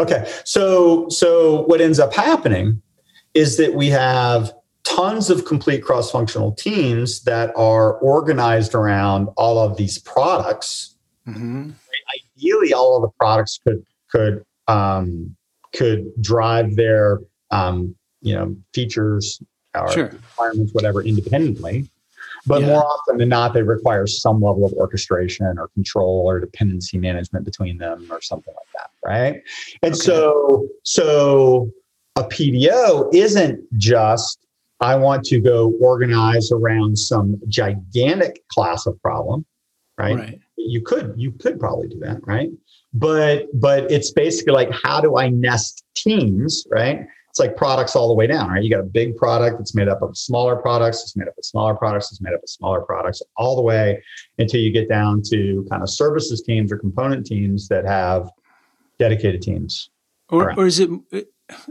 Okay, 0.00 0.26
so 0.44 1.08
so 1.10 1.62
what 1.66 1.80
ends 1.82 2.00
up 2.00 2.14
happening 2.14 2.80
is 3.34 3.56
that 3.58 3.74
we 3.74 3.88
have 3.88 4.52
tons 4.82 5.28
of 5.28 5.44
complete 5.44 5.82
cross-functional 5.84 6.52
teams 6.52 7.22
that 7.24 7.52
are 7.54 7.94
organized 7.98 8.74
around 8.74 9.28
all 9.36 9.58
of 9.58 9.76
these 9.76 9.98
products. 9.98 10.96
hmm 11.26 11.70
Ideally, 12.40 12.72
all 12.72 12.96
of 12.96 13.02
the 13.02 13.10
products 13.18 13.58
could 13.66 13.84
could 14.10 14.42
um, 14.68 15.36
could 15.74 16.10
drive 16.20 16.76
their 16.76 17.20
um, 17.50 17.94
you 18.22 18.34
know 18.34 18.56
features 18.74 19.42
or 19.74 19.92
Sure. 19.92 20.04
requirements, 20.06 20.72
whatever, 20.72 21.02
independently. 21.04 21.88
But 22.46 22.62
Yeah. 22.62 22.68
more 22.68 22.84
often 22.84 23.18
than 23.18 23.28
not, 23.28 23.52
they 23.54 23.62
require 23.62 24.06
some 24.06 24.40
level 24.40 24.64
of 24.64 24.72
orchestration 24.72 25.58
or 25.58 25.68
control 25.68 26.24
or 26.26 26.40
dependency 26.40 26.98
management 26.98 27.44
between 27.44 27.78
them 27.78 28.06
or 28.10 28.20
something 28.20 28.54
like 28.54 28.66
that, 28.74 28.90
right? 29.04 29.42
And 29.82 29.94
Okay. 29.94 30.02
so, 30.02 30.68
so 30.82 31.70
a 32.16 32.24
PDO 32.24 33.14
isn't 33.14 33.60
just 33.78 34.46
I 34.80 34.96
want 34.96 35.24
to 35.24 35.40
go 35.40 35.74
organize 35.80 36.50
around 36.50 36.96
some 36.96 37.38
gigantic 37.48 38.46
class 38.48 38.86
of 38.86 39.00
problem, 39.02 39.44
right? 39.98 40.16
Right. 40.16 40.40
You 40.66 40.82
could, 40.82 41.14
you 41.16 41.32
could 41.32 41.58
probably 41.58 41.88
do 41.88 41.98
that, 42.00 42.26
right? 42.26 42.50
But 42.92 43.46
but 43.54 43.90
it's 43.90 44.10
basically 44.10 44.52
like 44.52 44.70
how 44.72 45.00
do 45.00 45.16
I 45.16 45.28
nest 45.28 45.84
teams, 45.94 46.66
right? 46.70 47.06
It's 47.28 47.38
like 47.38 47.56
products 47.56 47.94
all 47.94 48.08
the 48.08 48.14
way 48.14 48.26
down, 48.26 48.50
right? 48.50 48.62
You 48.62 48.70
got 48.70 48.80
a 48.80 48.82
big 48.82 49.16
product 49.16 49.58
that's 49.58 49.74
made 49.74 49.86
up 49.86 50.02
of 50.02 50.16
smaller 50.16 50.56
products, 50.56 51.02
it's 51.02 51.16
made 51.16 51.28
up 51.28 51.38
of 51.38 51.44
smaller 51.44 51.76
products, 51.76 52.10
it's 52.10 52.20
made 52.20 52.34
up 52.34 52.42
of 52.42 52.48
smaller 52.48 52.80
products, 52.80 53.22
all 53.36 53.54
the 53.54 53.62
way 53.62 54.02
until 54.38 54.60
you 54.60 54.72
get 54.72 54.88
down 54.88 55.22
to 55.30 55.64
kind 55.70 55.82
of 55.82 55.88
services 55.88 56.42
teams 56.42 56.72
or 56.72 56.78
component 56.78 57.24
teams 57.24 57.68
that 57.68 57.84
have 57.86 58.28
dedicated 58.98 59.42
teams. 59.42 59.90
Or, 60.28 60.52
or 60.58 60.66
is 60.66 60.80
it? 60.80 60.90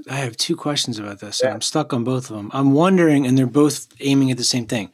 I 0.10 0.16
have 0.16 0.38
two 0.38 0.56
questions 0.56 1.00
about 1.00 1.20
this, 1.20 1.42
and 1.42 1.50
Yeah. 1.50 1.54
I'm 1.54 1.62
stuck 1.62 1.94
on 1.94 2.04
both 2.04 2.30
of 2.30 2.38
them. 2.38 2.50
I'm 2.54 2.74
wondering, 2.74 3.26
and 3.26 3.38
they're 3.38 3.46
both 3.46 3.88
aiming 4.00 4.32
at 4.32 4.38
the 4.38 4.44
same 4.44 4.66
thing. 4.66 4.92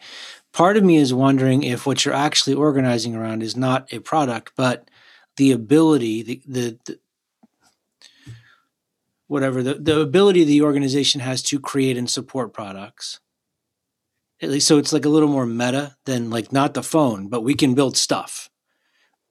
Part 0.55 0.77
of 0.77 0.85
me 0.85 0.95
is 0.95 1.13
wondering 1.13 1.63
if 1.63 1.85
what 1.85 2.05
you're 2.05 2.13
actually 2.13 2.55
organizing 2.55 3.13
around 3.13 3.43
is 3.43 3.57
not 3.57 3.91
a 3.91 3.99
product, 3.99 4.53
but 4.55 4.89
the 5.35 5.51
ability, 5.51 6.23
the 6.23 6.41
the, 6.47 6.79
the 6.85 6.99
whatever 9.27 9.61
the, 9.61 9.73
the 9.73 9.99
ability 9.99 10.45
the 10.45 10.61
organization 10.61 11.19
has 11.19 11.43
to 11.43 11.59
create 11.59 11.97
and 11.97 12.09
support 12.09 12.53
products. 12.53 13.19
At 14.41 14.49
least, 14.49 14.65
so 14.65 14.77
it's 14.77 14.93
like 14.93 15.03
a 15.03 15.09
little 15.09 15.27
more 15.27 15.45
meta 15.45 15.97
than 16.05 16.29
like 16.29 16.53
not 16.53 16.73
the 16.73 16.83
phone, 16.83 17.27
but 17.27 17.41
we 17.41 17.53
can 17.53 17.75
build 17.75 17.97
stuff. 17.97 18.49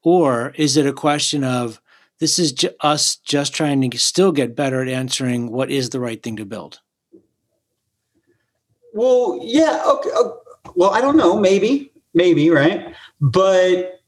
Or 0.02 0.52
is 0.58 0.76
it 0.76 0.87
a 0.87 0.92
question 0.92 1.42
of 1.42 1.80
this 2.18 2.38
is 2.38 2.52
ju- 2.52 2.76
us 2.80 3.16
just 3.16 3.54
trying 3.54 3.90
to 3.90 3.98
still 3.98 4.30
get 4.30 4.54
better 4.54 4.82
at 4.82 4.88
answering 4.88 5.50
what 5.50 5.70
is 5.70 5.88
the 5.88 6.00
right 6.00 6.22
thing 6.22 6.37
to 6.37 6.44
build. 6.44 6.80
Well, 8.92 9.40
yeah, 9.42 9.82
okay. 9.87 10.10
oh, 10.12 10.42
Well, 10.74 10.90
I 10.90 11.00
don't 11.00 11.16
know, 11.16 11.38
maybe, 11.38 11.92
maybe, 12.14 12.50
right? 12.50 12.94
But 13.20 14.00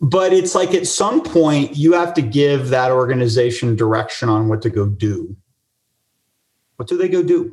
but 0.00 0.32
it's 0.32 0.54
like 0.54 0.74
at 0.74 0.86
some 0.86 1.22
point 1.22 1.76
you 1.76 1.92
have 1.92 2.14
to 2.14 2.22
give 2.22 2.68
that 2.68 2.92
organization 2.92 3.74
direction 3.74 4.28
on 4.28 4.48
what 4.48 4.62
to 4.62 4.70
go 4.70 4.86
do. 4.86 5.36
What 6.76 6.88
do 6.88 6.96
they 6.96 7.08
go 7.08 7.22
do? 7.22 7.52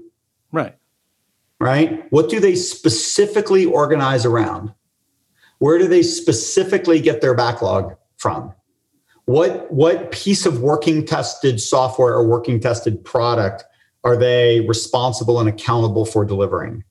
Right. 0.52 0.76
Right? 1.60 2.06
What 2.12 2.30
do 2.30 2.40
they 2.40 2.56
specifically 2.56 3.66
organize 3.66 4.26
around? 4.26 4.74
Where 5.58 5.80
do 5.80 5.88
they 5.88 6.04
specifically 6.04 7.00
get 7.00 7.22
their 7.22 7.34
backlog 7.34 7.96
from? 8.18 8.54
What 9.26 9.72
what 9.72 10.12
piece 10.12 10.46
of 10.46 10.62
working 10.62 11.06
tested 11.06 11.60
software 11.60 12.14
or 12.14 12.28
working 12.28 12.60
tested 12.60 13.04
product 13.04 13.64
are 14.04 14.16
they 14.16 14.62
responsible 14.62 15.40
and 15.40 15.50
accountable 15.50 16.06
for 16.06 16.24
delivering? 16.26 16.84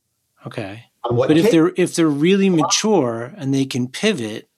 Okay. 0.44 0.84
But 1.10 1.36
if 1.36 1.50
they're 1.50 1.72
if 1.76 1.94
they're 1.94 2.08
really 2.08 2.48
mature 2.50 3.32
and 3.36 3.52
they 3.54 3.64
can 3.66 3.88
pivot, 3.88 4.48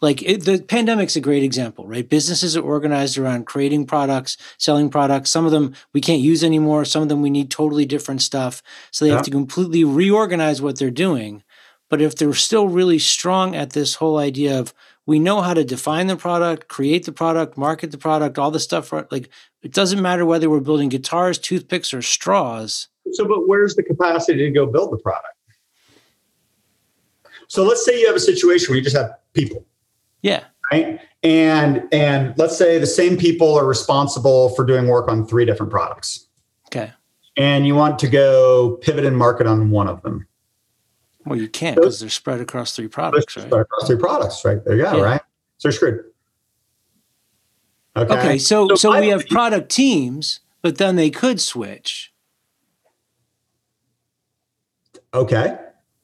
like 0.00 0.22
it, 0.22 0.44
the 0.44 0.62
pandemic's 0.62 1.16
a 1.16 1.20
great 1.20 1.42
example, 1.42 1.86
right? 1.86 2.08
Businesses 2.08 2.56
are 2.56 2.62
organized 2.62 3.18
around 3.18 3.46
creating 3.46 3.86
products, 3.86 4.36
selling 4.58 4.88
products. 4.88 5.30
Some 5.30 5.44
of 5.44 5.52
them 5.52 5.74
we 5.92 6.00
can't 6.00 6.22
use 6.22 6.42
anymore. 6.42 6.84
Some 6.84 7.02
of 7.02 7.08
them 7.08 7.20
we 7.22 7.30
need 7.30 7.50
totally 7.50 7.84
different 7.84 8.22
stuff. 8.22 8.62
So 8.90 9.04
they 9.04 9.10
Yeah. 9.10 9.16
have 9.16 9.24
to 9.26 9.30
completely 9.30 9.84
reorganize 9.84 10.62
what 10.62 10.78
they're 10.78 10.90
doing. 10.90 11.42
But 11.90 12.00
if 12.00 12.14
they're 12.16 12.32
still 12.34 12.68
really 12.68 12.98
strong 12.98 13.54
at 13.54 13.70
this 13.70 13.96
whole 13.96 14.18
idea 14.18 14.58
of 14.58 14.72
we 15.06 15.18
know 15.18 15.40
how 15.40 15.54
to 15.54 15.64
define 15.64 16.06
the 16.06 16.16
product, 16.16 16.68
create 16.68 17.04
the 17.04 17.12
product, 17.12 17.58
market 17.58 17.90
the 17.90 17.98
product, 17.98 18.38
all 18.38 18.52
the 18.52 18.60
stuff, 18.60 18.92
like 18.92 19.28
it 19.62 19.72
doesn't 19.72 20.00
matter 20.00 20.24
whether 20.24 20.48
we're 20.48 20.60
building 20.60 20.88
guitars, 20.88 21.36
toothpicks, 21.36 21.92
or 21.92 22.00
straws. 22.00 22.88
So, 23.12 23.26
but 23.26 23.48
where's 23.48 23.74
the 23.74 23.82
capacity 23.82 24.38
to 24.38 24.50
go 24.50 24.66
build 24.66 24.92
the 24.92 24.98
product? 24.98 25.34
So 27.50 27.64
let's 27.64 27.84
say 27.84 27.98
you 28.00 28.06
have 28.06 28.14
a 28.14 28.20
situation 28.20 28.70
where 28.70 28.78
you 28.78 28.84
just 28.84 28.96
have 28.96 29.10
people, 29.32 29.66
Yeah. 30.22 30.44
right? 30.70 31.00
And 31.24 31.82
and 31.90 32.32
let's 32.38 32.56
say 32.56 32.78
the 32.78 32.86
same 32.86 33.16
people 33.16 33.58
are 33.58 33.66
responsible 33.66 34.50
for 34.50 34.64
doing 34.64 34.86
work 34.86 35.08
on 35.10 35.26
three 35.26 35.44
different 35.44 35.72
products. 35.72 36.28
Okay. 36.68 36.92
And 37.36 37.66
you 37.66 37.74
want 37.74 37.98
to 37.98 38.08
go 38.08 38.78
pivot 38.82 39.04
and 39.04 39.16
market 39.16 39.48
on 39.48 39.72
one 39.72 39.88
of 39.88 40.00
them. 40.02 40.28
Well, 41.26 41.40
you 41.40 41.48
can't 41.48 41.74
because 41.74 41.98
they're 41.98 42.08
spread 42.08 42.40
across 42.40 42.76
three 42.76 42.86
products, 42.86 43.36
right? 43.36 43.48
Start 43.48 43.62
across 43.62 43.88
three 43.88 43.98
products, 43.98 44.44
right? 44.44 44.64
There 44.64 44.76
you 44.76 44.84
go, 44.84 44.98
Yeah. 44.98 45.02
right? 45.02 45.22
So 45.58 45.68
you're 45.68 45.72
screwed. 45.72 46.04
Okay. 47.96 48.14
Okay, 48.14 48.38
so 48.38 48.68
So 48.68 48.74
so 48.76 49.00
we 49.00 49.08
have 49.08 49.26
product 49.26 49.70
teams, 49.70 50.38
but 50.62 50.78
then 50.78 50.94
they 50.94 51.10
could 51.10 51.40
switch. 51.40 52.14
Okay. 55.12 55.58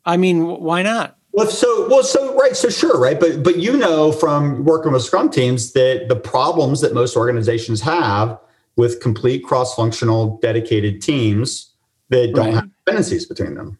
I 0.04 0.16
mean, 0.16 0.44
why 0.44 0.82
not? 0.82 1.16
Well, 1.36 1.46
so 1.48 1.86
well, 1.88 2.02
so 2.02 2.34
right, 2.34 2.56
so 2.56 2.70
sure, 2.70 2.98
right, 2.98 3.20
but 3.20 3.42
but 3.42 3.58
you 3.58 3.76
know 3.76 4.10
from 4.10 4.64
working 4.64 4.90
with 4.92 5.02
Scrum 5.02 5.28
teams 5.30 5.72
that 5.74 6.08
the 6.08 6.16
problems 6.16 6.80
that 6.80 6.94
most 6.94 7.14
organizations 7.14 7.82
have 7.82 8.38
with 8.76 9.00
complete 9.00 9.44
cross-functional 9.44 10.38
dedicated 10.40 11.02
teams 11.02 11.72
that 12.08 12.34
don't 12.34 12.46
Right. 12.46 12.54
have 12.54 12.70
dependencies 12.84 13.26
between 13.26 13.54
them. 13.54 13.78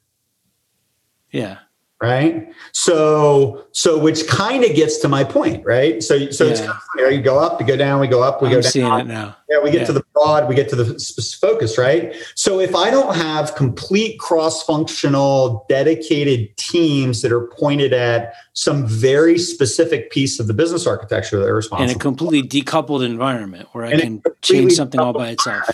Yeah. 1.33 1.59
right 2.01 2.53
so 2.73 3.65
so 3.73 3.99
which 3.99 4.27
kind 4.29 4.63
of 4.65 4.75
gets 4.77 4.99
to 4.99 5.09
my 5.09 5.25
point 5.25 5.65
right 5.65 6.03
so 6.03 6.31
so 6.31 6.45
yeah. 6.45 6.51
it's 6.51 6.61
kind 6.61 6.73
of 6.73 6.79
funny, 6.93 7.05
right? 7.05 7.15
you 7.15 7.23
go 7.23 7.39
up 7.39 7.59
you 7.59 7.67
go 7.67 7.75
down 7.77 8.01
we 8.01 8.07
go 8.07 8.23
up 8.23 8.43
we 8.43 8.49
I'm 8.49 8.55
go 8.55 8.61
down 8.61 8.71
seeing 8.71 8.93
it 8.93 9.07
now 9.07 9.35
yeah 9.49 9.59
we 9.63 9.71
get 9.71 9.81
yeah. 9.81 9.87
to 9.87 9.93
the 9.95 10.03
broad 10.17 10.49
we 10.49 10.55
get 10.55 10.69
to 10.69 10.77
the 10.77 11.39
focus 11.41 11.79
right 11.79 12.15
so 12.35 12.59
if 12.59 12.75
i 12.75 12.91
don't 12.91 13.15
have 13.15 13.55
complete 13.55 14.19
cross-functional 14.19 15.65
dedicated 15.69 16.57
teams 16.57 17.23
that 17.23 17.31
are 17.31 17.49
pointed 17.59 17.93
at 17.93 18.35
some 18.55 18.87
very 18.87 19.39
specific 19.39 20.11
piece 20.11 20.41
of 20.41 20.47
the 20.47 20.55
business 20.55 20.87
architecture 20.87 21.39
that 21.39 21.45
they're 21.45 21.55
responsible 21.55 21.91
in 21.91 21.97
a 21.97 21.99
completely 21.99 22.43
decoupled 22.43 23.05
environment 23.05 23.69
where 23.73 23.85
i 23.85 23.99
can 23.99 24.23
change 24.43 24.73
something 24.73 25.01
all 25.01 25.13
by 25.13 25.31
itself 25.31 25.69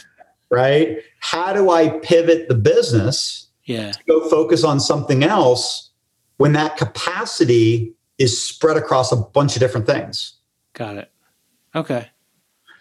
right 0.51 0.99
how 1.21 1.53
do 1.53 1.71
i 1.71 1.89
pivot 2.01 2.49
the 2.49 2.55
business 2.55 3.49
yeah 3.65 3.93
go 4.09 4.29
focus 4.29 4.65
on 4.65 4.81
something 4.81 5.23
else 5.23 5.91
when 6.37 6.53
that 6.55 6.77
capacity 6.77 7.95
is 8.19 8.41
spread 8.41 8.77
across 8.77 9.13
a 9.13 9.17
bunch 9.17 9.57
of 9.57 9.61
different 9.61 9.87
things. 9.87 10.35
Got 10.75 10.97
it. 10.97 11.11
Okay. 11.75 12.09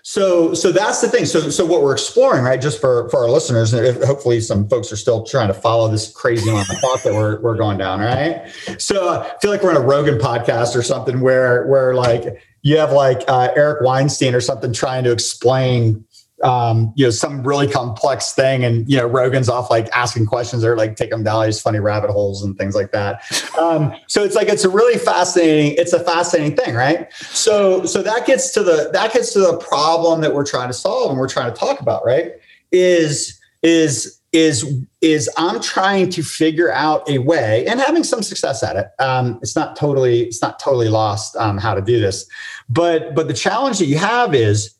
So, 0.03 0.53
so 0.53 0.71
that's 0.71 1.01
the 1.01 1.09
thing. 1.09 1.25
So, 1.25 1.49
so 1.49 1.65
what 1.65 1.81
we're 1.81 1.93
exploring, 1.93 2.43
right? 2.43 2.59
Just 2.59 2.81
for 2.81 3.09
for 3.09 3.19
our 3.19 3.29
listeners, 3.29 3.73
and 3.73 4.03
hopefully 4.03 4.41
some 4.41 4.67
folks 4.67 4.91
are 4.91 4.97
still 4.97 5.23
trying 5.23 5.47
to 5.47 5.53
follow 5.53 5.87
this 5.89 6.11
crazy 6.11 6.49
line 6.49 6.65
of 6.69 6.77
thought 6.77 7.03
that 7.03 7.13
we're 7.13 7.39
we're 7.41 7.57
going 7.57 7.77
down, 7.77 7.99
right? 7.99 8.49
So, 8.77 9.09
I 9.09 9.35
feel 9.41 9.51
like 9.51 9.61
we're 9.61 9.71
in 9.71 9.77
a 9.77 9.85
Rogan 9.85 10.17
podcast 10.17 10.75
or 10.75 10.81
something 10.81 11.21
where 11.21 11.67
where 11.67 11.93
like 11.93 12.41
you 12.63 12.77
have 12.77 12.91
like 12.91 13.23
uh, 13.27 13.49
Eric 13.55 13.81
Weinstein 13.81 14.35
or 14.35 14.41
something 14.41 14.73
trying 14.73 15.03
to 15.03 15.11
explain 15.11 16.05
um, 16.43 16.93
you 16.95 17.05
know, 17.05 17.09
some 17.09 17.43
really 17.43 17.67
complex 17.67 18.33
thing. 18.33 18.63
And, 18.63 18.89
you 18.89 18.97
know, 18.97 19.05
Rogan's 19.05 19.49
off 19.49 19.69
like 19.69 19.89
asking 19.93 20.25
questions 20.25 20.63
or 20.63 20.75
like 20.75 20.95
taking 20.95 21.11
them 21.11 21.23
down 21.23 21.45
these 21.45 21.61
funny 21.61 21.79
rabbit 21.79 22.09
holes 22.09 22.43
and 22.43 22.57
things 22.57 22.75
like 22.75 22.91
that. 22.91 23.23
Um, 23.59 23.93
so 24.07 24.23
it's 24.23 24.35
like, 24.35 24.47
it's 24.47 24.63
a 24.63 24.69
really 24.69 24.97
fascinating, 24.97 25.75
it's 25.77 25.93
a 25.93 25.99
fascinating 26.03 26.55
thing, 26.55 26.75
right? 26.75 27.11
So, 27.13 27.85
so 27.85 28.01
that 28.01 28.25
gets 28.25 28.53
to 28.53 28.63
the, 28.63 28.89
that 28.93 29.13
gets 29.13 29.33
to 29.33 29.39
the 29.39 29.57
problem 29.57 30.21
that 30.21 30.33
we're 30.33 30.45
trying 30.45 30.69
to 30.69 30.73
solve 30.73 31.11
and 31.11 31.19
we're 31.19 31.29
trying 31.29 31.53
to 31.53 31.59
talk 31.59 31.79
about, 31.79 32.05
right? 32.05 32.33
Is, 32.71 33.39
is, 33.61 34.19
is, 34.31 34.85
is 35.01 35.29
I'm 35.37 35.61
trying 35.61 36.09
to 36.11 36.23
figure 36.23 36.71
out 36.71 37.07
a 37.09 37.17
way 37.17 37.65
and 37.67 37.79
having 37.79 38.03
some 38.03 38.23
success 38.23 38.63
at 38.63 38.75
it. 38.75 38.87
Um, 38.99 39.39
it's 39.41 39.55
not 39.55 39.75
totally, 39.75 40.21
it's 40.23 40.41
not 40.41 40.59
totally 40.59 40.89
lost 40.89 41.35
um, 41.35 41.57
how 41.57 41.73
to 41.73 41.81
do 41.81 41.99
this, 41.99 42.25
but, 42.69 43.13
but 43.13 43.27
the 43.27 43.33
challenge 43.33 43.79
that 43.79 43.85
you 43.85 43.97
have 43.97 44.33
is, 44.33 44.75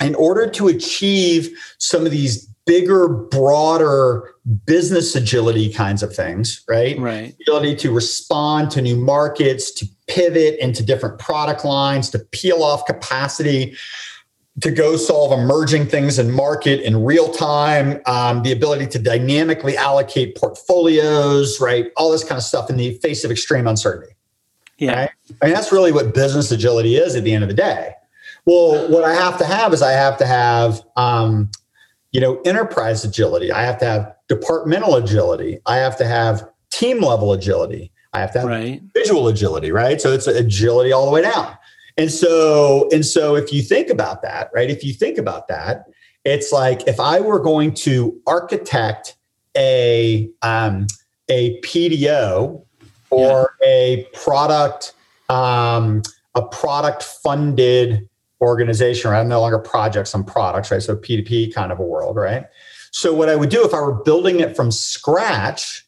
in 0.00 0.14
order 0.14 0.48
to 0.50 0.68
achieve 0.68 1.56
some 1.78 2.04
of 2.04 2.12
these 2.12 2.46
bigger, 2.66 3.08
broader 3.08 4.34
business 4.66 5.14
agility 5.14 5.72
kinds 5.72 6.02
of 6.02 6.14
things, 6.14 6.64
right? 6.68 6.98
Right. 6.98 7.34
Ability 7.42 7.76
to 7.76 7.92
respond 7.92 8.70
to 8.72 8.82
new 8.82 8.96
markets, 8.96 9.70
to 9.72 9.86
pivot 10.08 10.58
into 10.58 10.84
different 10.84 11.18
product 11.18 11.64
lines, 11.64 12.10
to 12.10 12.18
peel 12.18 12.62
off 12.62 12.84
capacity, 12.84 13.76
to 14.60 14.70
go 14.70 14.96
solve 14.96 15.38
emerging 15.38 15.86
things 15.86 16.18
in 16.18 16.30
market 16.30 16.80
in 16.80 17.04
real 17.04 17.30
time, 17.30 18.00
um, 18.06 18.42
the 18.42 18.52
ability 18.52 18.86
to 18.86 18.98
dynamically 18.98 19.76
allocate 19.76 20.36
portfolios, 20.36 21.60
right? 21.60 21.92
All 21.96 22.10
this 22.10 22.24
kind 22.24 22.38
of 22.38 22.42
stuff 22.42 22.70
in 22.70 22.76
the 22.76 22.94
face 22.98 23.22
of 23.22 23.30
extreme 23.30 23.66
uncertainty. 23.66 24.14
Yeah. 24.78 25.00
Right? 25.00 25.10
I 25.42 25.46
mean, 25.46 25.54
that's 25.54 25.72
really 25.72 25.92
what 25.92 26.14
business 26.14 26.50
agility 26.50 26.96
is 26.96 27.16
at 27.16 27.24
the 27.24 27.32
end 27.32 27.44
of 27.44 27.48
the 27.48 27.54
day. 27.54 27.92
Well, 28.46 28.88
what 28.88 29.04
I 29.04 29.12
have 29.12 29.38
to 29.38 29.44
have 29.44 29.74
is 29.74 29.82
I 29.82 29.92
have 29.92 30.16
to 30.18 30.26
have, 30.26 30.80
um, 30.96 31.50
you 32.12 32.20
know, 32.20 32.40
enterprise 32.42 33.04
agility. 33.04 33.50
I 33.50 33.62
have 33.62 33.78
to 33.78 33.84
have 33.84 34.14
departmental 34.28 34.94
agility. 34.94 35.58
I 35.66 35.76
have 35.76 35.98
to 35.98 36.06
have 36.06 36.48
team 36.70 37.00
level 37.00 37.32
agility. 37.32 37.92
I 38.12 38.20
have 38.20 38.32
to 38.32 38.40
have 38.40 38.48
right. 38.48 38.80
visual 38.94 39.28
agility, 39.28 39.72
right? 39.72 40.00
So 40.00 40.12
it's 40.12 40.26
agility 40.26 40.92
all 40.92 41.04
the 41.06 41.12
way 41.12 41.22
down. 41.22 41.58
And 41.98 42.10
so, 42.10 42.88
and 42.92 43.04
so 43.04 43.34
if 43.34 43.52
you 43.52 43.62
think 43.62 43.90
about 43.90 44.22
that, 44.22 44.50
right? 44.54 44.70
If 44.70 44.84
you 44.84 44.92
think 44.92 45.18
about 45.18 45.48
that, 45.48 45.86
it's 46.24 46.52
like 46.52 46.86
if 46.86 47.00
I 47.00 47.20
were 47.20 47.40
going 47.40 47.74
to 47.74 48.20
architect 48.26 49.16
a 49.56 50.30
um, 50.42 50.86
a 51.28 51.60
PDO 51.62 52.64
or 53.10 53.54
yeah. 53.60 53.68
a 53.68 54.08
product 54.12 54.92
um, 55.28 56.02
a 56.34 56.42
product 56.42 57.02
funded 57.02 58.08
organization, 58.40 59.10
right? 59.10 59.20
I'm 59.20 59.28
no 59.28 59.40
longer 59.40 59.58
projects, 59.58 60.14
I'm 60.14 60.24
products, 60.24 60.70
right? 60.70 60.82
So 60.82 60.96
P2P 60.96 61.54
kind 61.54 61.72
of 61.72 61.78
a 61.78 61.82
world, 61.82 62.16
right? 62.16 62.46
So 62.90 63.12
what 63.12 63.28
I 63.28 63.36
would 63.36 63.50
do 63.50 63.64
if 63.64 63.74
I 63.74 63.80
were 63.80 64.02
building 64.02 64.40
it 64.40 64.56
from 64.56 64.70
scratch, 64.70 65.86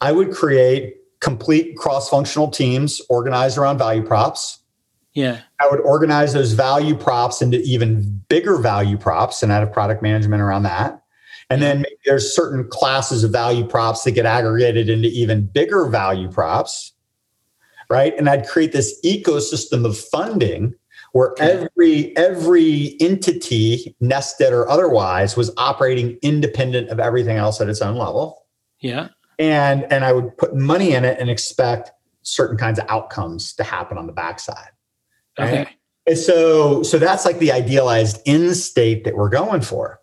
I 0.00 0.12
would 0.12 0.32
create 0.32 0.96
complete 1.20 1.76
cross-functional 1.76 2.50
teams 2.50 3.00
organized 3.08 3.58
around 3.58 3.78
value 3.78 4.02
props. 4.02 4.60
Yeah. 5.14 5.40
I 5.60 5.68
would 5.68 5.80
organize 5.80 6.32
those 6.32 6.52
value 6.52 6.94
props 6.94 7.42
into 7.42 7.60
even 7.62 8.22
bigger 8.28 8.56
value 8.56 8.96
props 8.96 9.42
and 9.42 9.52
I'd 9.52 9.60
have 9.60 9.72
product 9.72 10.02
management 10.02 10.42
around 10.42 10.62
that. 10.62 11.02
And 11.50 11.62
then 11.62 11.78
maybe 11.78 11.96
there's 12.04 12.34
certain 12.34 12.68
classes 12.68 13.24
of 13.24 13.32
value 13.32 13.66
props 13.66 14.04
that 14.04 14.12
get 14.12 14.26
aggregated 14.26 14.88
into 14.90 15.08
even 15.08 15.46
bigger 15.46 15.86
value 15.86 16.30
props. 16.30 16.92
Right. 17.90 18.14
And 18.18 18.28
I'd 18.28 18.46
create 18.46 18.72
this 18.72 19.00
ecosystem 19.02 19.86
of 19.86 19.98
funding 19.98 20.74
where 21.12 21.34
every 21.38 22.16
every 22.16 22.96
entity 23.00 23.96
nested 24.00 24.52
or 24.52 24.68
otherwise 24.68 25.36
was 25.36 25.50
operating 25.56 26.18
independent 26.22 26.88
of 26.90 27.00
everything 27.00 27.36
else 27.36 27.60
at 27.60 27.68
its 27.68 27.80
own 27.80 27.96
level. 27.96 28.46
Yeah. 28.80 29.08
And 29.38 29.90
and 29.92 30.04
i 30.04 30.12
would 30.12 30.36
put 30.36 30.54
money 30.54 30.94
in 30.94 31.04
it 31.04 31.18
and 31.20 31.30
expect 31.30 31.90
certain 32.22 32.56
kinds 32.56 32.78
of 32.78 32.84
outcomes 32.88 33.54
to 33.54 33.64
happen 33.64 33.98
on 33.98 34.06
the 34.06 34.12
backside. 34.12 34.70
Right? 35.38 35.60
okay. 35.60 35.70
And 36.06 36.18
so 36.18 36.82
so 36.82 36.98
that's 36.98 37.24
like 37.24 37.38
the 37.38 37.52
idealized 37.52 38.20
end 38.26 38.56
state 38.56 39.04
that 39.04 39.16
we're 39.16 39.28
going 39.28 39.60
for. 39.60 40.00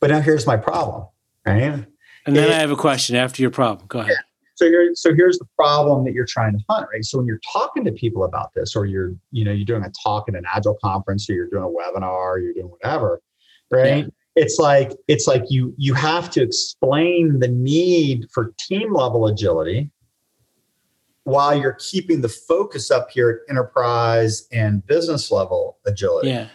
But 0.00 0.10
now 0.10 0.20
here's 0.20 0.46
my 0.46 0.56
problem 0.56 1.06
right? 1.46 1.86
And 2.26 2.36
then 2.36 2.50
it, 2.50 2.50
i 2.50 2.58
have 2.58 2.70
a 2.70 2.76
question 2.76 3.16
after 3.16 3.42
your 3.42 3.50
problem. 3.50 3.86
Go 3.88 4.00
ahead 4.00 4.16
so 4.60 4.66
here, 4.66 4.90
so 4.94 5.14
here's 5.14 5.38
the 5.38 5.46
problem 5.56 6.04
that 6.04 6.12
you're 6.12 6.26
trying 6.26 6.52
to 6.52 6.62
hunt, 6.68 6.86
right? 6.92 7.02
So 7.02 7.16
when 7.16 7.26
you're 7.26 7.40
talking 7.50 7.82
to 7.84 7.92
people 7.92 8.24
about 8.24 8.52
this, 8.54 8.76
or 8.76 8.84
you're, 8.84 9.14
you 9.30 9.42
know, 9.42 9.52
you're 9.52 9.64
doing 9.64 9.84
a 9.84 9.92
talk 10.04 10.28
at 10.28 10.34
an 10.34 10.44
agile 10.54 10.76
conference, 10.84 11.30
or 11.30 11.32
you're 11.32 11.48
doing 11.48 11.62
a 11.62 11.66
webinar, 11.66 12.10
or 12.10 12.40
you're 12.40 12.52
doing 12.52 12.68
whatever, 12.68 13.22
right? 13.70 14.04
Yeah. 14.04 14.10
It's 14.36 14.58
like 14.58 14.92
it's 15.08 15.26
like 15.26 15.44
you 15.48 15.74
you 15.78 15.94
have 15.94 16.30
to 16.32 16.42
explain 16.42 17.38
the 17.38 17.48
need 17.48 18.26
for 18.32 18.52
team 18.58 18.92
level 18.92 19.26
agility 19.26 19.90
while 21.24 21.58
you're 21.58 21.78
keeping 21.80 22.20
the 22.20 22.28
focus 22.28 22.90
up 22.90 23.10
here 23.10 23.30
at 23.30 23.50
enterprise 23.50 24.46
and 24.52 24.86
business 24.86 25.30
level 25.30 25.78
agility. 25.86 26.28
Yeah 26.28 26.48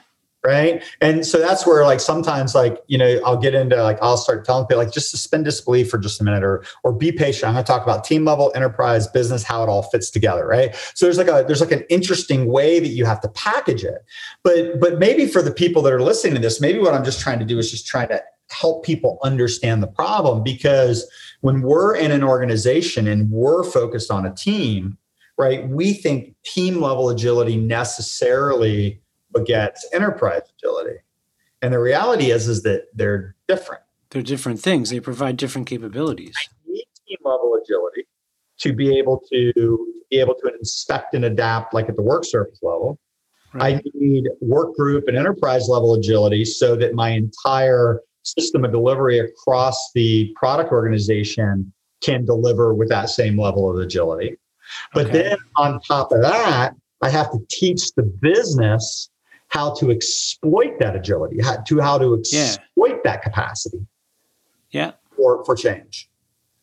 right? 0.45 0.83
And 1.01 1.25
so 1.25 1.39
that's 1.39 1.65
where 1.65 1.83
like 1.83 1.99
sometimes 1.99 2.53
like 2.53 2.81
you 2.87 2.97
know 2.97 3.19
i'll 3.25 3.37
get 3.37 3.55
into 3.55 3.81
like 3.81 3.97
i'll 4.01 4.17
start 4.17 4.45
telling 4.45 4.65
people 4.65 4.77
like 4.77 4.93
just 4.93 5.09
suspend 5.09 5.45
disbelief 5.45 5.89
for 5.89 5.97
just 5.97 6.21
a 6.21 6.23
minute 6.23 6.43
or 6.43 6.63
or 6.83 6.93
be 6.93 7.11
patient. 7.11 7.45
I'm 7.47 7.53
going 7.53 7.65
to 7.65 7.71
talk 7.71 7.83
about 7.83 8.03
team 8.03 8.25
level 8.25 8.51
enterprise 8.55 9.07
business 9.07 9.43
how 9.43 9.63
it 9.63 9.69
all 9.69 9.83
fits 9.83 10.09
together 10.09 10.45
right? 10.45 10.75
So 10.93 11.05
there's 11.05 11.17
like 11.17 11.27
a 11.27 11.43
there's 11.45 11.61
like 11.61 11.71
an 11.71 11.83
interesting 11.89 12.51
way 12.51 12.79
that 12.79 12.89
you 12.89 13.05
have 13.05 13.21
to 13.21 13.29
package 13.29 13.83
it. 13.83 14.05
But 14.43 14.79
but 14.79 14.99
maybe 14.99 15.27
for 15.27 15.41
the 15.41 15.51
people 15.51 15.81
that 15.81 15.93
are 15.93 16.01
listening 16.01 16.35
to 16.35 16.39
this 16.39 16.61
maybe 16.61 16.79
what 16.79 16.93
i'm 16.93 17.03
just 17.03 17.19
trying 17.19 17.39
to 17.39 17.45
do 17.45 17.57
is 17.57 17.71
just 17.71 17.87
trying 17.87 18.07
to 18.09 18.21
help 18.49 18.85
people 18.85 19.17
understand 19.23 19.81
the 19.81 19.87
problem 19.87 20.43
because 20.43 21.09
when 21.41 21.61
we're 21.61 21.95
in 21.95 22.11
an 22.11 22.23
organization 22.23 23.07
and 23.07 23.29
we're 23.31 23.63
focused 23.63 24.11
on 24.11 24.25
a 24.25 24.33
team 24.33 24.97
right 25.37 25.67
we 25.69 25.93
think 25.93 26.35
team 26.43 26.79
level 26.79 27.09
agility 27.09 27.57
necessarily 27.57 29.01
begets 29.35 29.87
enterprise 29.93 30.41
agility. 30.57 30.97
And 31.61 31.73
the 31.73 31.79
reality 31.79 32.31
is, 32.31 32.47
is 32.47 32.63
that 32.63 32.87
they're 32.93 33.35
different. 33.47 33.83
They're 34.09 34.21
different 34.21 34.59
things. 34.59 34.89
They 34.89 34.99
provide 34.99 35.37
different 35.37 35.67
capabilities. 35.67 36.35
I 36.37 36.71
need 36.71 36.85
team 37.07 37.17
level 37.23 37.59
agility 37.61 38.07
to 38.59 38.73
be 38.73 38.97
able 38.97 39.23
to 39.31 39.93
be 40.09 40.19
able 40.19 40.35
to 40.35 40.51
inspect 40.59 41.13
and 41.13 41.25
adapt, 41.25 41.73
like 41.73 41.89
at 41.89 41.95
the 41.95 42.01
work 42.01 42.23
surface 42.23 42.59
level. 42.61 42.99
Right. 43.53 43.77
I 43.77 43.81
need 43.93 44.25
work 44.41 44.75
group 44.75 45.07
and 45.07 45.17
enterprise 45.17 45.67
level 45.67 45.93
agility 45.93 46.45
so 46.45 46.75
that 46.75 46.93
my 46.93 47.09
entire 47.09 48.01
system 48.23 48.65
of 48.65 48.71
delivery 48.71 49.19
across 49.19 49.91
the 49.93 50.33
product 50.35 50.71
organization 50.71 51.71
can 52.03 52.25
deliver 52.25 52.73
with 52.73 52.89
that 52.89 53.09
same 53.09 53.39
level 53.39 53.69
of 53.69 53.77
agility. 53.77 54.35
But 54.93 55.07
okay. 55.07 55.23
then 55.23 55.37
on 55.57 55.79
top 55.81 56.11
of 56.11 56.21
that, 56.21 56.75
I 57.01 57.09
have 57.09 57.31
to 57.31 57.39
teach 57.49 57.93
the 57.93 58.03
business 58.03 59.09
how 59.55 59.73
to 59.73 59.89
exploit 59.89 60.77
that 60.79 60.97
agility, 60.97 61.41
how, 61.41 61.55
to 61.55 61.79
how 61.79 61.97
to 61.97 62.13
exploit 62.13 62.89
yeah. 62.89 62.97
that 63.05 63.21
capacity. 63.21 63.85
Yeah. 64.71 64.91
For, 65.15 65.45
for 65.45 65.55
change. 65.55 66.09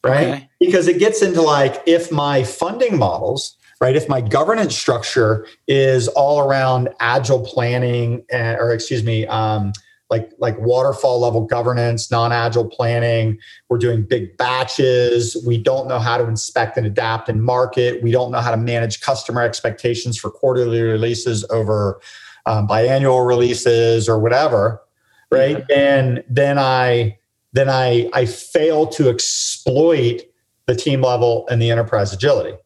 Right. 0.05 0.29
Okay. 0.29 0.51
Because 0.61 0.89
it 0.89 0.99
gets 0.99 1.23
into 1.23 1.41
like 1.41 1.83
if 1.87 2.13
my 2.13 2.45
funding 2.45 2.99
models, 2.99 3.57
right, 3.81 3.97
if 3.97 4.09
my 4.09 4.21
governance 4.21 4.77
structure 4.77 5.47
is 5.67 6.09
all 6.09 6.41
around 6.41 6.91
agile 7.01 7.41
planning, 7.41 8.25
and, 8.31 8.59
or 8.59 8.73
excuse 8.73 9.03
me, 9.05 9.27
um, 9.29 9.73
like 10.11 10.31
like 10.39 10.59
waterfall 10.61 11.21
level 11.21 11.47
governance, 11.47 12.11
non-agile 12.11 12.69
planning. 12.69 13.39
We're 13.71 13.79
doing 13.79 14.03
big 14.03 14.37
batches. 14.37 15.43
We 15.47 15.57
don't 15.57 15.89
know 15.89 15.99
how 15.99 16.19
to 16.19 16.29
inspect 16.29 16.77
and 16.77 16.87
adapt 16.87 17.31
and 17.31 17.43
market. 17.43 18.03
We 18.03 18.11
don't 18.11 18.31
know 18.31 18.41
how 18.41 18.51
to 18.51 18.59
manage 18.59 19.01
customer 19.01 19.41
expectations 19.41 20.19
for 20.19 20.31
quarterly 20.31 20.83
releases 20.83 21.47
over 21.49 21.99
um, 22.47 22.67
biannual 22.67 23.27
releases 23.27 24.09
or 24.09 24.19
whatever, 24.19 24.83
right? 25.31 25.65
Yeah. 25.69 25.77
And 25.77 26.25
then 26.29 26.59
I 26.59 27.19
then 27.53 27.69
I 27.69 28.09
I 28.13 28.27
fail 28.27 28.87
to 28.89 29.09
exploit 29.09 30.23
the 30.67 30.75
team 30.75 31.03
level 31.03 31.47
and 31.49 31.61
the 31.61 31.71
enterprise 31.71 32.13
agility. 32.13 32.57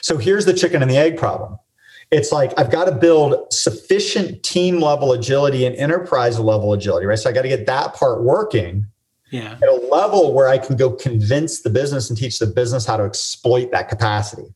So 0.00 0.16
here's 0.16 0.44
the 0.44 0.54
chicken 0.54 0.82
and 0.82 0.90
the 0.90 0.96
egg 0.96 1.16
problem. 1.16 1.58
It's 2.10 2.30
like 2.30 2.52
I've 2.56 2.70
got 2.70 2.84
to 2.84 2.92
build 2.92 3.52
sufficient 3.52 4.42
team 4.42 4.80
level 4.80 5.12
agility 5.12 5.66
and 5.66 5.74
enterprise 5.76 6.38
level 6.38 6.72
agility, 6.72 7.06
right? 7.06 7.18
So 7.18 7.30
I 7.30 7.32
got 7.32 7.42
to 7.42 7.48
get 7.48 7.66
that 7.66 7.94
part 7.94 8.22
working 8.22 8.86
yeah. 9.30 9.58
at 9.60 9.68
a 9.68 9.88
level 9.90 10.32
where 10.32 10.48
I 10.48 10.58
can 10.58 10.76
go 10.76 10.90
convince 10.90 11.62
the 11.62 11.70
business 11.70 12.08
and 12.08 12.18
teach 12.18 12.38
the 12.38 12.46
business 12.46 12.86
how 12.86 12.96
to 12.96 13.04
exploit 13.04 13.72
that 13.72 13.88
capacity, 13.88 14.54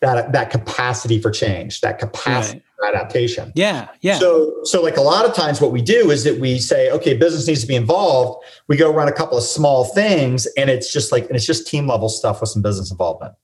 that 0.00 0.32
that 0.32 0.50
capacity 0.50 1.20
for 1.20 1.30
change, 1.30 1.80
that 1.80 1.98
capacity 1.98 2.62
adaptation. 2.86 3.52
Yeah, 3.54 3.88
yeah. 4.00 4.18
So, 4.18 4.54
so 4.64 4.82
like 4.82 4.96
a 4.96 5.02
lot 5.02 5.24
of 5.24 5.34
times, 5.34 5.60
what 5.60 5.72
we 5.72 5.82
do 5.82 6.10
is 6.10 6.24
that 6.24 6.40
we 6.40 6.58
say, 6.58 6.90
okay, 6.90 7.16
business 7.16 7.46
needs 7.46 7.60
to 7.62 7.66
be 7.66 7.76
involved. 7.76 8.44
We 8.68 8.76
go 8.76 8.92
run 8.92 9.08
a 9.08 9.12
couple 9.12 9.38
of 9.38 9.44
small 9.44 9.84
things, 9.84 10.46
and 10.56 10.70
it's 10.70 10.92
just 10.92 11.12
like, 11.12 11.26
and 11.26 11.36
it's 11.36 11.46
just 11.46 11.66
team 11.66 11.86
level 11.86 12.08
stuff 12.08 12.40
with 12.40 12.50
some 12.50 12.62
business 12.62 12.90
involvement 12.90 13.34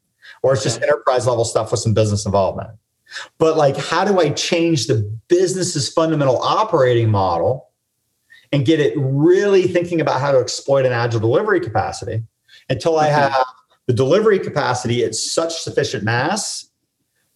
or 0.43 0.53
it's 0.53 0.62
just 0.62 0.82
enterprise 0.82 1.26
level 1.26 1.45
stuff 1.45 1.70
with 1.70 1.80
some 1.80 1.95
business 1.95 2.24
involvement. 2.24 2.70
But 3.39 3.57
like, 3.57 3.76
how 3.76 4.05
do 4.05 4.20
I 4.20 4.30
change 4.30 4.87
the 4.87 5.03
business's 5.28 5.93
fundamental 5.93 6.39
operating 6.39 7.11
model 7.11 7.70
and 8.53 8.64
get 8.64 8.80
it 8.80 8.95
really 8.97 9.66
thinking 9.66 10.01
about 10.01 10.20
how 10.20 10.32
to 10.32 10.39
exploit 10.39 10.87
an 10.87 10.93
agile 10.93 11.20
delivery 11.20 11.61
capacity 11.61 12.22
until 12.68 12.99
I 12.99 13.09
mm-hmm. 13.09 13.32
have 13.32 13.45
the 13.87 13.93
delivery 13.93 14.39
capacity 14.39 15.05
at 15.05 15.14
such 15.14 15.55
sufficient 15.55 16.05
mass 16.05 16.65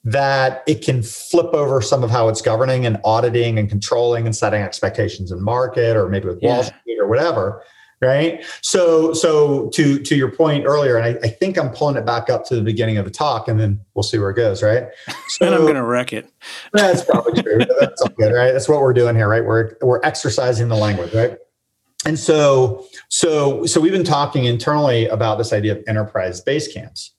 that 0.05 0.63
it 0.67 0.83
can 0.83 1.03
flip 1.03 1.53
over 1.53 1.83
some 1.83 2.03
of 2.03 2.11
how 2.11 2.29
it's 2.29 2.41
governing 2.41 2.87
and 2.87 2.99
auditing 3.05 3.59
and 3.59 3.69
controlling 3.69 4.27
and 4.27 4.35
setting 4.35 4.63
expectations 4.63 5.31
in 5.31 5.43
market 5.43 5.97
or 5.97 6.09
maybe 6.09 6.27
with 6.27 6.39
yeah. 6.41 6.55
Wall 6.55 6.63
Street 6.63 6.99
or 6.99 7.07
whatever 7.07 7.63
right? 8.01 8.45
So 8.63 9.13
so 9.13 9.69
to 9.71 9.99
to 9.99 10.17
your 10.17 10.31
point 10.31 10.65
earlier 10.67 10.97
and 10.97 11.05
I, 11.05 11.27
I, 11.27 11.29
think 11.29 11.59
i'm 11.59 11.71
pulling 11.71 11.97
it 11.97 12.07
back 12.07 12.31
up 12.31 12.47
to 12.47 12.57
the 12.57 12.63
beginning 12.63 12.97
of 12.97 13.05
the 13.05 13.11
talk 13.11 13.49
and 13.49 13.61
then 13.61 13.81
we'll 13.95 14.03
see 14.03 14.19
where 14.19 14.31
it 14.31 14.37
goes 14.37 14.63
right? 14.63 14.89
So, 15.29 15.47
and 15.47 15.55
i'm 15.55 15.67
gonna 15.67 15.85
wreck 15.85 16.13
it. 16.13 16.31
That's 16.73 17.05
probably 17.05 17.43
true. 17.43 17.61
That's 17.79 18.01
all 18.03 18.09
good 18.09 18.33
right? 18.33 18.53
That's 18.53 18.69
what 18.69 18.81
we're 18.81 18.93
doing 18.93 19.17
here 19.17 19.29
right? 19.29 19.45
We're 19.45 19.77
we're 19.83 20.01
exercising 20.03 20.69
the 20.69 20.77
language 20.77 21.13
right? 21.15 21.37
And 22.07 22.19
so 22.19 22.87
so 23.09 23.67
so 23.67 23.81
we've 23.81 23.93
been 23.93 24.05
talking 24.05 24.45
internally 24.45 25.07
about 25.07 25.37
this 25.37 25.53
idea 25.53 25.73
of 25.73 25.85
enterprise 25.87 26.41
base 26.41 26.73
camps. 26.73 27.13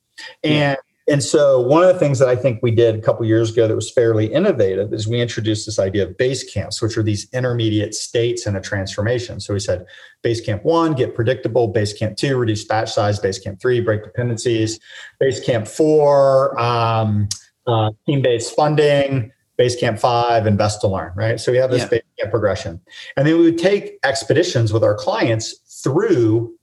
And 0.44 0.54
yeah. 0.54 0.76
And 1.08 1.24
so, 1.24 1.60
one 1.60 1.84
of 1.84 1.92
the 1.92 2.00
things 2.00 2.20
that 2.20 2.30
I 2.30 2.36
think 2.36 2.62
we 2.62 2.70
did 2.72 2.96
a 2.96 3.02
couple 3.02 3.26
years 3.26 3.52
ago 3.52 3.68
that 3.68 3.76
was 3.76 3.92
fairly 3.92 4.32
innovative 4.32 4.94
is 4.94 5.08
we 5.08 5.20
introduced 5.20 5.66
this 5.66 5.80
idea 5.80 6.04
of 6.04 6.18
base 6.18 6.44
camps, 6.44 6.82
which 6.82 6.96
are 6.98 7.02
these 7.04 7.28
intermediate 7.34 7.96
states 7.96 8.46
in 8.46 8.56
a 8.56 8.62
transformation. 8.62 9.40
So, 9.40 9.54
we 9.54 9.60
said 9.60 9.86
base 10.22 10.42
camp 10.42 10.64
one, 10.64 10.94
get 10.94 11.16
predictable, 11.16 11.68
base 11.68 11.94
camp 11.94 12.18
two, 12.18 12.38
reduce 12.38 12.64
batch 12.66 12.92
size, 12.92 13.18
base 13.18 13.40
camp 13.40 13.60
three, 13.60 13.82
break 13.82 14.04
dependencies, 14.04 14.80
base 15.20 15.44
camp 15.44 15.68
four, 15.68 16.60
um, 16.60 17.28
uh, 17.66 17.90
team 18.06 18.22
based 18.22 18.56
funding, 18.56 19.32
base 19.58 19.76
camp 19.76 19.98
five, 19.98 20.46
invest 20.46 20.82
to 20.82 20.88
learn, 20.88 21.12
right? 21.16 21.40
So, 21.40 21.52
we 21.52 21.58
have 21.58 21.72
this 21.72 21.82
yeah. 21.82 21.90
base 21.90 22.04
camp 22.20 22.32
progression. 22.32 22.80
And 23.18 23.26
then 23.26 23.38
we 23.40 23.46
would 23.46 23.58
take 23.58 23.98
expeditions 24.04 24.72
with 24.72 24.84
our 24.84 24.96
clients 24.96 25.56
through 25.84 26.56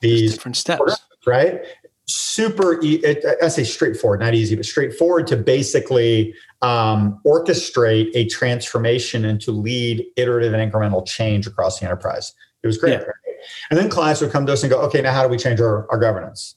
these 0.00 0.34
different 0.34 0.56
steps 0.56 1.02
right? 1.26 1.60
Super 2.14 2.80
i 3.42 3.48
say 3.48 3.64
straightforward 3.64 4.20
not 4.20 4.34
easy 4.34 4.56
but 4.56 4.64
straightforward 4.64 5.26
to 5.26 5.36
basically 5.36 6.34
um, 6.62 7.20
orchestrate 7.24 8.10
a 8.14 8.26
transformation 8.26 9.24
and 9.24 9.40
to 9.40 9.50
lead 9.50 10.04
iterative 10.16 10.52
and 10.52 10.72
incremental 10.72 11.06
change 11.06 11.46
across 11.46 11.80
the 11.80 11.86
enterprise. 11.86 12.34
It 12.62 12.66
was 12.66 12.76
great 12.76 13.00
yeah. 13.00 13.04
and 13.70 13.78
then 13.78 13.88
clients 13.88 14.20
would 14.20 14.30
come 14.30 14.44
to 14.44 14.52
us 14.52 14.62
and 14.62 14.70
go 14.70 14.80
okay 14.82 15.00
now 15.00 15.12
how 15.12 15.22
do 15.22 15.28
we 15.30 15.38
change 15.38 15.60
our, 15.60 15.90
our 15.90 15.98
governance? 15.98 16.56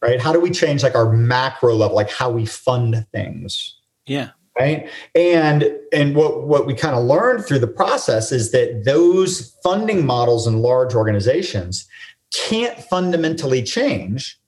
Right? 0.00 0.20
How 0.20 0.32
do 0.32 0.40
we 0.40 0.50
change 0.50 0.82
like 0.82 0.96
our 0.96 1.12
macro 1.12 1.74
level 1.74 1.94
like 1.94 2.10
how 2.10 2.30
we 2.30 2.44
fund 2.44 3.06
things? 3.12 3.76
Yeah. 4.06 4.30
Right? 4.58 4.90
And 5.14 5.72
and 5.92 6.16
what 6.16 6.42
what 6.48 6.66
we 6.66 6.74
kind 6.74 6.96
of 6.96 7.04
learned 7.04 7.46
through 7.46 7.60
the 7.60 7.68
process 7.68 8.32
is 8.32 8.50
that 8.50 8.84
those 8.84 9.56
funding 9.62 10.04
models 10.04 10.48
in 10.48 10.58
large 10.60 10.94
organizations 10.94 11.86
can't 12.32 12.78
fundamentally 12.80 13.62
change 13.62 14.40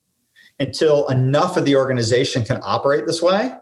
until 0.58 1.08
enough 1.08 1.56
of 1.56 1.64
the 1.64 1.76
organization 1.76 2.44
can 2.44 2.60
operate 2.62 3.06
this 3.06 3.20
way 3.20 3.52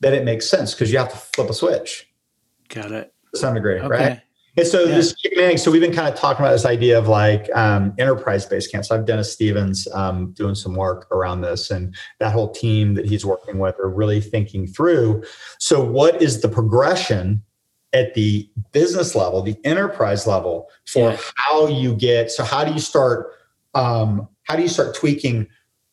that 0.00 0.12
it 0.12 0.24
makes 0.24 0.48
sense 0.48 0.74
because 0.74 0.92
you 0.92 0.98
have 0.98 1.10
to 1.10 1.16
flip 1.16 1.50
a 1.50 1.54
switch. 1.54 2.08
Got 2.68 2.92
it. 2.92 3.12
To 3.34 3.40
some 3.40 3.54
degree, 3.54 3.78
okay. 3.78 3.88
right? 3.88 4.22
And 4.56 4.66
so 4.66 4.84
yeah. 4.84 4.96
this 4.96 5.62
so 5.62 5.70
we've 5.70 5.80
been 5.80 5.92
kind 5.92 6.12
of 6.12 6.18
talking 6.18 6.44
about 6.44 6.52
this 6.52 6.64
idea 6.64 6.98
of 6.98 7.06
like 7.06 7.48
um, 7.54 7.94
enterprise 7.96 8.44
based 8.44 8.72
camps. 8.72 8.90
I've 8.90 9.06
Dennis 9.06 9.32
Stevens 9.32 9.86
um, 9.94 10.32
doing 10.32 10.56
some 10.56 10.74
work 10.74 11.06
around 11.12 11.42
this, 11.42 11.70
and 11.70 11.94
that 12.18 12.32
whole 12.32 12.50
team 12.50 12.94
that 12.94 13.06
he's 13.06 13.24
working 13.24 13.58
with 13.58 13.78
are 13.78 13.88
really 13.88 14.20
thinking 14.20 14.66
through. 14.66 15.22
So, 15.58 15.84
what 15.84 16.20
is 16.20 16.40
the 16.40 16.48
progression 16.48 17.42
at 17.92 18.14
the 18.14 18.50
business 18.72 19.14
level, 19.14 19.42
the 19.42 19.56
enterprise 19.64 20.26
level, 20.26 20.68
for 20.86 21.10
yeah. 21.10 21.18
how 21.36 21.68
you 21.68 21.94
get? 21.94 22.32
So, 22.32 22.42
how 22.42 22.64
do 22.64 22.72
you 22.72 22.80
start? 22.80 23.32
Um, 23.74 24.28
how 24.42 24.56
do 24.56 24.62
you 24.62 24.68
start 24.68 24.96
tweaking 24.96 25.46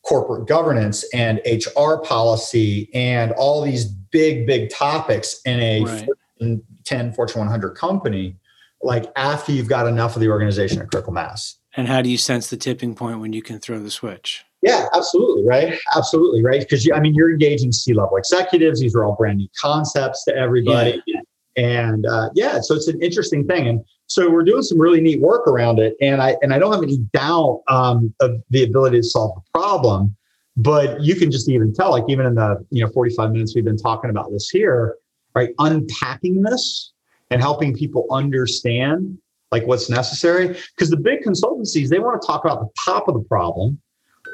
corporate 0.06 0.46
governance 0.46 1.04
and 1.12 1.40
HR 1.44 1.96
policy 1.96 2.88
and 2.94 3.32
all 3.32 3.62
these 3.62 3.84
big, 3.84 4.46
big 4.46 4.70
topics 4.70 5.40
in 5.44 5.58
a 5.60 5.84
right. 5.84 6.06
Fortune 6.38 6.62
10, 6.84 7.12
Fortune 7.12 7.40
100 7.40 7.70
company, 7.70 8.36
like 8.82 9.10
after 9.16 9.52
you've 9.52 9.68
got 9.68 9.86
enough 9.86 10.14
of 10.14 10.20
the 10.20 10.28
organization 10.28 10.80
at 10.80 10.90
critical 10.90 11.12
mass. 11.12 11.56
And 11.76 11.88
how 11.88 12.02
do 12.02 12.08
you 12.08 12.16
sense 12.16 12.48
the 12.48 12.56
tipping 12.56 12.94
point 12.94 13.20
when 13.20 13.32
you 13.32 13.42
can 13.42 13.58
throw 13.58 13.78
the 13.78 13.90
switch? 13.90 14.44
Yeah, 14.62 14.86
absolutely. 14.94 15.44
Right. 15.44 15.78
Absolutely. 15.94 16.42
Right. 16.42 16.60
Because 16.60 16.88
I 16.94 17.00
mean, 17.00 17.14
you're 17.14 17.30
engaging 17.30 17.72
C 17.72 17.92
level 17.92 18.16
executives. 18.16 18.80
These 18.80 18.94
are 18.94 19.04
all 19.04 19.14
brand 19.14 19.38
new 19.38 19.48
concepts 19.60 20.24
to 20.24 20.34
everybody. 20.34 21.02
Yeah. 21.06 21.15
And 21.56 22.06
uh, 22.06 22.30
yeah, 22.34 22.60
so 22.60 22.74
it's 22.74 22.88
an 22.88 23.00
interesting 23.00 23.46
thing. 23.46 23.66
And 23.66 23.84
so 24.06 24.30
we're 24.30 24.44
doing 24.44 24.62
some 24.62 24.80
really 24.80 25.00
neat 25.00 25.20
work 25.20 25.48
around 25.48 25.78
it, 25.78 25.94
and 26.00 26.22
I 26.22 26.36
and 26.42 26.52
I 26.52 26.58
don't 26.58 26.72
have 26.72 26.82
any 26.82 26.98
doubt 27.12 27.62
um, 27.68 28.14
of 28.20 28.42
the 28.50 28.62
ability 28.62 28.98
to 28.98 29.02
solve 29.02 29.34
the 29.34 29.58
problem. 29.58 30.14
But 30.56 31.02
you 31.02 31.14
can 31.16 31.30
just 31.30 31.48
even 31.48 31.74
tell, 31.74 31.90
like 31.90 32.04
even 32.08 32.26
in 32.26 32.34
the 32.34 32.64
you 32.70 32.84
know 32.84 32.90
45 32.92 33.32
minutes 33.32 33.54
we've 33.54 33.64
been 33.64 33.76
talking 33.76 34.10
about 34.10 34.30
this 34.30 34.48
here, 34.48 34.96
right? 35.34 35.50
Unpacking 35.58 36.42
this 36.42 36.92
and 37.30 37.40
helping 37.40 37.74
people 37.74 38.06
understand 38.10 39.18
like 39.50 39.66
what's 39.66 39.88
necessary. 39.88 40.48
Because 40.48 40.90
the 40.90 40.96
big 40.96 41.22
consultancies 41.22 41.88
they 41.88 41.98
want 41.98 42.20
to 42.20 42.26
talk 42.26 42.44
about 42.44 42.60
the 42.60 42.68
top 42.84 43.08
of 43.08 43.14
the 43.14 43.22
problem. 43.22 43.80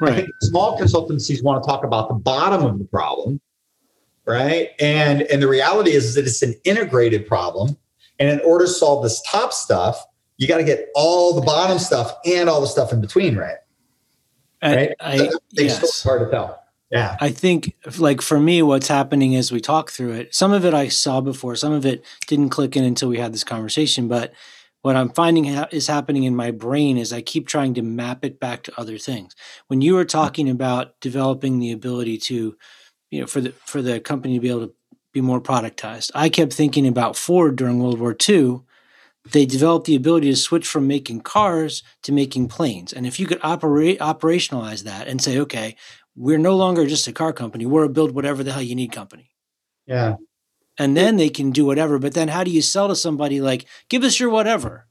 Right. 0.01 0.11
I 0.11 0.15
think 0.17 0.29
small 0.41 0.77
consultancies 0.77 1.43
want 1.43 1.63
to 1.63 1.67
talk 1.67 1.83
about 1.83 2.09
the 2.09 2.15
bottom 2.15 2.65
of 2.65 2.79
the 2.79 2.85
problem, 2.85 3.39
right? 4.25 4.69
And 4.79 5.23
and 5.23 5.41
the 5.41 5.47
reality 5.47 5.91
is 5.91 6.15
that 6.15 6.25
it's 6.25 6.41
an 6.41 6.55
integrated 6.63 7.27
problem 7.27 7.77
and 8.19 8.29
in 8.29 8.39
order 8.41 8.65
to 8.65 8.71
solve 8.71 9.03
this 9.03 9.21
top 9.21 9.53
stuff, 9.53 10.03
you 10.37 10.47
got 10.47 10.57
to 10.57 10.63
get 10.63 10.89
all 10.95 11.33
the 11.33 11.41
bottom 11.41 11.79
stuff 11.79 12.13
and 12.25 12.49
all 12.49 12.61
the 12.61 12.67
stuff 12.67 12.91
in 12.93 13.01
between 13.01 13.35
right. 13.35 13.57
right? 14.61 14.91
I, 14.99 15.29
yes. 15.51 16.03
hard 16.03 16.21
to 16.21 16.31
tell. 16.31 16.59
Yeah. 16.91 17.17
I 17.19 17.31
think 17.31 17.75
like 17.97 18.21
for 18.21 18.39
me, 18.39 18.61
what's 18.61 18.87
happening 18.87 19.35
as 19.35 19.51
we 19.51 19.59
talk 19.59 19.91
through 19.91 20.13
it, 20.13 20.35
some 20.35 20.51
of 20.51 20.63
it 20.63 20.73
I 20.73 20.89
saw 20.89 21.21
before, 21.21 21.55
some 21.55 21.73
of 21.73 21.85
it 21.85 22.05
didn't 22.27 22.49
click 22.49 22.75
in 22.75 22.83
until 22.83 23.09
we 23.09 23.17
had 23.17 23.33
this 23.33 23.43
conversation. 23.43 24.07
But 24.07 24.33
what 24.83 24.95
I'm 24.95 25.09
finding 25.09 25.45
ha- 25.45 25.69
is 25.71 25.87
happening 25.87 26.23
in 26.23 26.35
my 26.35 26.51
brain 26.51 26.97
is 26.97 27.11
I 27.11 27.21
keep 27.21 27.47
trying 27.47 27.73
to 27.75 27.81
map 27.81 28.23
it 28.23 28.39
back 28.39 28.63
to 28.63 28.79
other 28.79 28.97
things. 28.97 29.35
When 29.67 29.81
you 29.81 29.95
were 29.95 30.05
talking 30.05 30.49
about 30.49 30.99
developing 31.01 31.57
the 31.57 31.71
ability 31.71 32.19
to, 32.19 32.55
you 33.13 33.21
know, 33.21 33.27
for 33.27 33.41
the 33.41 33.51
for 33.65 33.83
the 33.83 33.99
company 33.99 34.33
to 34.33 34.39
be 34.39 34.49
able 34.49 34.67
to 34.67 34.73
be 35.13 35.21
more 35.21 35.39
productized. 35.39 36.09
I 36.15 36.29
kept 36.29 36.51
thinking 36.51 36.87
about 36.87 37.15
Ford 37.15 37.55
during 37.55 37.79
World 37.79 37.99
War 37.99 38.15
II. 38.27 38.61
They 39.31 39.45
developed 39.45 39.85
the 39.85 39.95
ability 39.95 40.31
to 40.31 40.35
switch 40.35 40.67
from 40.67 40.87
making 40.87 41.21
cars 41.21 41.83
to 42.01 42.11
making 42.11 42.47
planes. 42.47 42.91
And 42.91 43.05
if 43.05 43.19
you 43.19 43.27
could 43.27 43.39
operate 43.43 43.99
operationalize 43.99 44.83
that 44.83 45.07
and 45.07 45.21
say, 45.21 45.37
okay, 45.37 45.75
we're 46.15 46.39
no 46.39 46.55
longer 46.55 46.87
just 46.87 47.07
a 47.07 47.13
car 47.13 47.31
company, 47.31 47.67
we're 47.67 47.83
a 47.83 47.89
build 47.89 48.15
whatever 48.15 48.43
the 48.43 48.51
hell 48.51 48.63
you 48.63 48.73
need 48.73 48.91
company. 48.91 49.29
Yeah. 49.85 50.15
And 50.79 50.97
then 50.97 51.17
they 51.17 51.29
can 51.29 51.51
do 51.51 51.65
whatever. 51.65 51.99
But 51.99 52.15
then 52.15 52.29
how 52.29 52.43
do 52.43 52.49
you 52.49 52.63
sell 52.63 52.87
to 52.87 52.95
somebody 52.95 53.41
like, 53.41 53.65
give 53.89 54.03
us 54.03 54.19
your 54.19 54.31
whatever? 54.31 54.87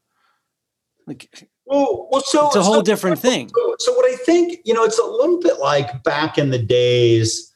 Like 1.08 1.48
well, 1.66 2.08
well 2.08 2.22
so 2.24 2.46
it's 2.46 2.56
a 2.56 2.62
whole 2.62 2.76
so, 2.76 2.82
different 2.82 3.18
thing. 3.18 3.48
So, 3.48 3.74
so 3.80 3.92
what 3.94 4.08
I 4.08 4.14
think, 4.14 4.60
you 4.64 4.74
know, 4.74 4.84
it's 4.84 5.00
a 5.00 5.04
little 5.04 5.40
bit 5.40 5.58
like 5.58 6.04
back 6.04 6.38
in 6.38 6.50
the 6.50 6.62
days 6.62 7.51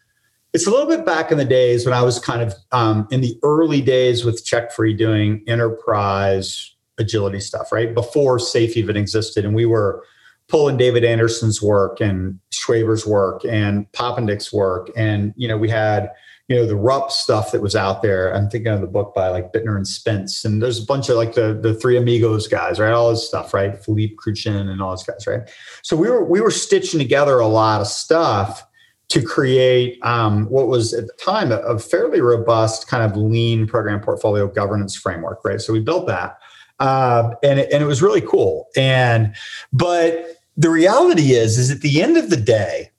it's 0.53 0.67
a 0.67 0.71
little 0.71 0.87
bit 0.87 1.05
back 1.05 1.31
in 1.31 1.39
the 1.39 1.45
days 1.45 1.85
when 1.85 1.95
I 1.95 2.03
was 2.03 2.19
kind 2.19 2.43
of 2.43 2.55
um, 2.73 3.07
in 3.11 3.21
the 3.21 3.39
early 3.43 3.81
days 3.81 4.25
with 4.25 4.47
CheckFree 4.47 4.97
doing 4.97 5.45
enterprise 5.47 6.75
agility 6.99 7.41
stuff, 7.41 7.73
right? 7.73 7.95
Before 7.95 8.39
SAFe 8.39 8.77
even 8.77 8.97
existed. 8.97 9.45
And 9.45 9.55
we 9.55 9.67
were 9.67 10.03
pulling 10.49 10.77
David 10.77 11.05
Anderson's 11.05 11.61
work 11.61 12.01
and 12.01 12.39
Schwaber's 12.53 13.07
work 13.07 13.45
and 13.45 13.91
Poppendieck's 13.93 14.53
work. 14.53 14.91
And, 14.97 15.35
you 15.37 15.49
know, 15.49 15.59
we 15.59 15.69
had, 15.69 16.11
you 16.49 16.57
know, 16.57 16.65
the 16.65 16.77
RUP 16.77 17.11
stuff 17.11 17.51
that 17.51 17.61
was 17.61 17.75
out 17.75 18.03
there. 18.03 18.33
I'm 18.35 18.49
thinking 18.49 18.73
of 18.73 18.81
the 18.81 18.87
book 18.87 19.13
by 19.15 19.29
like 19.29 19.53
Bittner 19.53 19.77
and 19.77 19.87
Spence. 19.87 20.45
And 20.45 20.63
there's 20.63 20.81
a 20.81 20.87
bunch 20.87 21.09
of 21.09 21.17
like 21.17 21.35
the 21.35 21.59
the 21.61 21.75
three 21.75 21.97
amigos 21.97 22.47
guys, 22.47 22.79
right? 22.79 22.93
All 22.93 23.11
this 23.11 23.27
stuff, 23.27 23.53
right? 23.53 23.77
Philippe 23.85 24.15
Kruchten 24.15 24.71
and 24.71 24.81
all 24.81 24.91
those 24.91 25.03
guys, 25.03 25.27
right? 25.27 25.51
So 25.83 25.97
we 25.97 26.09
were 26.09 26.25
we 26.25 26.41
were 26.41 26.53
stitching 26.53 27.01
together 27.01 27.41
a 27.41 27.49
lot 27.49 27.81
of 27.81 27.89
stuff 27.89 28.65
to 29.09 29.23
create 29.23 29.99
um, 30.05 30.47
what 30.47 30.67
was 30.67 30.93
at 30.93 31.07
the 31.07 31.13
time 31.15 31.53
a, 31.53 31.57
a, 31.59 31.79
fairly 31.79 32.21
robust 32.21 32.89
kind 32.89 33.05
of 33.05 33.17
lean 33.17 33.67
program 33.67 34.01
portfolio 34.01 34.49
governance 34.49 34.97
framework, 34.97 35.45
right? 35.45 35.61
So 35.61 35.73
we 35.73 35.81
built 35.81 36.09
that, 36.09 36.39
uh, 36.81 37.31
and 37.43 37.61
it, 37.61 37.73
and 37.73 37.83
it 37.83 37.87
was 37.87 38.03
really 38.03 38.21
cool. 38.21 38.67
And 38.77 39.35
but 39.73 40.27
the 40.57 40.71
reality 40.71 41.33
is, 41.33 41.57
is 41.57 41.71
at 41.71 41.83
the 41.83 42.03
end 42.03 42.17
of 42.17 42.31
the 42.31 42.37
day, 42.37 42.91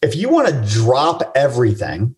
if 0.00 0.16
you 0.16 0.28
want 0.28 0.48
to 0.48 0.74
drop 0.74 1.32
everything 1.34 2.14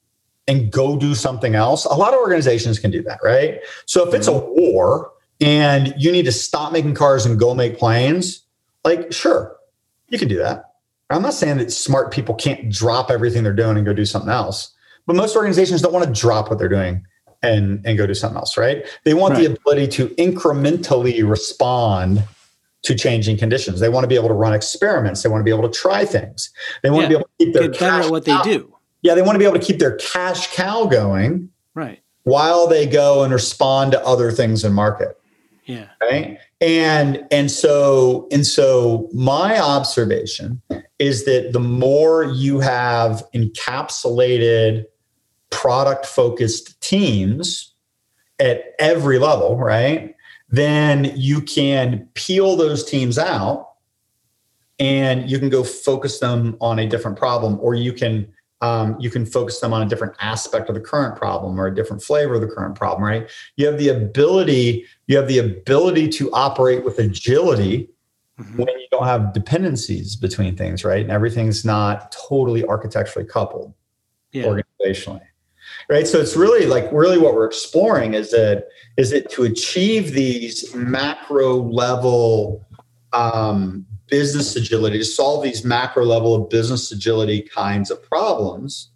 and 0.46 0.70
go 0.70 0.96
do 0.96 1.14
something 1.14 1.54
else, 1.54 1.84
a 1.86 1.94
lot 1.94 2.14
of 2.14 2.20
organizations 2.20 2.78
can 2.78 2.90
do 2.90 3.02
that, 3.02 3.18
right? 3.22 3.60
So 3.86 4.06
if 4.06 4.14
it's 4.14 4.28
a 4.28 4.32
mm-hmm. 4.32 4.60
war 4.60 5.10
and 5.40 5.92
you 5.96 6.12
need 6.12 6.24
to 6.26 6.32
stop 6.32 6.72
making 6.72 6.94
cars 6.94 7.26
and 7.26 7.38
go 7.38 7.54
make 7.54 7.78
planes, 7.78 8.42
like 8.84 9.12
sure, 9.12 9.56
you 10.08 10.18
can 10.18 10.28
do 10.28 10.38
that 10.38 10.67
I'm 11.10 11.22
not 11.22 11.34
saying 11.34 11.58
that 11.58 11.72
smart 11.72 12.12
people 12.12 12.34
can't 12.34 12.70
drop 12.70 13.10
everything 13.10 13.42
they're 13.42 13.54
doing 13.54 13.76
and 13.76 13.86
go 13.86 13.94
do 13.94 14.04
something 14.04 14.30
else, 14.30 14.72
but 15.06 15.16
most 15.16 15.36
organizations 15.36 15.80
don't 15.80 15.92
want 15.92 16.04
to 16.04 16.20
drop 16.20 16.50
what 16.50 16.58
they're 16.58 16.68
doing 16.68 17.04
and, 17.42 17.84
and 17.86 17.96
go 17.96 18.06
do 18.06 18.14
something 18.14 18.36
else, 18.36 18.58
right? 18.58 18.84
They 19.04 19.14
want 19.14 19.34
right. 19.34 19.48
the 19.48 19.54
ability 19.54 19.88
to 19.88 20.08
incrementally 20.16 21.28
respond 21.28 22.24
to 22.82 22.94
changing 22.94 23.38
conditions. 23.38 23.80
They 23.80 23.88
want 23.88 24.04
to 24.04 24.08
be 24.08 24.14
able 24.14 24.28
to 24.28 24.34
run 24.34 24.52
experiments. 24.52 25.22
They 25.22 25.28
want 25.28 25.40
to 25.40 25.44
be 25.44 25.50
able 25.50 25.68
to 25.68 25.78
try 25.78 26.04
things. 26.04 26.50
They 26.82 26.90
want 26.90 27.02
yeah. 27.02 27.08
to 27.08 27.08
be 27.08 27.14
able 27.14 27.24
to 27.24 27.44
keep 27.44 27.54
their 27.54 27.68
Get 27.68 27.80
better 27.80 28.02
at 28.04 28.10
what 28.10 28.24
cow. 28.24 28.42
they 28.42 28.52
do. 28.52 28.74
Yeah, 29.02 29.14
they 29.14 29.22
want 29.22 29.34
to 29.34 29.38
be 29.38 29.44
able 29.44 29.58
to 29.58 29.64
keep 29.64 29.78
their 29.78 29.96
cash 29.96 30.54
cow 30.54 30.86
going. 30.86 31.50
Right. 31.74 32.02
While 32.24 32.66
they 32.66 32.86
go 32.86 33.24
and 33.24 33.32
respond 33.32 33.92
to 33.92 34.04
other 34.04 34.30
things 34.30 34.64
in 34.64 34.72
market. 34.72 35.18
Yeah. 35.68 35.88
Right. 36.00 36.38
And 36.62 37.26
and 37.30 37.50
so 37.50 38.26
and 38.32 38.46
so 38.46 39.08
my 39.12 39.60
observation 39.60 40.62
is 40.98 41.26
that 41.26 41.52
the 41.52 41.60
more 41.60 42.24
you 42.24 42.58
have 42.60 43.22
encapsulated 43.34 44.86
product 45.50 46.06
focused 46.06 46.80
teams 46.80 47.74
at 48.40 48.64
every 48.78 49.18
level, 49.18 49.58
right? 49.58 50.16
Then 50.48 51.12
you 51.14 51.42
can 51.42 52.08
peel 52.14 52.56
those 52.56 52.82
teams 52.82 53.18
out 53.18 53.68
and 54.78 55.30
you 55.30 55.38
can 55.38 55.50
go 55.50 55.62
focus 55.62 56.18
them 56.18 56.56
on 56.62 56.78
a 56.78 56.86
different 56.86 57.18
problem 57.18 57.58
or 57.60 57.74
you 57.74 57.92
can 57.92 58.32
um, 58.60 58.96
you 58.98 59.10
can 59.10 59.24
focus 59.24 59.60
them 59.60 59.72
on 59.72 59.82
a 59.82 59.86
different 59.86 60.14
aspect 60.20 60.68
of 60.68 60.74
the 60.74 60.80
current 60.80 61.16
problem 61.16 61.60
or 61.60 61.66
a 61.66 61.74
different 61.74 62.02
flavor 62.02 62.34
of 62.34 62.40
the 62.40 62.46
current 62.46 62.74
problem 62.74 63.02
right 63.02 63.30
you 63.56 63.66
have 63.66 63.78
the 63.78 63.88
ability 63.88 64.84
you 65.06 65.16
have 65.16 65.28
the 65.28 65.38
ability 65.38 66.08
to 66.08 66.30
operate 66.32 66.84
with 66.84 66.98
agility 66.98 67.88
mm-hmm. 68.38 68.56
when 68.56 68.68
you 68.68 68.86
don't 68.90 69.04
have 69.04 69.32
dependencies 69.32 70.16
between 70.16 70.56
things 70.56 70.84
right 70.84 71.02
and 71.02 71.10
everything's 71.10 71.64
not 71.64 72.12
totally 72.12 72.64
architecturally 72.64 73.26
coupled 73.26 73.72
yeah. 74.32 74.44
organizationally 74.44 75.22
right 75.88 76.06
so 76.06 76.18
it's 76.18 76.36
really 76.36 76.66
like 76.66 76.90
really 76.92 77.18
what 77.18 77.34
we're 77.34 77.46
exploring 77.46 78.14
is 78.14 78.30
that 78.30 78.64
is 78.96 79.12
it 79.12 79.30
to 79.30 79.44
achieve 79.44 80.12
these 80.12 80.74
macro 80.74 81.62
level 81.62 82.64
um, 83.12 83.86
business 84.08 84.56
agility, 84.56 84.98
to 84.98 85.04
solve 85.04 85.42
these 85.42 85.64
macro 85.64 86.04
level 86.04 86.34
of 86.34 86.48
business 86.50 86.90
agility 86.92 87.42
kinds 87.42 87.90
of 87.90 88.02
problems, 88.02 88.90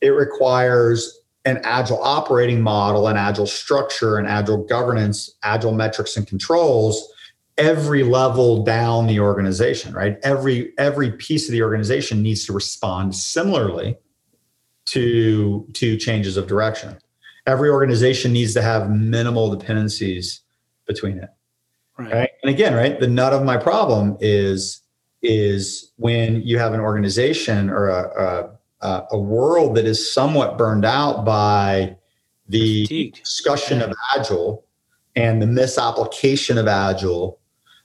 it 0.00 0.10
requires 0.10 1.20
an 1.44 1.60
agile 1.62 2.02
operating 2.02 2.60
model, 2.60 3.06
an 3.06 3.16
agile 3.16 3.46
structure, 3.46 4.18
an 4.18 4.26
agile 4.26 4.64
governance, 4.64 5.30
agile 5.42 5.72
metrics 5.72 6.16
and 6.16 6.26
controls 6.26 7.12
every 7.58 8.02
level 8.02 8.64
down 8.64 9.06
the 9.06 9.18
organization 9.18 9.94
right? 9.94 10.18
Every 10.22 10.72
every 10.78 11.12
piece 11.12 11.48
of 11.48 11.52
the 11.52 11.62
organization 11.62 12.22
needs 12.22 12.44
to 12.46 12.52
respond 12.52 13.14
similarly 13.14 13.96
to 14.86 15.66
to 15.74 15.96
changes 15.96 16.36
of 16.36 16.46
direction. 16.46 16.98
Every 17.46 17.70
organization 17.70 18.32
needs 18.32 18.54
to 18.54 18.62
have 18.62 18.90
minimal 18.90 19.54
dependencies 19.54 20.42
between 20.86 21.18
it 21.18 21.30
Right. 21.98 22.12
right. 22.12 22.30
And 22.42 22.50
again, 22.50 22.74
right, 22.74 22.98
the 22.98 23.08
nut 23.08 23.32
of 23.32 23.42
my 23.44 23.56
problem 23.56 24.16
is 24.20 24.82
is 25.22 25.92
when 25.96 26.42
you 26.42 26.58
have 26.58 26.72
an 26.72 26.80
organization 26.80 27.70
or 27.70 27.88
a, 27.88 28.56
a, 28.80 29.06
a 29.12 29.18
world 29.18 29.76
that 29.76 29.84
is 29.84 30.12
somewhat 30.12 30.58
burned 30.58 30.84
out 30.84 31.24
by 31.24 31.96
the 32.48 32.84
Fatigued. 32.84 33.16
discussion 33.16 33.78
yeah. 33.78 33.86
of 33.86 33.94
agile 34.16 34.64
and 35.16 35.40
the 35.40 35.46
misapplication 35.46 36.58
of 36.58 36.68
agile 36.68 37.40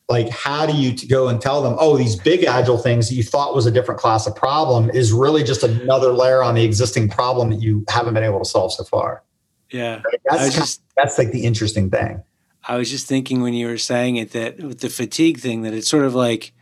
like 0.09 0.29
how 0.29 0.65
do 0.65 0.73
you 0.73 0.95
go 1.07 1.29
and 1.29 1.41
tell 1.41 1.61
them 1.61 1.75
oh 1.79 1.97
these 1.97 2.15
big 2.15 2.43
agile 2.43 2.77
things 2.77 3.09
that 3.09 3.15
you 3.15 3.23
thought 3.23 3.55
was 3.55 3.65
a 3.65 3.71
different 3.71 3.99
class 3.99 4.27
of 4.27 4.35
problem 4.35 4.89
is 4.91 5.11
really 5.11 5.43
just 5.43 5.63
another 5.63 6.11
layer 6.11 6.43
on 6.43 6.53
the 6.53 6.63
existing 6.63 7.09
problem 7.09 7.49
that 7.49 7.61
you 7.61 7.83
haven't 7.89 8.13
been 8.13 8.23
able 8.23 8.39
to 8.39 8.45
solve 8.45 8.71
so 8.73 8.83
far 8.83 9.23
yeah 9.71 10.01
right? 10.03 10.21
that's, 10.29 10.53
just, 10.53 10.83
that's 10.97 11.17
like 11.17 11.31
the 11.31 11.43
interesting 11.43 11.89
thing 11.89 12.21
I 12.63 12.77
was 12.77 12.89
just 12.89 13.07
thinking 13.07 13.41
when 13.41 13.53
you 13.53 13.67
were 13.67 13.77
saying 13.77 14.17
it 14.17 14.31
that 14.31 14.57
with 14.57 14.79
the 14.79 14.89
fatigue 14.89 15.39
thing, 15.39 15.63
that 15.63 15.73
it's 15.73 15.89
sort 15.89 16.05
of 16.05 16.13
like 16.13 16.53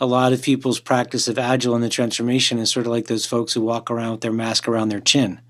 a 0.00 0.06
lot 0.06 0.32
of 0.32 0.42
people's 0.42 0.80
practice 0.80 1.28
of 1.28 1.38
agile 1.38 1.74
in 1.74 1.82
the 1.82 1.88
transformation 1.88 2.58
is 2.58 2.70
sort 2.70 2.86
of 2.86 2.92
like 2.92 3.06
those 3.06 3.26
folks 3.26 3.52
who 3.54 3.60
walk 3.60 3.90
around 3.90 4.12
with 4.12 4.20
their 4.20 4.32
mask 4.32 4.68
around 4.68 4.88
their 4.88 5.00
chin. 5.00 5.40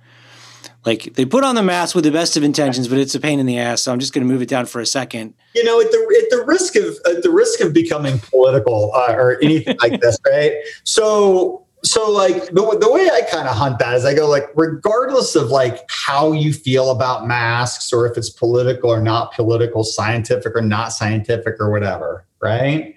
Like 0.84 1.14
they 1.14 1.24
put 1.24 1.42
on 1.42 1.56
the 1.56 1.64
mask 1.64 1.96
with 1.96 2.04
the 2.04 2.12
best 2.12 2.36
of 2.36 2.44
intentions, 2.44 2.86
but 2.86 2.98
it's 2.98 3.14
a 3.16 3.20
pain 3.20 3.40
in 3.40 3.46
the 3.46 3.58
ass. 3.58 3.82
So 3.82 3.92
I'm 3.92 3.98
just 3.98 4.12
going 4.12 4.26
to 4.26 4.32
move 4.32 4.40
it 4.40 4.48
down 4.48 4.66
for 4.66 4.80
a 4.80 4.86
second. 4.86 5.34
You 5.52 5.64
know, 5.64 5.80
at 5.80 5.90
the 5.90 6.22
at 6.22 6.30
the 6.30 6.44
risk 6.46 6.76
of 6.76 6.84
at 7.06 7.24
the 7.24 7.30
risk 7.30 7.60
of 7.60 7.72
becoming 7.72 8.20
political 8.20 8.92
uh, 8.94 9.12
or 9.12 9.42
anything 9.42 9.76
like 9.82 10.00
this, 10.00 10.16
right? 10.26 10.52
So 10.84 11.65
so 11.84 12.10
like 12.10 12.46
the, 12.46 12.78
the 12.80 12.90
way 12.90 13.08
I 13.12 13.22
kind 13.30 13.48
of 13.48 13.56
hunt 13.56 13.78
that 13.78 13.94
is 13.94 14.04
I 14.04 14.14
go 14.14 14.28
like 14.28 14.48
regardless 14.54 15.36
of 15.36 15.50
like 15.50 15.80
how 15.88 16.32
you 16.32 16.52
feel 16.52 16.90
about 16.90 17.26
masks 17.26 17.92
or 17.92 18.06
if 18.06 18.16
it's 18.16 18.30
political 18.30 18.90
or 18.90 19.00
not 19.00 19.32
political, 19.32 19.84
scientific 19.84 20.56
or 20.56 20.62
not 20.62 20.92
scientific 20.92 21.56
or 21.60 21.70
whatever, 21.70 22.26
right? 22.40 22.94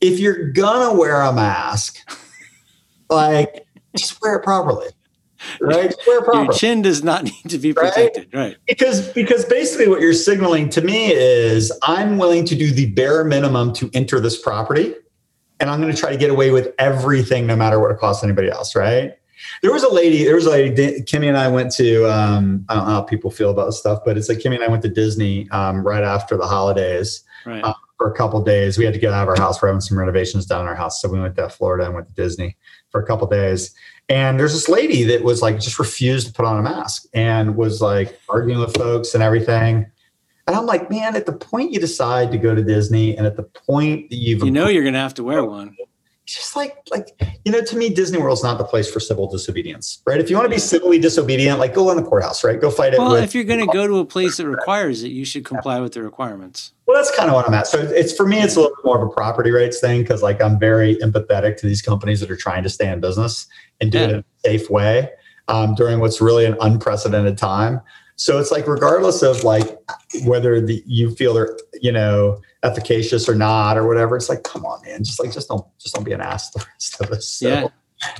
If 0.00 0.20
you're 0.20 0.52
gonna 0.52 0.96
wear 0.96 1.20
a 1.22 1.32
mask, 1.32 1.98
like 3.10 3.66
just 3.96 4.20
wear 4.22 4.36
it 4.36 4.44
properly. 4.44 4.88
Right? 5.60 5.94
wear 6.06 6.18
it 6.18 6.24
properly. 6.24 6.44
Your 6.44 6.52
chin 6.52 6.82
does 6.82 7.02
not 7.02 7.24
need 7.24 7.48
to 7.48 7.58
be 7.58 7.72
protected, 7.72 8.28
right? 8.32 8.40
right? 8.40 8.56
Because 8.66 9.08
because 9.12 9.44
basically 9.46 9.88
what 9.88 10.00
you're 10.00 10.12
signaling 10.12 10.68
to 10.70 10.80
me 10.80 11.12
is 11.12 11.72
I'm 11.82 12.18
willing 12.18 12.44
to 12.46 12.54
do 12.54 12.70
the 12.70 12.92
bare 12.92 13.24
minimum 13.24 13.72
to 13.74 13.90
enter 13.94 14.20
this 14.20 14.40
property 14.40 14.94
and 15.60 15.70
I'm 15.70 15.80
going 15.80 15.94
to 15.94 15.98
try 15.98 16.10
to 16.10 16.16
get 16.16 16.30
away 16.30 16.50
with 16.50 16.74
everything, 16.78 17.46
no 17.46 17.56
matter 17.56 17.80
what 17.80 17.90
it 17.90 17.98
costs 17.98 18.22
anybody 18.22 18.48
else, 18.50 18.76
right? 18.76 19.14
There 19.62 19.72
was 19.72 19.82
a 19.82 19.92
lady, 19.92 20.24
there 20.24 20.34
was 20.34 20.46
a 20.46 20.50
lady, 20.50 21.00
Kimmy 21.02 21.28
and 21.28 21.36
I 21.36 21.48
went 21.48 21.72
to, 21.72 22.10
um, 22.10 22.64
I 22.68 22.74
don't 22.74 22.86
know 22.86 22.94
how 22.94 23.02
people 23.02 23.30
feel 23.30 23.50
about 23.50 23.72
stuff, 23.72 24.00
but 24.04 24.16
it's 24.16 24.28
like 24.28 24.38
Kimmy 24.38 24.56
and 24.56 24.64
I 24.64 24.68
went 24.68 24.82
to 24.82 24.88
Disney 24.88 25.48
um, 25.50 25.86
right 25.86 26.02
after 26.02 26.36
the 26.36 26.46
holidays 26.46 27.22
right. 27.46 27.62
uh, 27.62 27.74
for 27.96 28.12
a 28.12 28.16
couple 28.16 28.42
days. 28.42 28.78
We 28.78 28.84
had 28.84 28.94
to 28.94 29.00
get 29.00 29.12
out 29.12 29.22
of 29.22 29.28
our 29.28 29.36
house. 29.36 29.62
We're 29.62 29.68
having 29.68 29.80
some 29.80 29.98
renovations 29.98 30.46
done 30.46 30.62
in 30.62 30.66
our 30.66 30.74
house. 30.74 31.00
So 31.00 31.08
we 31.08 31.20
went 31.20 31.36
to 31.36 31.48
Florida 31.48 31.86
and 31.86 31.94
went 31.94 32.08
to 32.08 32.14
Disney 32.14 32.56
for 32.90 33.00
a 33.00 33.06
couple 33.06 33.26
days. 33.28 33.74
And 34.08 34.40
there's 34.40 34.54
this 34.54 34.68
lady 34.68 35.04
that 35.04 35.22
was 35.22 35.42
like, 35.42 35.60
just 35.60 35.78
refused 35.78 36.26
to 36.26 36.32
put 36.32 36.44
on 36.44 36.58
a 36.58 36.62
mask 36.62 37.06
and 37.14 37.56
was 37.56 37.80
like 37.80 38.18
arguing 38.28 38.58
with 38.58 38.74
folks 38.74 39.14
and 39.14 39.22
everything. 39.22 39.86
And 40.48 40.56
I'm 40.56 40.64
like, 40.64 40.90
man, 40.90 41.14
at 41.14 41.26
the 41.26 41.34
point 41.34 41.72
you 41.72 41.78
decide 41.78 42.32
to 42.32 42.38
go 42.38 42.54
to 42.54 42.64
Disney 42.64 43.14
and 43.14 43.26
at 43.26 43.36
the 43.36 43.42
point 43.42 44.08
that 44.08 44.16
you've 44.16 44.42
You 44.42 44.50
know 44.50 44.66
you're 44.68 44.82
gonna 44.82 44.98
have 44.98 45.12
to 45.14 45.22
wear 45.22 45.44
one. 45.44 45.76
Just 46.24 46.56
like 46.56 46.74
like 46.90 47.08
you 47.44 47.52
know, 47.52 47.62
to 47.62 47.76
me, 47.76 47.90
Disney 47.90 48.18
World's 48.18 48.42
not 48.42 48.56
the 48.56 48.64
place 48.64 48.90
for 48.90 48.98
civil 48.98 49.30
disobedience, 49.30 50.02
right? 50.06 50.18
If 50.18 50.30
you 50.30 50.36
want 50.36 50.46
to 50.46 50.50
be 50.54 50.58
civilly 50.58 50.98
disobedient, 50.98 51.58
like 51.58 51.74
go 51.74 51.90
in 51.90 51.98
the 51.98 52.02
courthouse, 52.02 52.44
right? 52.44 52.58
Go 52.58 52.70
fight 52.70 52.94
it. 52.94 52.98
Well, 52.98 53.14
if 53.14 53.34
you're 53.34 53.44
going 53.44 53.60
to 53.60 53.72
go 53.72 53.86
to 53.86 53.98
a 53.98 54.04
place 54.06 54.38
that 54.38 54.46
requires 54.46 55.02
it, 55.02 55.08
you 55.08 55.24
should 55.24 55.44
comply 55.44 55.80
with 55.80 55.92
the 55.92 56.02
requirements. 56.02 56.72
Well, 56.86 56.96
that's 56.96 57.14
kind 57.14 57.30
of 57.30 57.34
what 57.34 57.46
I'm 57.46 57.54
at. 57.54 57.66
So 57.66 57.78
it's 57.78 58.14
for 58.14 58.26
me, 58.26 58.40
it's 58.40 58.56
a 58.56 58.60
little 58.60 58.76
bit 58.76 58.84
more 58.84 59.02
of 59.02 59.08
a 59.08 59.12
property 59.12 59.50
rights 59.50 59.80
thing 59.80 60.02
because 60.02 60.22
like 60.22 60.42
I'm 60.42 60.58
very 60.58 60.96
empathetic 60.96 61.56
to 61.58 61.66
these 61.66 61.80
companies 61.82 62.20
that 62.20 62.30
are 62.30 62.36
trying 62.36 62.62
to 62.62 62.70
stay 62.70 62.90
in 62.90 63.00
business 63.00 63.46
and 63.80 63.92
do 63.92 63.98
yeah. 63.98 64.04
it 64.04 64.10
in 64.10 64.18
a 64.18 64.24
safe 64.44 64.70
way 64.70 65.10
um, 65.48 65.74
during 65.74 65.98
what's 66.00 66.20
really 66.20 66.44
an 66.44 66.56
unprecedented 66.60 67.38
time. 67.38 67.80
So 68.18 68.38
it's 68.38 68.50
like 68.50 68.66
regardless 68.66 69.22
of 69.22 69.44
like 69.44 69.78
whether 70.24 70.60
the, 70.60 70.82
you 70.86 71.14
feel 71.14 71.34
they're 71.34 71.56
you 71.80 71.92
know 71.92 72.40
efficacious 72.64 73.28
or 73.28 73.34
not 73.36 73.78
or 73.78 73.86
whatever, 73.86 74.16
it's 74.16 74.28
like 74.28 74.42
come 74.42 74.66
on, 74.66 74.84
man, 74.84 75.04
just 75.04 75.22
like 75.22 75.32
just 75.32 75.48
don't 75.48 75.64
just 75.78 75.94
don't 75.94 76.04
be 76.04 76.12
an 76.12 76.20
ass 76.20 76.50
the 76.50 76.66
rest 76.72 77.00
of 77.00 77.10
us. 77.12 77.28
So, 77.28 77.48
yeah, 77.48 77.68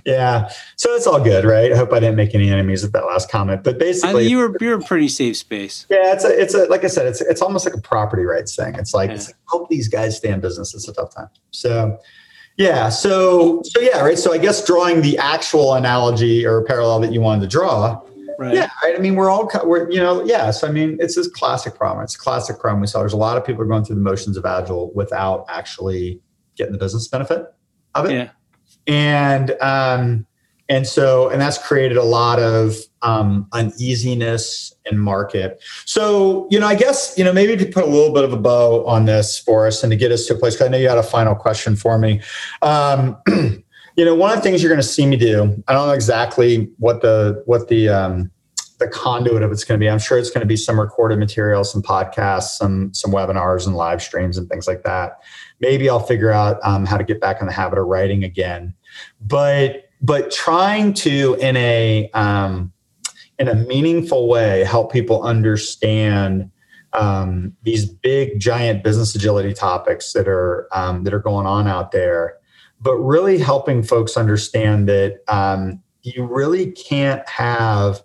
yeah. 0.05 0.51
So 0.77 0.95
it's 0.95 1.09
all 1.09 1.23
good, 1.23 1.45
right? 1.45 1.73
I 1.73 1.77
hope 1.77 1.93
I 1.93 1.99
didn't 1.99 2.15
make 2.15 2.33
any 2.33 2.49
enemies 2.49 2.85
with 2.85 2.93
that 2.93 3.07
last 3.07 3.29
comment. 3.29 3.65
But 3.65 3.81
basically, 3.81 4.29
you 4.29 4.39
were 4.39 4.57
you're 4.61 4.79
a 4.79 4.83
pretty 4.83 5.09
safe 5.09 5.37
space. 5.37 5.85
Yeah, 5.91 6.13
it's 6.13 6.25
a 6.25 6.41
it's 6.41 6.55
a 6.55 6.67
like 6.67 6.85
I 6.85 6.89
said, 6.89 7.07
it's 7.07 7.21
it's 7.21 7.43
almost 7.43 7.67
like 7.67 7.75
a 7.75 7.81
property 7.81 8.23
rights 8.23 8.55
thing. 8.55 8.77
It's 8.77 8.95
like, 8.95 9.11
yeah. 9.11 9.17
it's 9.17 9.27
like 9.27 9.37
help 9.51 9.69
these 9.69 9.89
guys 9.89 10.17
stay 10.17 10.31
in 10.31 10.39
business. 10.39 10.75
It's 10.75 10.87
a 10.87 10.93
tough 10.93 11.13
time. 11.13 11.29
So 11.51 11.99
yeah, 12.57 12.89
so 12.89 13.63
so 13.65 13.81
yeah, 13.81 14.01
right. 14.01 14.19
So 14.19 14.33
I 14.33 14.39
guess 14.39 14.65
drawing 14.65 15.03
the 15.03 15.19
actual 15.19 15.75
analogy 15.75 16.47
or 16.47 16.63
parallel 16.63 17.01
that 17.01 17.13
you 17.13 17.21
wanted 17.21 17.41
to 17.43 17.49
draw. 17.49 18.01
Right. 18.39 18.55
Yeah. 18.55 18.71
I 18.85 18.99
mean, 18.99 19.17
we're 19.17 19.31
all 19.31 19.51
we're 19.65 19.91
you 19.91 19.99
know, 19.99 20.23
yes. 20.25 20.63
I 20.63 20.71
mean, 20.71 20.97
it's 21.01 21.17
this 21.17 21.29
classic 21.29 21.75
problem. 21.75 22.05
It's 22.05 22.15
a 22.15 22.19
classic 22.19 22.61
problem 22.61 22.81
we 22.81 22.87
saw. 22.87 23.01
There's 23.01 23.13
a 23.13 23.17
lot 23.17 23.37
of 23.37 23.45
people 23.45 23.65
going 23.65 23.85
through 23.85 23.97
the 23.97 24.03
motions 24.03 24.37
of 24.37 24.47
agile 24.47 24.93
without 24.95 25.45
actually 25.49 26.21
getting 26.57 26.73
the 26.73 26.79
business 26.79 27.09
benefit 27.09 27.53
of 27.95 28.07
it. 28.07 28.13
Yeah 28.13 28.31
and 28.89 29.55
um, 29.61 30.27
and 30.69 30.87
so 30.87 31.29
and 31.29 31.41
that's 31.41 31.59
created 31.59 31.97
a 31.97 32.03
lot 32.03 32.41
of 32.41 32.77
um, 33.03 33.47
uneasiness 33.53 34.75
in 34.91 34.99
market. 34.99 35.63
So 35.85 36.49
you 36.51 36.59
know, 36.59 36.67
I 36.67 36.75
guess 36.75 37.17
you 37.17 37.23
know 37.23 37.33
maybe 37.33 37.57
to 37.63 37.71
put 37.71 37.85
a 37.85 37.87
little 37.87 38.13
bit 38.13 38.25
of 38.25 38.33
a 38.33 38.37
bow 38.37 38.85
on 38.87 39.05
this 39.05 39.39
for 39.39 39.67
us 39.67 39.83
and 39.85 39.93
to 39.93 39.97
get 39.97 40.11
us 40.11 40.27
to 40.27 40.35
a 40.35 40.39
place. 40.39 40.55
Because 40.55 40.67
I 40.67 40.71
know 40.71 40.79
you 40.79 40.89
had 40.89 40.99
a 40.99 41.03
final 41.03 41.35
question 41.35 41.77
for 41.77 41.99
me. 41.99 42.23
Um, 42.63 43.17
you 43.99 44.05
know, 44.05 44.15
one 44.15 44.31
of 44.31 44.37
the 44.37 44.43
things 44.43 44.63
you're 44.63 44.71
going 44.71 44.81
to 44.81 44.87
see 44.87 45.05
me 45.05 45.17
do. 45.17 45.63
I 45.69 45.75
don't 45.75 45.89
know 45.89 45.93
exactly 45.93 46.71
what 46.79 47.03
the 47.03 47.43
what 47.45 47.69
the 47.69 47.91
um, 47.91 48.31
the 48.79 48.89
conduit 48.89 49.43
of 49.43 49.53
it's 49.53 49.65
going 49.65 49.79
to 49.79 49.85
be. 49.85 49.91
I'm 49.91 49.99
sure 49.99 50.17
it's 50.19 50.31
going 50.31 50.41
to 50.41 50.47
be 50.47 50.57
some 50.57 50.81
recorded 50.81 51.19
material, 51.19 51.65
some 51.65 51.83
podcasts, 51.83 52.57
some 52.57 52.95
some 52.95 53.11
webinars 53.11 53.67
and 53.67 53.77
live 53.77 54.01
streams 54.01 54.39
and 54.39 54.49
things 54.49 54.67
like 54.67 54.85
that. 54.85 55.19
Maybe 55.61 55.91
I'll 55.91 56.01
figure 56.01 56.31
out 56.31 56.59
um, 56.63 56.87
how 56.87 56.97
to 56.97 57.05
get 57.05 57.21
back 57.21 57.41
in 57.41 57.47
the 57.47 57.53
habit 57.53 57.79
of 57.79 57.87
writing 57.87 58.25
again 58.25 58.75
but 59.21 59.89
but 60.01 60.31
trying 60.31 60.95
to 60.95 61.37
in 61.41 61.57
a 61.57 62.11
um, 62.15 62.73
in 63.39 63.49
a 63.49 63.55
meaningful 63.55 64.29
way 64.29 64.65
help 64.65 64.93
people 64.93 65.23
understand 65.23 66.51
um, 66.93 67.55
these 67.63 67.87
big 67.87 68.41
giant 68.41 68.83
business 68.83 69.15
agility 69.15 69.53
topics 69.53 70.13
that 70.13 70.29
are 70.29 70.69
um, 70.73 71.05
that 71.05 71.13
are 71.13 71.21
going 71.21 71.47
on 71.47 71.67
out 71.67 71.93
there 71.93 72.38
but 72.81 72.97
really 72.97 73.39
helping 73.39 73.83
folks 73.83 74.17
understand 74.17 74.89
that 74.89 75.21
um, 75.29 75.83
you 76.03 76.25
really 76.25 76.71
can't 76.73 77.27
have 77.29 78.03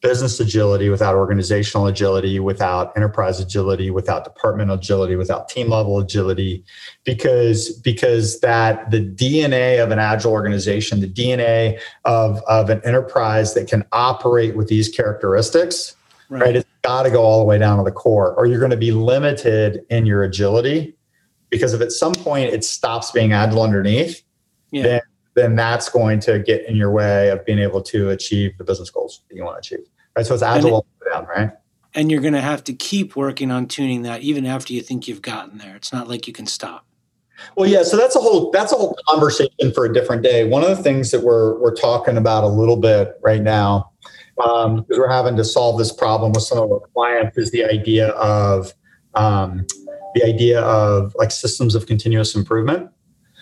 business 0.00 0.40
agility 0.40 0.88
without 0.88 1.14
organizational 1.14 1.86
agility, 1.86 2.40
without 2.40 2.96
enterprise 2.96 3.38
agility, 3.38 3.90
without 3.90 4.24
departmental 4.24 4.76
agility, 4.76 5.14
without 5.14 5.48
team 5.48 5.68
level 5.68 5.98
agility, 5.98 6.64
because 7.04 7.70
because 7.80 8.40
that 8.40 8.90
the 8.90 9.00
DNA 9.00 9.82
of 9.82 9.90
an 9.90 9.98
agile 9.98 10.32
organization, 10.32 11.00
the 11.00 11.08
DNA 11.08 11.78
of, 12.04 12.42
of 12.48 12.70
an 12.70 12.80
enterprise 12.84 13.54
that 13.54 13.68
can 13.68 13.84
operate 13.92 14.56
with 14.56 14.68
these 14.68 14.88
characteristics, 14.88 15.96
right, 16.30 16.42
right 16.42 16.56
it's 16.56 16.68
got 16.82 17.02
to 17.02 17.10
go 17.10 17.22
all 17.22 17.38
the 17.38 17.44
way 17.44 17.58
down 17.58 17.76
to 17.76 17.84
the 17.84 17.92
core, 17.92 18.34
or 18.34 18.46
you're 18.46 18.58
going 18.60 18.70
to 18.70 18.76
be 18.76 18.92
limited 18.92 19.80
in 19.90 20.06
your 20.06 20.22
agility. 20.22 20.94
Because 21.50 21.74
if 21.74 21.80
at 21.80 21.92
some 21.92 22.14
point 22.14 22.52
it 22.52 22.64
stops 22.64 23.10
being 23.10 23.32
agile 23.32 23.62
underneath, 23.62 24.22
yeah. 24.70 24.82
then 24.82 25.00
then 25.34 25.56
that's 25.56 25.88
going 25.88 26.20
to 26.20 26.38
get 26.40 26.66
in 26.66 26.76
your 26.76 26.90
way 26.90 27.28
of 27.28 27.44
being 27.44 27.58
able 27.58 27.80
to 27.80 28.10
achieve 28.10 28.56
the 28.58 28.64
business 28.64 28.90
goals 28.90 29.22
that 29.28 29.36
you 29.36 29.44
want 29.44 29.62
to 29.62 29.74
achieve. 29.76 29.86
Right. 30.16 30.26
So 30.26 30.34
it's 30.34 30.42
agile 30.42 30.86
it, 31.00 31.10
down, 31.10 31.26
right? 31.26 31.50
And 31.94 32.10
you're 32.10 32.20
going 32.20 32.34
to 32.34 32.40
have 32.40 32.64
to 32.64 32.72
keep 32.72 33.16
working 33.16 33.50
on 33.50 33.66
tuning 33.66 34.02
that 34.02 34.22
even 34.22 34.44
after 34.44 34.72
you 34.72 34.80
think 34.80 35.08
you've 35.08 35.22
gotten 35.22 35.58
there. 35.58 35.76
It's 35.76 35.92
not 35.92 36.08
like 36.08 36.26
you 36.26 36.32
can 36.32 36.46
stop. 36.46 36.84
Well, 37.56 37.68
yeah. 37.68 37.82
So 37.82 37.96
that's 37.96 38.16
a 38.16 38.20
whole 38.20 38.50
that's 38.50 38.72
a 38.72 38.76
whole 38.76 38.96
conversation 39.08 39.72
for 39.74 39.84
a 39.84 39.92
different 39.92 40.22
day. 40.22 40.48
One 40.48 40.62
of 40.62 40.68
the 40.76 40.82
things 40.82 41.10
that 41.10 41.22
we're 41.22 41.58
we're 41.58 41.74
talking 41.74 42.16
about 42.16 42.44
a 42.44 42.48
little 42.48 42.76
bit 42.76 43.14
right 43.22 43.42
now, 43.42 43.92
um, 44.44 44.82
because 44.82 44.98
we're 44.98 45.10
having 45.10 45.36
to 45.36 45.44
solve 45.44 45.78
this 45.78 45.92
problem 45.92 46.32
with 46.32 46.42
some 46.42 46.58
of 46.58 46.70
our 46.70 46.82
clients, 46.94 47.38
is 47.38 47.50
the 47.50 47.64
idea 47.64 48.08
of 48.10 48.74
um, 49.14 49.66
the 50.14 50.24
idea 50.24 50.60
of 50.60 51.14
like 51.18 51.30
systems 51.30 51.74
of 51.74 51.86
continuous 51.86 52.34
improvement. 52.34 52.90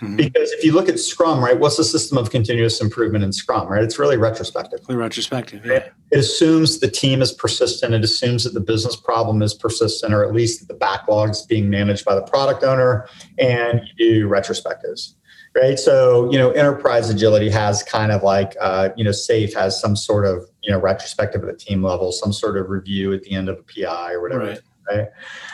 Mm-hmm. 0.03 0.17
Because 0.17 0.53
if 0.53 0.65
you 0.65 0.73
look 0.73 0.89
at 0.89 0.99
Scrum, 0.99 1.43
right, 1.43 1.59
what's 1.59 1.77
the 1.77 1.85
system 1.85 2.19
of 2.19 2.31
continuous 2.31 2.81
improvement 2.81 3.25
in 3.25 3.33
Scrum, 3.33 3.67
right? 3.67 3.83
It's 3.83 3.99
really 3.99 4.17
retrospective. 4.17 4.81
Really 4.89 5.01
retrospective, 5.01 5.67
yeah. 5.67 5.89
It 6.13 6.19
assumes 6.19 6.79
the 6.79 6.91
team 6.91 7.21
is 7.21 7.33
persistent. 7.33 7.95
It 7.95 8.05
assumes 8.05 8.45
that 8.45 8.55
the 8.55 8.61
business 8.61 8.95
problem 8.95 9.43
is 9.43 9.55
persistent, 9.55 10.15
or 10.15 10.25
at 10.25 10.33
least 10.33 10.61
that 10.61 10.73
the 10.73 10.79
backlog 10.79 11.31
is 11.31 11.43
being 11.43 11.69
managed 11.69 12.05
by 12.05 12.15
the 12.15 12.23
product 12.23 12.63
owner, 12.63 13.09
and 13.39 13.81
you 13.97 14.11
do 14.11 14.29
retrospectives. 14.29 15.15
Right. 15.57 15.79
So, 15.79 16.31
you 16.31 16.39
know, 16.39 16.51
enterprise 16.51 17.11
agility 17.11 17.49
has 17.51 17.83
kind 17.83 18.13
of 18.13 18.23
like, 18.23 18.55
uh, 18.61 18.91
you 18.97 19.03
know, 19.03 19.11
SAFe 19.11 19.55
has 19.55 19.81
some 19.81 19.97
sort 19.97 20.27
of, 20.27 20.45
you 20.63 20.71
know, 20.71 20.79
retrospective 20.79 21.43
at 21.43 21.49
the 21.49 21.57
team 21.57 21.83
level, 21.83 22.13
some 22.13 22.33
sort 22.33 22.59
of 22.59 22.69
review 22.69 23.13
at 23.13 23.23
the 23.23 23.33
end 23.33 23.49
of 23.49 23.59
a 23.59 23.63
PI 23.63 24.13
or 24.13 24.21
whatever. 24.21 24.47
Right. 24.47 24.61
Right? 24.91 25.09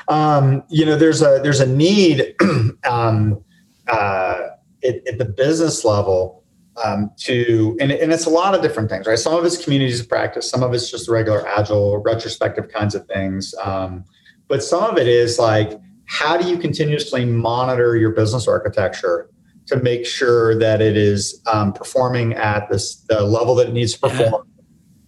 Um, 0.08 0.62
you 0.68 0.84
know, 0.84 0.96
there's 0.96 1.22
a 1.22 1.40
there's 1.42 1.60
a 1.60 1.66
need 1.66 2.34
um, 2.88 3.42
uh, 3.88 4.48
at, 4.84 5.06
at, 5.06 5.18
the 5.18 5.24
business 5.24 5.84
level 5.84 6.44
um, 6.82 7.10
to 7.18 7.76
and, 7.80 7.92
and 7.92 8.12
it's 8.12 8.26
a 8.26 8.30
lot 8.30 8.54
of 8.54 8.62
different 8.62 8.90
things 8.90 9.06
right? 9.06 9.18
Some 9.18 9.34
of 9.34 9.44
it's 9.44 9.62
communities 9.62 10.00
of 10.00 10.08
practice 10.08 10.50
some 10.50 10.62
of 10.62 10.72
it's 10.72 10.90
just 10.90 11.08
regular 11.08 11.46
agile 11.46 11.98
retrospective 11.98 12.68
kinds 12.68 12.94
of 12.94 13.06
things 13.06 13.54
um, 13.62 14.04
but 14.48 14.62
some 14.62 14.82
of 14.84 14.98
it 14.98 15.06
is 15.06 15.38
like 15.38 15.78
how 16.06 16.36
do 16.36 16.48
you 16.48 16.58
continuously 16.58 17.24
monitor 17.24 17.96
your 17.96 18.10
business 18.10 18.48
architecture 18.48 19.30
to 19.66 19.76
make 19.76 20.04
sure 20.04 20.58
that 20.58 20.82
it 20.82 20.96
is 20.96 21.40
um, 21.50 21.72
performing 21.72 22.34
at 22.34 22.68
this 22.70 22.96
the 23.08 23.22
level 23.22 23.54
that 23.54 23.68
it 23.68 23.72
needs 23.72 23.94
to 23.94 24.00
perform 24.00 24.46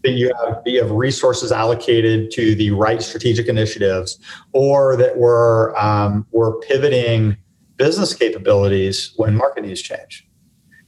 that 0.06 0.12
you 0.12 0.32
have, 0.44 0.62
you 0.64 0.80
have 0.80 0.90
resources 0.92 1.50
allocated 1.50 2.30
to 2.30 2.54
the 2.54 2.70
right 2.70 3.02
strategic 3.02 3.48
initiatives 3.48 4.18
or 4.52 4.96
that 4.96 5.18
we're 5.18 5.76
um, 5.76 6.26
we're 6.30 6.58
pivoting 6.60 7.36
business 7.76 8.14
capabilities 8.14 9.12
when 9.16 9.36
market 9.36 9.64
needs 9.64 9.82
change, 9.82 10.26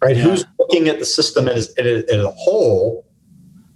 right? 0.01 0.17
Yeah. 0.17 0.23
Who's 0.23 0.45
looking 0.59 0.89
at 0.89 0.99
the 0.99 1.05
system 1.05 1.49
as, 1.49 1.69
as, 1.75 2.05
as, 2.05 2.25
a 2.25 2.31
whole, 2.31 3.07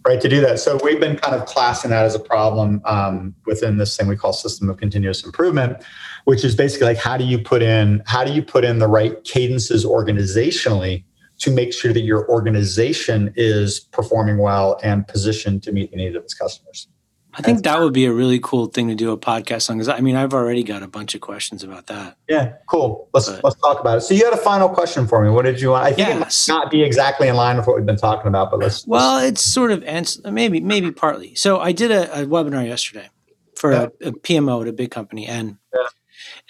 right, 0.06 0.20
to 0.20 0.28
do 0.28 0.40
that? 0.40 0.60
So 0.60 0.78
we've 0.82 1.00
been 1.00 1.16
kind 1.16 1.34
of 1.34 1.46
classing 1.46 1.90
that 1.90 2.04
as 2.04 2.14
a 2.14 2.20
problem 2.20 2.80
um, 2.84 3.34
within 3.44 3.76
this 3.76 3.96
thing 3.96 4.06
we 4.06 4.16
call 4.16 4.32
system 4.32 4.70
of 4.70 4.78
continuous 4.78 5.24
improvement, 5.24 5.82
which 6.24 6.44
is 6.44 6.54
basically 6.54 6.86
like 6.86 6.98
how 6.98 7.16
do 7.16 7.24
you 7.24 7.38
put 7.38 7.62
in 7.62 8.02
how 8.06 8.24
do 8.24 8.32
you 8.32 8.42
put 8.42 8.64
in 8.64 8.78
the 8.78 8.88
right 8.88 9.22
cadences 9.24 9.84
organizationally 9.84 11.04
to 11.42 11.50
make 11.50 11.72
sure 11.72 11.92
that 11.92 12.02
your 12.02 12.28
organization 12.28 13.32
is 13.34 13.80
performing 13.80 14.38
well 14.38 14.78
and 14.84 15.06
positioned 15.08 15.60
to 15.64 15.72
meet 15.72 15.90
the 15.90 15.96
needs 15.96 16.14
of 16.14 16.22
its 16.22 16.34
customers. 16.34 16.86
I 17.34 17.42
think 17.42 17.64
that 17.64 17.80
would 17.80 17.94
be 17.94 18.04
a 18.04 18.12
really 18.12 18.38
cool 18.40 18.66
thing 18.66 18.88
to 18.88 18.94
do 18.94 19.10
a 19.10 19.16
podcast 19.16 19.70
on 19.70 19.78
because 19.78 19.88
I 19.88 20.00
mean 20.00 20.16
I've 20.16 20.34
already 20.34 20.62
got 20.62 20.82
a 20.82 20.86
bunch 20.86 21.14
of 21.14 21.22
questions 21.22 21.64
about 21.64 21.86
that. 21.86 22.16
Yeah, 22.28 22.52
cool. 22.68 23.08
Let's 23.14 23.28
but, 23.28 23.42
let's 23.42 23.56
talk 23.56 23.80
about 23.80 23.98
it. 23.98 24.00
So 24.02 24.14
you 24.14 24.24
had 24.24 24.34
a 24.34 24.42
final 24.42 24.68
question 24.68 25.08
for 25.08 25.24
me. 25.24 25.30
What 25.30 25.46
did 25.46 25.60
you 25.60 25.70
want? 25.70 25.84
I 25.84 25.92
think 25.92 26.10
it 26.10 26.18
might 26.20 26.44
not 26.46 26.70
be 26.70 26.82
exactly 26.82 27.28
in 27.28 27.34
line 27.34 27.56
with 27.56 27.66
what 27.66 27.76
we've 27.76 27.86
been 27.86 27.96
talking 27.96 28.28
about, 28.28 28.50
but 28.50 28.60
let's. 28.60 28.86
Well, 28.86 29.16
let's, 29.16 29.40
it's 29.40 29.42
sort 29.42 29.72
of 29.72 29.82
answer, 29.84 30.30
maybe 30.30 30.60
maybe 30.60 30.92
partly. 30.92 31.34
So 31.34 31.58
I 31.58 31.72
did 31.72 31.90
a, 31.90 32.20
a 32.20 32.26
webinar 32.26 32.66
yesterday 32.66 33.08
for 33.56 33.72
yeah. 33.72 33.86
a, 34.02 34.08
a, 34.08 34.12
PMO 34.12 34.60
at 34.60 34.68
a 34.68 34.72
big 34.72 34.90
company, 34.90 35.26
and 35.26 35.56
yeah. 35.74 35.86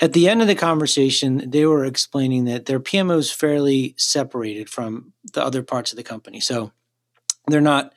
At 0.01 0.13
the 0.13 0.29
end 0.29 0.41
of 0.41 0.49
the 0.49 0.55
conversation, 0.55 1.51
they 1.51 1.67
were 1.67 1.85
explaining 1.85 2.47
that 2.47 2.67
their 2.67 2.81
PMO 2.81 3.19
is 3.19 3.31
fairly 3.31 3.95
separated 3.97 4.69
from 4.69 5.13
the 5.33 5.45
other 5.45 5.63
parts 5.63 5.93
of 5.93 5.97
the 5.97 6.03
company. 6.03 6.41
So 6.41 6.73
they're 7.47 7.61
not 7.61 7.93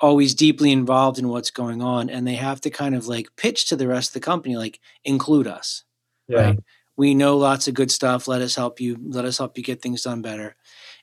always 0.00 0.34
deeply 0.34 0.70
involved 0.70 1.18
in 1.18 1.28
what's 1.28 1.50
going 1.50 1.82
on 1.82 2.08
and 2.08 2.26
they 2.26 2.36
have 2.36 2.60
to 2.60 2.70
kind 2.70 2.94
of 2.94 3.08
like 3.08 3.34
pitch 3.36 3.66
to 3.68 3.76
the 3.76 3.88
rest 3.88 4.10
of 4.10 4.14
the 4.14 4.20
company 4.20 4.56
like 4.56 4.78
include 5.04 5.46
us. 5.46 5.84
Yeah. 6.28 6.40
right? 6.40 6.58
We 6.96 7.14
know 7.14 7.36
lots 7.36 7.66
of 7.66 7.74
good 7.74 7.90
stuff. 7.90 8.28
Let 8.28 8.42
us 8.42 8.54
help 8.54 8.80
you. 8.80 8.96
Let 9.02 9.24
us 9.24 9.38
help 9.38 9.56
you 9.56 9.64
get 9.64 9.82
things 9.82 10.02
done 10.02 10.22
better. 10.22 10.54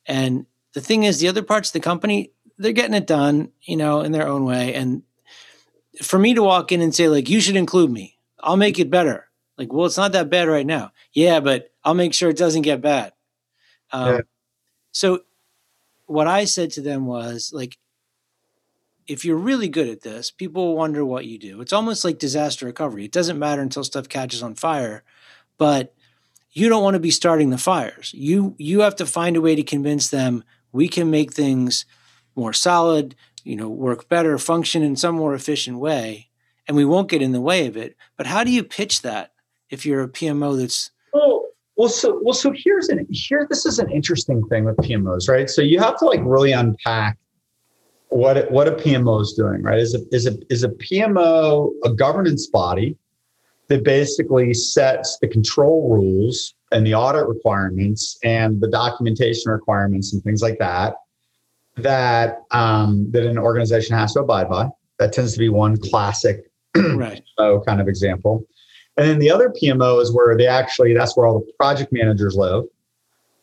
And 0.06 0.46
the 0.74 0.82
thing 0.82 1.04
is 1.04 1.20
the 1.20 1.28
other 1.28 1.44
parts 1.44 1.70
of 1.70 1.74
the 1.74 1.80
company 1.80 2.32
they're 2.58 2.72
getting 2.72 2.94
it 2.94 3.06
done 3.06 3.50
you 3.64 3.76
know 3.76 4.00
in 4.02 4.14
their 4.14 4.28
own 4.28 4.46
way. 4.46 4.74
And 4.74 5.04
for 6.02 6.18
me 6.18 6.34
to 6.34 6.44
walk 6.44 6.72
in 6.72 6.82
and 6.82 6.96
say 6.96 7.10
like 7.10 7.30
you 7.30 7.42
should 7.42 7.58
include 7.58 7.92
me. 7.92 8.18
I'll 8.40 8.58
make 8.58 8.80
it 8.80 8.90
better 8.90 9.28
like 9.58 9.72
well 9.72 9.86
it's 9.86 9.98
not 9.98 10.12
that 10.12 10.30
bad 10.30 10.48
right 10.48 10.66
now 10.66 10.92
yeah 11.14 11.40
but 11.40 11.72
i'll 11.84 11.94
make 11.94 12.14
sure 12.14 12.30
it 12.30 12.38
doesn't 12.38 12.64
get 12.64 12.82
bad 12.82 13.14
um, 13.92 14.16
yeah. 14.16 14.22
so 14.92 15.20
what 16.06 16.28
i 16.28 16.46
said 16.46 16.72
to 16.72 16.82
them 16.82 17.06
was 17.06 17.52
like 17.54 17.78
if 19.08 19.24
you're 19.24 19.38
really 19.38 19.68
good 19.68 19.88
at 19.88 20.02
this, 20.02 20.32
people 20.32 20.68
will 20.68 20.76
wonder 20.76 21.06
what 21.06 21.26
you 21.26 21.38
do. 21.38 21.62
It's 21.62 21.74
almost 21.74 22.04
like 22.04 22.18
disaster 22.18 22.66
recovery. 22.66 23.06
It 23.06 23.12
doesn't 23.12 23.40
matter 23.40 23.62
until 23.62 23.84
stuff 23.84 24.10
catches 24.10 24.42
on 24.42 24.56
fire, 24.56 25.04
but 25.58 25.94
you 26.52 26.70
don't 26.70 26.84
want 26.84 26.96
to 26.96 27.00
be 27.00 27.12
starting 27.12 27.50
the 27.50 27.58
fires. 27.58 28.12
You 28.14 28.56
you 28.58 28.80
have 28.80 28.96
to 28.98 29.06
find 29.06 29.36
a 29.36 29.42
way 29.42 29.56
to 29.56 29.64
convince 29.64 30.10
them 30.10 30.44
we 30.72 30.88
can 30.88 31.12
make 31.12 31.34
things 31.34 31.86
more 32.36 32.54
solid, 32.54 33.16
you 33.44 33.56
know, 33.56 33.70
work 33.70 34.10
better, 34.10 34.38
function 34.38 34.82
in 34.82 34.96
some 34.96 35.16
more 35.16 35.34
efficient 35.34 35.78
way, 35.78 36.30
and 36.68 36.76
we 36.76 36.86
won't 36.86 37.10
get 37.10 37.22
in 37.22 37.32
the 37.32 37.42
way 37.42 37.68
of 37.68 37.78
it. 37.78 37.96
But 38.18 38.28
how 38.28 38.44
do 38.44 38.52
you 38.52 38.64
pitch 38.64 39.02
that 39.04 39.34
if 39.70 39.86
you're 39.86 40.04
a 40.04 40.10
PMO 40.10 40.58
that's 40.58 40.92
well, 41.14 41.46
well, 41.76 41.90
so 41.90 42.20
well, 42.24 42.34
so 42.34 42.54
here's 42.56 42.90
an 42.90 43.06
here. 43.10 43.48
This 43.50 43.66
is 43.66 43.80
an 43.80 43.92
interesting 43.92 44.46
thing 44.48 44.66
with 44.66 44.78
PMOs, 44.78 45.30
right? 45.30 45.50
So 45.50 45.62
you 45.62 45.80
have 45.80 45.98
to 46.00 46.06
like 46.06 46.22
really 46.24 46.52
unpack 46.52 47.18
what 48.10 48.38
it, 48.38 48.52
what 48.52 48.68
a 48.68 48.72
PMO 48.72 49.22
is 49.22 49.34
doing, 49.34 49.62
right? 49.62 49.80
Is 49.80 49.94
a 49.96 50.00
is 50.12 50.26
a 50.26 50.38
is 50.50 50.64
a 50.64 50.70
PMO 50.70 51.72
a 51.84 51.94
governance 51.94 52.48
body 52.48 52.98
that 53.68 53.84
basically 53.84 54.54
sets 54.54 55.18
the 55.20 55.28
control 55.28 55.90
rules 55.90 56.54
and 56.72 56.86
the 56.86 56.94
audit 56.94 57.28
requirements 57.28 58.18
and 58.24 58.62
the 58.62 58.70
documentation 58.70 59.52
requirements 59.52 60.14
and 60.14 60.24
things 60.24 60.42
like 60.42 60.60
that 60.60 60.96
that 61.78 62.44
um, 62.52 63.10
that 63.12 63.26
an 63.26 63.38
organization 63.38 63.98
has 63.98 64.14
to 64.14 64.22
abide 64.22 64.50
by. 64.50 64.70
That 65.00 65.12
tends 65.12 65.34
to 65.34 65.40
be 65.40 65.50
one 65.50 65.78
classic 65.78 66.50
right. 66.78 67.22
kind 67.38 67.82
of 67.82 67.88
example. 67.88 68.46
And 68.98 69.08
then 69.10 69.20
the 69.20 69.30
other 69.30 69.50
PMO 69.50 70.02
is 70.02 70.14
where 70.14 70.38
they 70.38 70.48
actually 70.48 70.94
that's 70.94 71.18
where 71.18 71.28
all 71.28 71.40
the 71.40 71.52
project 71.54 71.92
managers 71.92 72.36
live, 72.36 72.64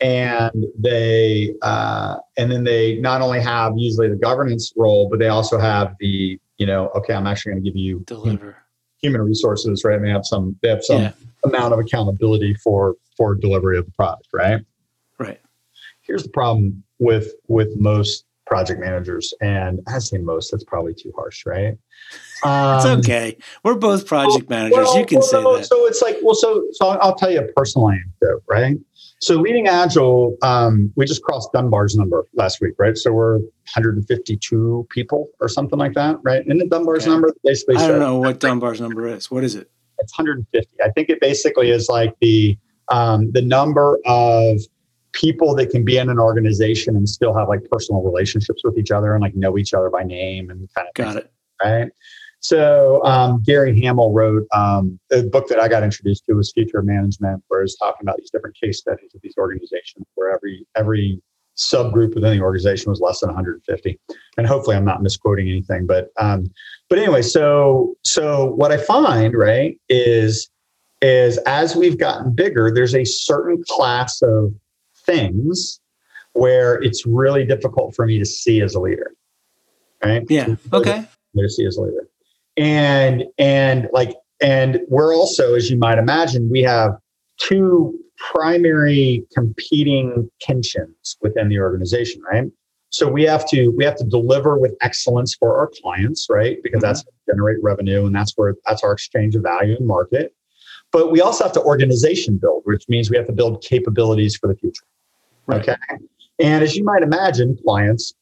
and 0.00 0.64
they 0.78 1.55
uh, 1.62 2.16
and 2.36 2.50
then 2.50 2.64
they 2.64 2.98
not 2.98 3.20
only 3.20 3.40
have 3.40 3.74
usually 3.76 4.09
the 4.09 4.16
governance 4.16 4.72
role, 4.76 5.09
but 5.11 5.18
they 5.18 5.28
also 5.28 5.59
have 5.59 5.94
the 6.00 6.40
you 6.57 6.66
know 6.66 6.88
okay, 6.96 7.12
I'm 7.12 7.26
actually 7.26 7.53
going 7.53 7.64
to 7.64 7.70
give 7.70 7.76
you 7.76 8.00
deliver 8.07 8.57
human 9.03 9.20
resources, 9.20 9.84
right? 9.84 9.96
And 9.96 10.05
they 10.05 10.11
have 10.11 10.24
some 10.24 10.57
they 10.62 10.68
have 10.68 10.84
some 10.84 11.03
yeah. 11.03 11.12
amount 11.44 11.74
of 11.74 11.80
accountability 11.80 12.55
for 12.55 12.96
for 13.16 13.34
delivery 13.34 13.76
of 13.76 13.84
the 13.84 13.92
product, 13.92 14.28
right? 14.32 14.62
Right. 15.18 15.40
Here's 16.00 16.22
the 16.22 16.30
problem 16.30 16.82
with 16.98 17.34
with 17.48 17.76
most 17.78 18.24
project 18.46 18.80
managers, 18.80 19.34
and 19.40 19.80
I 19.86 19.98
say 19.98 20.18
most, 20.18 20.50
that's 20.50 20.64
probably 20.64 20.94
too 20.94 21.12
harsh, 21.14 21.44
right? 21.44 21.76
Um, 22.45 22.76
it's 22.76 22.86
okay. 22.86 23.36
We're 23.62 23.76
both 23.76 24.07
project 24.07 24.49
well, 24.49 24.59
managers. 24.59 24.86
Well, 24.86 24.99
you 24.99 25.07
can 25.07 25.18
well, 25.18 25.26
say 25.26 25.43
no, 25.43 25.57
that. 25.57 25.66
So 25.66 25.86
it's 25.86 26.03
like, 26.03 26.18
well, 26.22 26.34
so 26.34 26.66
so 26.72 26.88
I'll 26.88 27.14
tell 27.14 27.30
you 27.30 27.40
a 27.40 27.53
personal 27.53 27.90
anecdote, 27.90 28.43
right? 28.49 28.76
So 29.20 29.40
LeadingAgile, 29.40 30.36
um, 30.43 30.93
we 30.97 31.07
just 31.07 31.22
crossed 31.22 31.53
Dunbar's 31.53 31.95
number 31.95 32.26
last 32.34 32.61
week, 32.61 32.74
right? 32.78 32.99
So 32.99 33.12
we're 33.12 33.38
152 33.38 34.88
people 34.90 35.28
or 35.40 35.49
something 35.49 35.78
like 35.78 35.95
that, 35.95 36.18
right? 36.24 36.45
And 36.45 36.61
the 36.61 36.66
Dunbar's 36.66 37.05
okay. 37.05 37.12
number 37.12 37.32
basically. 37.45 37.76
I 37.76 37.86
don't 37.86 38.01
know 38.01 38.16
what 38.16 38.40
Dunbar's 38.40 38.80
number 38.80 39.07
is. 39.07 39.30
What 39.30 39.45
is 39.45 39.55
it? 39.55 39.70
It's 39.99 40.18
150. 40.18 40.82
I 40.82 40.90
think 40.90 41.09
it 41.09 41.20
basically 41.20 41.70
is 41.70 41.88
like 41.88 42.14
the 42.20 42.59
um, 42.90 43.30
the 43.30 43.43
number 43.43 44.01
of 44.07 44.61
people 45.12 45.55
that 45.55 45.70
can 45.70 45.84
be 45.84 45.99
in 45.99 46.11
an 46.11 46.18
organization 46.18 46.97
and 46.97 47.09
still 47.09 47.32
have 47.34 47.49
like 47.49 47.61
personal 47.70 48.03
relationships 48.03 48.62
with 48.64 48.76
each 48.76 48.90
other 48.90 49.14
and 49.14 49.22
like 49.22 49.36
know 49.36 49.57
each 49.57 49.72
other 49.72 49.88
by 49.90 50.03
name 50.03 50.51
and 50.51 50.68
kind 50.74 50.88
of 50.88 50.95
got 50.95 51.16
it 51.16 51.30
right 51.62 51.93
so 52.43 53.03
um, 53.05 53.40
Gary 53.47 53.80
Hamel 53.80 54.12
wrote 54.12 54.49
um, 54.53 54.99
a 55.12 55.22
book 55.22 55.47
that 55.47 55.61
I 55.61 55.68
got 55.68 55.84
introduced 55.84 56.26
to 56.26 56.34
was 56.34 56.51
Future 56.53 56.80
of 56.80 56.84
Management, 56.84 57.43
where 57.47 57.62
he's 57.62 57.76
talking 57.76 58.01
about 58.03 58.16
these 58.18 58.30
different 58.30 58.57
case 58.61 58.80
studies 58.80 59.14
of 59.14 59.22
these 59.22 59.34
organizations, 59.38 60.07
where 60.16 60.34
every 60.34 60.66
every 60.76 61.22
subgroup 61.57 62.16
within 62.16 62.36
the 62.36 62.43
organization 62.43 62.90
was 62.90 63.01
less 63.01 63.20
than 63.20 63.28
150. 63.28 63.99
And 64.36 64.47
hopefully, 64.47 64.74
I'm 64.74 64.84
not 64.84 65.03
misquoting 65.03 65.49
anything, 65.49 65.86
but 65.86 66.09
um, 66.18 66.51
but 66.88 66.99
anyway, 66.99 67.22
so 67.22 67.95
so 68.03 68.47
what 68.47 68.72
I 68.72 68.76
find 68.76 69.34
right 69.34 69.78
is 69.88 70.51
is 71.01 71.38
as 71.38 71.76
we've 71.76 71.99
gotten 71.99 72.34
bigger, 72.34 72.72
there's 72.74 72.95
a 72.97 73.05
certain 73.05 73.62
class 73.68 74.20
of 74.20 74.53
things 75.07 75.80
where 76.32 76.82
it's 76.82 77.07
really 77.07 77.45
difficult 77.45 77.95
for 77.95 78.05
me 78.05 78.18
to 78.18 78.26
see 78.26 78.62
as 78.62 78.74
a 78.74 78.80
leader. 78.80 79.12
Right? 80.05 80.24
Yeah. 80.28 80.57
Okay. 80.72 81.07
To 81.38 81.49
see 81.49 81.64
as 81.66 81.76
a 81.76 81.82
leader 81.82 82.09
and 82.57 83.24
and 83.38 83.88
like 83.92 84.14
and 84.40 84.80
we're 84.88 85.14
also 85.14 85.55
as 85.55 85.70
you 85.70 85.78
might 85.78 85.98
imagine 85.98 86.48
we 86.50 86.62
have 86.62 86.92
two 87.38 87.98
primary 88.18 89.24
competing 89.34 90.30
tensions 90.40 91.16
within 91.22 91.48
the 91.48 91.59
organization 91.59 92.22
right? 92.30 92.44
So 92.90 93.09
we 93.09 93.22
have 93.24 93.48
to 93.48 93.70
we 93.70 93.84
have 93.84 93.96
to 93.96 94.05
deliver 94.05 94.59
with 94.59 94.74
excellence 94.80 95.34
for 95.34 95.59
our 95.59 95.70
clients 95.82 96.26
right? 96.30 96.59
Because 96.62 96.82
mm-hmm. 96.82 96.88
that's 96.88 97.05
generate 97.28 97.62
revenue 97.62 98.07
and 98.07 98.14
that's 98.14 98.32
where 98.36 98.55
that's 98.66 98.82
our 98.84 98.92
exchange 98.92 99.34
of 99.34 99.42
value 99.42 99.76
in 99.78 99.86
market. 99.86 100.34
But 100.90 101.11
we 101.11 101.22
also 101.22 101.44
have 101.44 101.53
to 101.55 101.62
organization 101.62 102.36
build 102.36 102.62
which 102.64 102.84
means 102.88 103.11
we 103.11 103.16
have 103.16 103.26
to 103.26 103.32
build 103.32 103.62
capabilities 103.62 104.36
for 104.36 104.46
the 104.46 104.57
future 104.57 104.84
right. 105.46 105.62
okay? 105.62 105.76
And 106.38 106.62
as 106.62 106.76
you 106.76 106.84
might 106.84 107.03
imagine 107.03 107.59
clients 107.64 108.12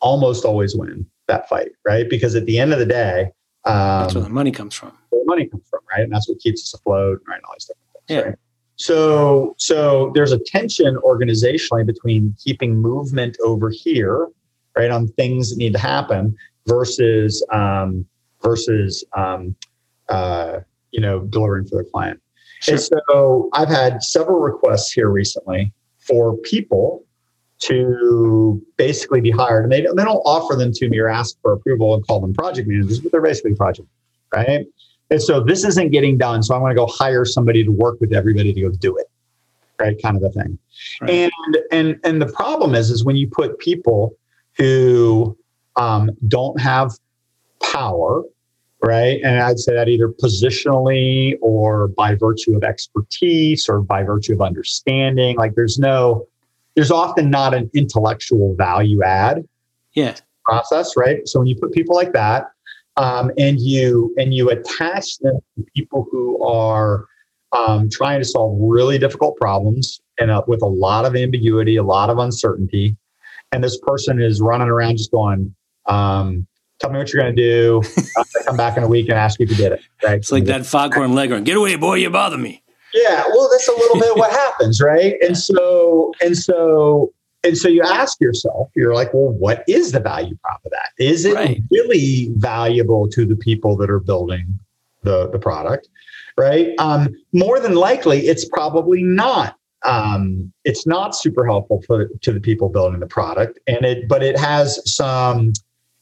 almost 0.00 0.44
always 0.44 0.76
win 0.76 1.06
that 1.26 1.48
fight 1.48 1.70
right? 1.86 2.08
Because 2.08 2.34
at 2.34 2.44
the 2.46 2.58
end 2.58 2.72
of 2.72 2.78
the 2.78 2.86
day 2.86 3.30
um, 3.64 4.02
that's 4.02 4.14
where 4.14 4.24
the 4.24 4.30
money 4.30 4.50
comes 4.50 4.74
from. 4.74 4.96
Where 5.10 5.22
the 5.22 5.26
money 5.26 5.46
comes 5.46 5.64
from, 5.68 5.80
right? 5.90 6.02
And 6.02 6.12
that's 6.12 6.28
what 6.28 6.38
keeps 6.38 6.62
us 6.62 6.74
afloat, 6.80 7.20
right? 7.26 7.36
And 7.36 7.44
all 7.44 7.54
these 7.54 7.66
different 7.66 8.06
things, 8.06 8.18
yeah. 8.24 8.30
right? 8.30 8.38
So, 8.76 9.56
so 9.58 10.12
there's 10.14 10.30
a 10.30 10.38
tension 10.38 10.96
organizationally 10.98 11.84
between 11.84 12.34
keeping 12.38 12.76
movement 12.76 13.36
over 13.44 13.70
here, 13.70 14.28
right, 14.76 14.90
on 14.90 15.08
things 15.08 15.50
that 15.50 15.56
need 15.56 15.72
to 15.72 15.80
happen, 15.80 16.36
versus 16.66 17.44
um, 17.52 18.06
versus 18.40 19.04
um, 19.16 19.56
uh, 20.08 20.60
you 20.92 21.00
know 21.00 21.20
delivering 21.20 21.66
for 21.66 21.82
the 21.82 21.90
client. 21.90 22.20
Sure. 22.60 22.74
And 22.74 22.82
so, 22.82 23.48
I've 23.52 23.68
had 23.68 24.02
several 24.02 24.38
requests 24.38 24.92
here 24.92 25.10
recently 25.10 25.72
for 25.98 26.36
people 26.38 27.04
to 27.60 28.62
basically 28.76 29.20
be 29.20 29.30
hired. 29.30 29.64
And 29.64 29.72
they, 29.72 29.80
they 29.80 30.04
don't 30.04 30.22
offer 30.24 30.54
them 30.54 30.72
to 30.72 30.88
me 30.88 30.98
or 30.98 31.08
ask 31.08 31.36
for 31.42 31.52
approval 31.52 31.94
and 31.94 32.06
call 32.06 32.20
them 32.20 32.32
project 32.32 32.68
managers, 32.68 33.00
but 33.00 33.12
they're 33.12 33.22
basically 33.22 33.54
project, 33.54 33.88
right? 34.34 34.66
And 35.10 35.22
so 35.22 35.42
this 35.42 35.64
isn't 35.64 35.90
getting 35.90 36.18
done. 36.18 36.42
So 36.42 36.54
I 36.54 36.58
want 36.58 36.72
to 36.72 36.76
go 36.76 36.86
hire 36.86 37.24
somebody 37.24 37.64
to 37.64 37.70
work 37.70 38.00
with 38.00 38.12
everybody 38.12 38.52
to 38.52 38.60
go 38.60 38.70
do 38.70 38.96
it, 38.96 39.06
right? 39.80 40.00
Kind 40.02 40.16
of 40.16 40.22
a 40.22 40.30
thing. 40.30 40.58
Right. 41.00 41.10
And 41.10 41.58
and 41.72 42.00
and 42.04 42.22
the 42.22 42.30
problem 42.32 42.74
is, 42.74 42.90
is 42.90 43.04
when 43.04 43.16
you 43.16 43.28
put 43.28 43.58
people 43.58 44.16
who 44.56 45.36
um, 45.76 46.10
don't 46.28 46.60
have 46.60 46.92
power, 47.62 48.22
right? 48.82 49.20
And 49.24 49.40
I'd 49.40 49.58
say 49.58 49.74
that 49.74 49.88
either 49.88 50.08
positionally 50.08 51.36
or 51.40 51.88
by 51.88 52.14
virtue 52.14 52.54
of 52.56 52.62
expertise 52.62 53.68
or 53.68 53.80
by 53.80 54.02
virtue 54.02 54.34
of 54.34 54.40
understanding. 54.40 55.36
Like 55.36 55.54
there's 55.54 55.78
no 55.78 56.27
there's 56.78 56.92
often 56.92 57.28
not 57.28 57.54
an 57.54 57.68
intellectual 57.74 58.54
value 58.54 59.02
add 59.02 59.44
yeah. 59.94 60.14
process, 60.44 60.96
right? 60.96 61.26
So 61.26 61.40
when 61.40 61.48
you 61.48 61.56
put 61.56 61.72
people 61.72 61.96
like 61.96 62.12
that, 62.12 62.52
um, 62.96 63.32
and 63.36 63.58
you 63.58 64.14
and 64.16 64.32
you 64.32 64.48
attach 64.50 65.18
them 65.18 65.40
to 65.56 65.66
people 65.74 66.06
who 66.08 66.40
are 66.40 67.06
um, 67.50 67.88
trying 67.90 68.20
to 68.20 68.24
solve 68.24 68.56
really 68.60 68.96
difficult 68.96 69.36
problems 69.38 70.00
and 70.20 70.30
uh, 70.30 70.44
with 70.46 70.62
a 70.62 70.68
lot 70.68 71.04
of 71.04 71.16
ambiguity, 71.16 71.74
a 71.74 71.82
lot 71.82 72.10
of 72.10 72.18
uncertainty, 72.18 72.96
and 73.50 73.64
this 73.64 73.76
person 73.80 74.22
is 74.22 74.40
running 74.40 74.68
around 74.68 74.98
just 74.98 75.10
going, 75.10 75.52
um, 75.86 76.46
"Tell 76.78 76.90
me 76.90 76.98
what 76.98 77.12
you're 77.12 77.20
going 77.20 77.34
to 77.34 77.42
do. 77.42 77.82
I'll 78.16 78.44
come 78.44 78.56
back 78.56 78.76
in 78.76 78.84
a 78.84 78.88
week 78.88 79.08
and 79.08 79.18
ask 79.18 79.40
you 79.40 79.46
if 79.46 79.50
you 79.50 79.56
did 79.56 79.72
it." 79.72 79.80
Right? 80.04 80.18
It's 80.18 80.30
like 80.30 80.44
that 80.44 80.64
foghorn 80.64 81.16
leghorn. 81.16 81.42
Get 81.42 81.56
away, 81.56 81.74
boy! 81.74 81.94
You 81.94 82.10
bother 82.10 82.38
me. 82.38 82.62
Yeah, 82.94 83.24
well, 83.28 83.48
that's 83.50 83.68
a 83.68 83.72
little 83.72 84.00
bit 84.00 84.16
what 84.16 84.30
happens, 84.30 84.80
right? 84.80 85.14
And 85.22 85.36
so, 85.36 86.12
and 86.20 86.36
so, 86.36 87.12
and 87.44 87.56
so 87.56 87.68
you 87.68 87.82
ask 87.82 88.20
yourself, 88.20 88.70
you're 88.74 88.94
like, 88.94 89.12
well, 89.12 89.28
what 89.28 89.62
is 89.68 89.92
the 89.92 90.00
value 90.00 90.36
prop 90.42 90.60
of 90.64 90.70
that? 90.72 90.90
Is 90.98 91.24
it 91.24 91.34
right. 91.34 91.60
really 91.70 92.30
valuable 92.36 93.08
to 93.10 93.24
the 93.26 93.36
people 93.36 93.76
that 93.76 93.90
are 93.90 94.00
building 94.00 94.58
the 95.02 95.28
the 95.30 95.38
product, 95.38 95.88
right? 96.36 96.74
Um, 96.78 97.08
more 97.32 97.60
than 97.60 97.74
likely, 97.74 98.26
it's 98.26 98.44
probably 98.46 99.02
not. 99.02 99.56
Um, 99.84 100.52
it's 100.64 100.86
not 100.86 101.14
super 101.14 101.46
helpful 101.46 101.82
for 101.86 102.08
to 102.08 102.32
the 102.32 102.40
people 102.40 102.68
building 102.68 103.00
the 103.00 103.06
product, 103.06 103.60
and 103.68 103.84
it, 103.84 104.08
but 104.08 104.22
it 104.22 104.38
has 104.38 104.80
some 104.84 105.52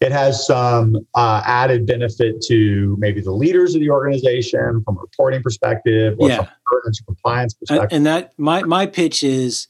it 0.00 0.12
has 0.12 0.46
some 0.46 0.96
uh, 1.14 1.42
added 1.44 1.86
benefit 1.86 2.42
to 2.42 2.96
maybe 2.98 3.20
the 3.20 3.32
leaders 3.32 3.74
of 3.74 3.80
the 3.80 3.90
organization 3.90 4.82
from 4.84 4.98
a 4.98 5.00
reporting 5.00 5.42
perspective 5.42 6.16
or 6.18 6.28
yeah. 6.28 6.36
from 6.36 6.48
a 6.86 7.04
compliance 7.06 7.54
perspective. 7.54 7.88
And 7.92 8.04
that 8.06 8.32
my 8.38 8.62
my 8.62 8.86
pitch 8.86 9.22
is 9.22 9.68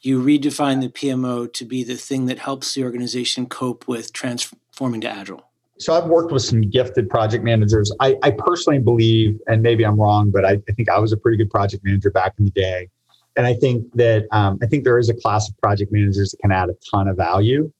you 0.00 0.22
redefine 0.22 0.80
the 0.80 0.88
PMO 0.88 1.52
to 1.52 1.64
be 1.64 1.84
the 1.84 1.96
thing 1.96 2.26
that 2.26 2.38
helps 2.38 2.74
the 2.74 2.84
organization 2.84 3.46
cope 3.46 3.86
with 3.88 4.12
transforming 4.12 5.00
to 5.02 5.08
agile. 5.08 5.42
So 5.78 5.92
I've 5.92 6.06
worked 6.06 6.32
with 6.32 6.42
some 6.42 6.62
gifted 6.62 7.10
project 7.10 7.44
managers. 7.44 7.92
I, 8.00 8.16
I 8.22 8.30
personally 8.30 8.78
believe, 8.78 9.38
and 9.46 9.62
maybe 9.62 9.84
I'm 9.84 10.00
wrong, 10.00 10.30
but 10.30 10.44
I, 10.44 10.52
I, 10.52 10.72
think 10.72 10.88
I 10.88 10.98
was 10.98 11.12
a 11.12 11.18
pretty 11.18 11.36
good 11.36 11.50
project 11.50 11.84
manager 11.84 12.10
back 12.10 12.32
in 12.38 12.46
the 12.46 12.50
day. 12.52 12.88
And 13.36 13.46
I 13.46 13.52
think 13.52 13.92
that 13.94 14.26
um, 14.30 14.58
I 14.62 14.66
think 14.66 14.84
there 14.84 14.98
is 14.98 15.10
a 15.10 15.14
class 15.14 15.50
of 15.50 15.58
project 15.58 15.92
managers 15.92 16.30
that 16.30 16.38
can 16.38 16.50
add 16.50 16.70
a 16.70 16.74
ton 16.90 17.08
of 17.08 17.18
value 17.18 17.70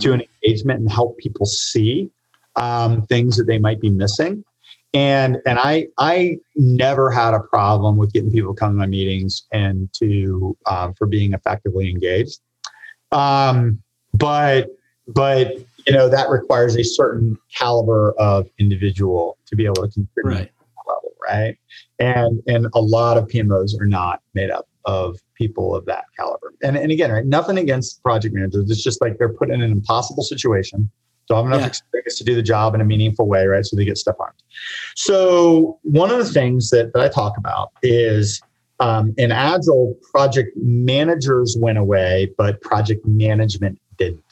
to 0.00 0.12
an 0.12 0.22
engagement 0.42 0.80
and 0.80 0.90
help 0.90 1.18
people 1.18 1.46
see 1.46 2.10
um, 2.56 3.06
things 3.06 3.36
that 3.36 3.44
they 3.44 3.58
might 3.58 3.80
be 3.80 3.90
missing. 3.90 4.44
And 4.94 5.38
and 5.46 5.58
I 5.58 5.88
I 5.98 6.38
never 6.54 7.10
had 7.10 7.34
a 7.34 7.40
problem 7.40 7.96
with 7.96 8.12
getting 8.12 8.30
people 8.30 8.54
to 8.54 8.58
come 8.58 8.72
to 8.72 8.76
my 8.76 8.86
meetings 8.86 9.44
and 9.52 9.92
to 9.94 10.56
um, 10.66 10.94
for 10.94 11.06
being 11.06 11.34
effectively 11.34 11.90
engaged. 11.90 12.40
Um, 13.12 13.82
but 14.14 14.68
but 15.08 15.58
you 15.86 15.92
know 15.92 16.08
that 16.08 16.30
requires 16.30 16.76
a 16.76 16.82
certain 16.82 17.36
caliber 17.54 18.12
of 18.18 18.48
individual 18.58 19.36
to 19.46 19.56
be 19.56 19.66
able 19.66 19.86
to 19.86 19.88
contribute 19.88 20.34
right. 20.34 20.52
level, 20.88 21.12
right? 21.22 21.58
And 21.98 22.42
and 22.46 22.66
a 22.74 22.80
lot 22.80 23.18
of 23.18 23.28
PMOs 23.28 23.78
are 23.78 23.86
not 23.86 24.22
made 24.34 24.50
up 24.50 24.66
of 24.86 25.18
people 25.34 25.74
of 25.74 25.84
that 25.86 26.04
caliber. 26.16 26.54
And, 26.62 26.76
and 26.76 26.90
again, 26.90 27.10
right, 27.10 27.26
nothing 27.26 27.58
against 27.58 28.02
project 28.02 28.34
managers. 28.34 28.70
It's 28.70 28.82
just 28.82 29.00
like 29.00 29.18
they're 29.18 29.32
put 29.32 29.50
in 29.50 29.60
an 29.60 29.70
impossible 29.70 30.22
situation. 30.22 30.90
Don't 31.28 31.38
have 31.38 31.46
enough 31.46 31.60
yeah. 31.62 31.66
experience 31.66 32.18
to 32.18 32.24
do 32.24 32.36
the 32.36 32.42
job 32.42 32.74
in 32.74 32.80
a 32.80 32.84
meaningful 32.84 33.26
way, 33.26 33.46
right? 33.46 33.64
So 33.66 33.76
they 33.76 33.84
get 33.84 33.98
stuff 33.98 34.16
harmed. 34.18 34.40
So 34.94 35.78
one 35.82 36.10
of 36.10 36.18
the 36.18 36.32
things 36.32 36.70
that, 36.70 36.92
that 36.92 37.02
I 37.02 37.08
talk 37.08 37.36
about 37.36 37.72
is 37.82 38.40
um, 38.78 39.12
in 39.18 39.32
Agile, 39.32 39.96
project 40.12 40.56
managers 40.56 41.56
went 41.58 41.78
away, 41.78 42.32
but 42.38 42.60
project 42.60 43.04
management 43.06 43.80
didn't. 43.98 44.22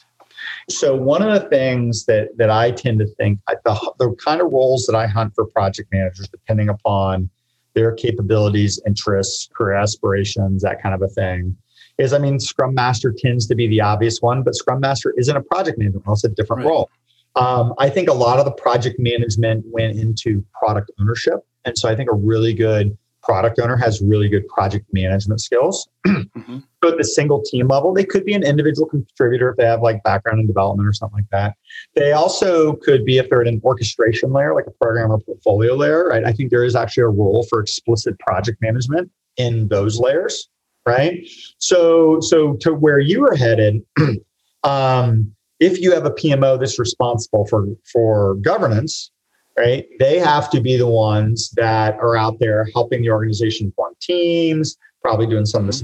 So 0.69 0.95
one 0.95 1.21
of 1.21 1.33
the 1.33 1.49
things 1.49 2.05
that 2.05 2.29
that 2.37 2.49
I 2.49 2.71
tend 2.71 2.99
to 2.99 3.07
think 3.07 3.39
the 3.47 3.93
the 3.99 4.15
kind 4.23 4.41
of 4.41 4.51
roles 4.51 4.85
that 4.85 4.95
I 4.95 5.07
hunt 5.07 5.33
for 5.35 5.45
project 5.45 5.91
managers, 5.91 6.27
depending 6.27 6.69
upon 6.69 7.29
their 7.75 7.91
capabilities, 7.91 8.81
interests, 8.87 9.49
career 9.55 9.75
aspirations, 9.75 10.63
that 10.63 10.81
kind 10.81 10.95
of 10.95 11.01
a 11.01 11.07
thing, 11.07 11.55
is 11.97 12.13
I 12.13 12.17
mean, 12.17 12.39
Scrum 12.39 12.73
Master 12.73 13.13
tends 13.15 13.47
to 13.47 13.55
be 13.55 13.67
the 13.67 13.81
obvious 13.81 14.21
one, 14.21 14.43
but 14.43 14.55
Scrum 14.55 14.79
Master 14.79 15.13
isn't 15.17 15.35
a 15.35 15.41
project 15.41 15.77
manager; 15.77 16.01
it's 16.07 16.23
a 16.23 16.29
different 16.29 16.63
right. 16.63 16.69
role. 16.69 16.89
Um, 17.35 17.73
I 17.77 17.89
think 17.89 18.09
a 18.09 18.13
lot 18.13 18.39
of 18.39 18.45
the 18.45 18.51
project 18.51 18.97
management 18.97 19.65
went 19.67 19.97
into 19.97 20.43
product 20.57 20.91
ownership, 20.99 21.39
and 21.65 21.77
so 21.77 21.89
I 21.89 21.95
think 21.95 22.09
a 22.11 22.15
really 22.15 22.53
good 22.53 22.97
product 23.25 23.59
owner 23.59 23.75
has 23.75 24.01
really 24.01 24.29
good 24.29 24.47
project 24.47 24.85
management 24.93 25.41
skills. 25.41 25.87
mm-hmm. 26.07 26.59
So 26.83 26.91
at 26.91 26.97
the 26.97 27.03
single 27.03 27.41
team 27.41 27.67
level, 27.67 27.93
they 27.93 28.05
could 28.05 28.25
be 28.25 28.33
an 28.33 28.43
individual 28.43 28.87
contributor 28.87 29.49
if 29.49 29.57
they 29.57 29.65
have 29.65 29.81
like 29.81 30.03
background 30.03 30.39
in 30.39 30.47
development 30.47 30.87
or 30.87 30.93
something 30.93 31.17
like 31.17 31.29
that. 31.31 31.55
They 31.95 32.11
also 32.11 32.73
could 32.73 33.03
be 33.05 33.17
if 33.17 33.29
they're 33.29 33.41
at 33.41 33.47
an 33.47 33.61
orchestration 33.63 34.31
layer, 34.31 34.53
like 34.53 34.67
a 34.67 34.71
program 34.71 35.11
or 35.11 35.19
portfolio 35.19 35.75
layer, 35.75 36.07
right? 36.07 36.23
I 36.23 36.31
think 36.31 36.51
there 36.51 36.63
is 36.63 36.75
actually 36.75 37.03
a 37.03 37.09
role 37.09 37.45
for 37.49 37.59
explicit 37.59 38.17
project 38.19 38.61
management 38.61 39.09
in 39.37 39.67
those 39.67 39.99
layers, 39.99 40.47
right? 40.85 41.27
So, 41.57 42.19
so 42.21 42.53
to 42.61 42.73
where 42.73 42.99
you 42.99 43.25
are 43.25 43.35
headed, 43.35 43.81
um, 44.63 45.35
if 45.59 45.79
you 45.79 45.93
have 45.93 46.05
a 46.05 46.11
PMO 46.11 46.59
that's 46.59 46.77
responsible 46.77 47.45
for 47.47 47.65
for 47.91 48.35
governance, 48.35 49.11
right? 49.57 49.85
They 49.99 50.19
have 50.19 50.49
to 50.51 50.61
be 50.61 50.77
the 50.77 50.87
ones 50.87 51.51
that 51.51 51.95
are 51.95 52.15
out 52.15 52.39
there 52.39 52.67
helping 52.73 53.01
the 53.01 53.09
organization 53.09 53.71
form 53.75 53.93
teams, 54.01 54.77
probably 55.01 55.27
doing 55.27 55.45
some 55.45 55.69
of 55.69 55.83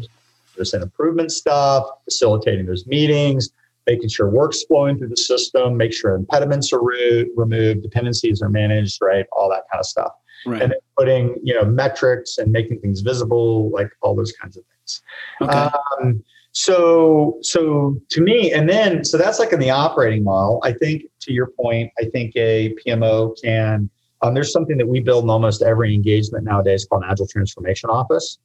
this 0.58 0.74
improvement 0.74 1.32
stuff, 1.32 1.86
facilitating 2.06 2.66
those 2.66 2.86
meetings, 2.86 3.50
making 3.88 4.10
sure 4.10 4.30
work's 4.30 4.64
flowing 4.64 4.98
through 4.98 5.10
the 5.10 5.18
system, 5.18 5.78
make 5.78 5.94
sure 5.94 6.16
impediments 6.16 6.72
are 6.72 6.84
re- 6.84 7.30
removed, 7.36 7.82
dependencies 7.82 8.42
are 8.42 8.50
managed, 8.50 9.00
right? 9.02 9.26
All 9.32 9.50
that 9.50 9.64
kind 9.72 9.80
of 9.80 9.86
stuff. 9.86 10.12
Right. 10.46 10.62
And 10.62 10.76
putting, 10.98 11.38
you 11.44 11.54
know, 11.54 11.64
metrics 11.64 12.38
and 12.38 12.52
making 12.52 12.80
things 12.80 13.02
visible, 13.02 13.70
like 13.72 13.90
all 14.02 14.16
those 14.16 14.32
kinds 14.32 14.58
of 14.58 14.64
things. 14.66 15.02
Okay. 15.42 15.70
Um, 16.02 16.24
so, 16.54 17.38
so 17.42 17.98
to 18.10 18.22
me, 18.22 18.52
and 18.52 18.70
then, 18.70 19.06
so 19.06 19.18
that's 19.18 19.40
like 19.40 19.54
in 19.54 19.60
the 19.60 19.70
operating 19.70 20.24
model. 20.24 20.60
I 20.64 20.74
think 20.74 21.04
to 21.22 21.34
your 21.34 21.48
point, 21.48 21.92
I 22.00 22.06
think 22.06 22.34
a 22.36 22.76
PMO 22.86 23.36
can, 23.42 23.90
um, 24.22 24.34
there's 24.34 24.52
something 24.52 24.78
that 24.78 24.88
we 24.88 25.00
build 25.00 25.24
in 25.24 25.30
almost 25.30 25.62
every 25.62 25.96
engagement 25.96 26.44
nowadays 26.44 26.86
called 26.86 27.04
an 27.04 27.10
Agile 27.10 27.28
Transformation 27.28 27.90
Office, 27.90 28.38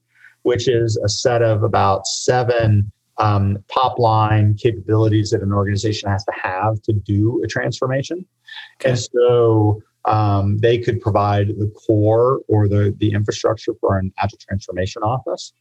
which 0.43 0.69
is 0.69 0.97
a 0.99 1.09
set 1.09 1.43
of 1.43 1.65
about 1.65 2.07
seven 2.07 2.91
um, 3.19 3.59
top 3.73 3.99
line 3.99 4.55
capabilities 4.55 5.31
that 5.31 5.43
an 5.43 5.53
organization 5.53 6.09
has 6.09 6.25
to 6.27 6.33
have 6.41 6.81
to 6.83 6.93
do 6.93 7.43
a 7.43 7.49
transformation. 7.49 8.25
Okay. 8.81 8.91
And 8.91 8.99
so 8.99 9.83
um, 10.05 10.59
they 10.59 10.79
could 10.79 11.01
provide 11.01 11.49
the 11.49 11.73
core 11.87 12.41
or 12.47 12.69
the, 12.69 12.95
the 12.99 13.13
infrastructure 13.13 13.73
for 13.81 13.99
an 13.99 14.13
Agile 14.19 14.39
Transformation 14.39 15.03
Office, 15.03 15.53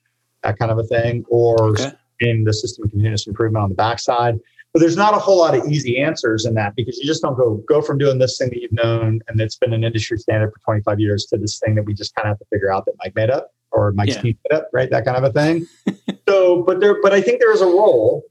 that 0.44 0.60
kind 0.60 0.72
of 0.72 0.78
a 0.78 0.84
thing, 0.84 1.26
or 1.28 1.70
okay 1.70 1.92
in 2.20 2.44
the 2.44 2.54
system 2.54 2.86
of 2.86 2.92
continuous 2.92 3.28
improvement 3.28 3.64
on 3.64 3.70
the 3.70 3.76
backside. 3.76 4.40
But 4.76 4.82
there's 4.82 4.98
not 4.98 5.14
a 5.14 5.20
whole 5.20 5.38
lot 5.38 5.56
of 5.56 5.66
easy 5.72 6.02
answers 6.02 6.46
in 6.46 6.54
that 6.56 6.76
because 6.76 6.98
you 6.98 7.06
just 7.06 7.22
don't 7.22 7.38
go 7.38 7.64
go 7.66 7.82
from 7.82 7.98
doing 7.98 8.20
this 8.20 8.38
thing 8.38 8.50
that 8.50 8.62
you've 8.62 8.74
known 8.74 9.22
and 9.30 9.40
it's 9.40 9.56
been 9.56 9.72
an 9.72 9.86
industry 9.86 10.18
standard 10.18 10.52
for 10.52 10.60
25 10.66 11.00
years 11.00 11.26
to 11.28 11.38
this 11.38 11.60
thing 11.60 11.76
that 11.76 11.84
we 11.84 11.94
just 11.94 12.14
kind 12.14 12.28
of 12.28 12.32
have 12.32 12.40
to 12.40 12.46
figure 12.52 12.70
out 12.70 12.84
that 12.86 12.92
Mike 13.00 13.16
made 13.16 13.30
up 13.30 13.52
or 13.72 13.94
Mike's 13.94 14.16
yeah. 14.16 14.22
team 14.22 14.38
made 14.50 14.58
up, 14.58 14.70
right? 14.74 14.90
That 14.90 15.06
kind 15.06 15.16
of 15.16 15.24
a 15.24 15.32
thing. 15.32 15.66
so, 16.28 16.64
but 16.64 16.82
there, 16.82 17.02
but 17.02 17.14
I 17.14 17.22
think 17.22 17.40
there 17.40 17.54
is 17.54 17.62
a 17.62 17.68
role, 17.68 18.26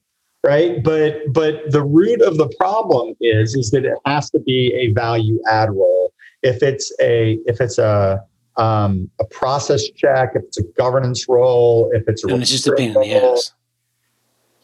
right? 0.45 0.85
But 0.85 1.33
but 1.33 1.71
the 1.71 1.83
root 1.83 2.21
of 2.21 2.37
the 2.37 2.53
problem 2.59 3.15
is 3.23 3.55
is 3.55 3.71
that 3.71 3.87
it 3.87 3.97
has 4.05 4.29
to 4.33 4.39
be 4.39 4.71
a 4.75 4.93
value 4.93 5.41
add 5.51 5.71
role. 5.71 6.13
If 6.43 6.63
it's 6.63 6.93
a 7.01 7.39
if 7.47 7.59
it's 7.63 7.79
a 7.79 8.23
um, 8.59 9.11
a 9.19 9.25
process 9.25 9.89
check, 9.97 10.33
if 10.35 10.43
it's 10.43 10.59
a 10.59 10.65
governance 10.77 11.27
role, 11.27 11.91
if 11.95 12.05
it's 12.07 12.23
a 12.23 12.29
and 12.29 12.43
it's 12.43 12.51
just 12.51 12.67
a 12.67 12.73
pain 12.73 12.89
in 12.89 13.01
the 13.01 13.15
ass 13.15 13.54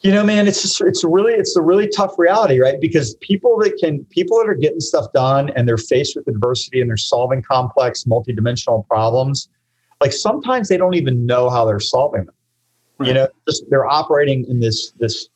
you 0.02 0.10
know 0.10 0.24
man 0.24 0.48
it's 0.48 0.62
just 0.62 0.80
it's 0.80 1.04
really 1.04 1.32
it's 1.32 1.56
a 1.56 1.62
really 1.62 1.88
tough 1.88 2.18
reality 2.18 2.58
right 2.58 2.80
because 2.80 3.14
people 3.16 3.58
that 3.58 3.76
can 3.78 4.04
people 4.06 4.38
that 4.38 4.48
are 4.48 4.54
getting 4.54 4.80
stuff 4.80 5.12
done 5.12 5.50
and 5.50 5.68
they're 5.68 5.76
faced 5.76 6.16
with 6.16 6.26
adversity 6.28 6.80
and 6.80 6.88
they're 6.88 6.96
solving 6.96 7.42
complex 7.42 8.04
multidimensional 8.04 8.86
problems 8.88 9.48
like 10.00 10.12
sometimes 10.12 10.68
they 10.68 10.76
don't 10.76 10.94
even 10.94 11.26
know 11.26 11.50
how 11.50 11.64
they're 11.64 11.80
solving 11.80 12.24
them 12.24 12.34
right. 12.98 13.08
you 13.08 13.14
know 13.14 13.28
just 13.48 13.64
they're 13.70 13.86
operating 13.86 14.44
in 14.48 14.60
this 14.60 14.92
this 14.98 15.28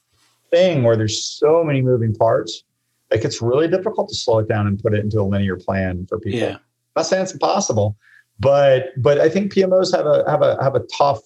thing 0.50 0.82
where 0.82 0.96
there's 0.96 1.22
so 1.22 1.62
many 1.62 1.82
moving 1.82 2.14
parts 2.14 2.64
like 3.10 3.24
it's 3.24 3.42
really 3.42 3.68
difficult 3.68 4.08
to 4.08 4.14
slow 4.14 4.38
it 4.38 4.48
down 4.48 4.66
and 4.66 4.82
put 4.82 4.94
it 4.94 5.00
into 5.00 5.20
a 5.20 5.22
linear 5.22 5.56
plan 5.56 6.06
for 6.08 6.18
people 6.18 6.40
yeah. 6.40 6.54
I'm 6.54 6.60
not 6.96 7.06
saying 7.06 7.22
it's 7.22 7.32
impossible 7.32 7.96
but 8.40 8.86
but 8.96 9.20
i 9.20 9.28
think 9.28 9.52
pmos 9.52 9.94
have 9.94 10.06
a 10.06 10.28
have 10.28 10.42
a 10.42 10.62
have 10.62 10.74
a 10.74 10.80
tough 10.96 11.20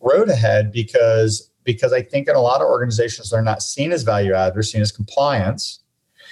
road 0.00 0.28
ahead 0.28 0.72
because 0.72 1.49
because 1.64 1.92
I 1.92 2.02
think 2.02 2.28
in 2.28 2.36
a 2.36 2.40
lot 2.40 2.60
of 2.60 2.66
organizations, 2.66 3.30
they're 3.30 3.42
not 3.42 3.62
seen 3.62 3.92
as 3.92 4.02
value 4.02 4.32
add, 4.34 4.54
they're 4.54 4.62
seen 4.62 4.80
as 4.80 4.92
compliance. 4.92 5.82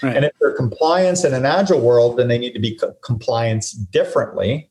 Right. 0.03 0.17
And 0.17 0.25
if 0.25 0.33
they're 0.41 0.55
compliance 0.55 1.25
in 1.25 1.35
an 1.35 1.45
agile 1.45 1.81
world, 1.81 2.19
then 2.19 2.29
they 2.29 2.39
need 2.39 2.53
to 2.53 2.61
be 2.61 2.77
co- 2.77 2.95
compliance 3.03 3.73
differently. 3.73 4.71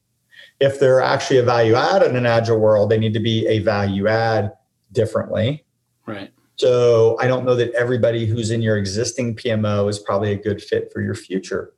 If 0.60 0.80
they're 0.80 1.01
actually 1.01 1.38
a 1.38 1.43
value 1.43 1.76
add 1.76 2.01
in 2.03 2.16
an 2.16 2.26
agile 2.26 2.60
world, 2.60 2.89
they 2.89 2.97
need 2.97 3.14
to 3.14 3.20
be 3.20 3.45
a 3.47 3.60
value 3.60 4.08
add 4.08 4.53
differently. 4.91 5.66
Right. 6.05 6.32
So 6.55 7.18
I 7.20 7.28
don't 7.28 7.45
know 7.45 7.55
that 7.55 7.72
everybody 7.74 8.26
who's 8.26 8.49
in 8.49 8.62
your 8.62 8.78
existing 8.78 9.36
PMO 9.36 9.89
is 9.89 9.99
probably 9.99 10.32
a 10.32 10.38
good 10.38 10.62
fit 10.62 10.91
for 10.91 11.01
your 11.01 11.14
future 11.14 11.74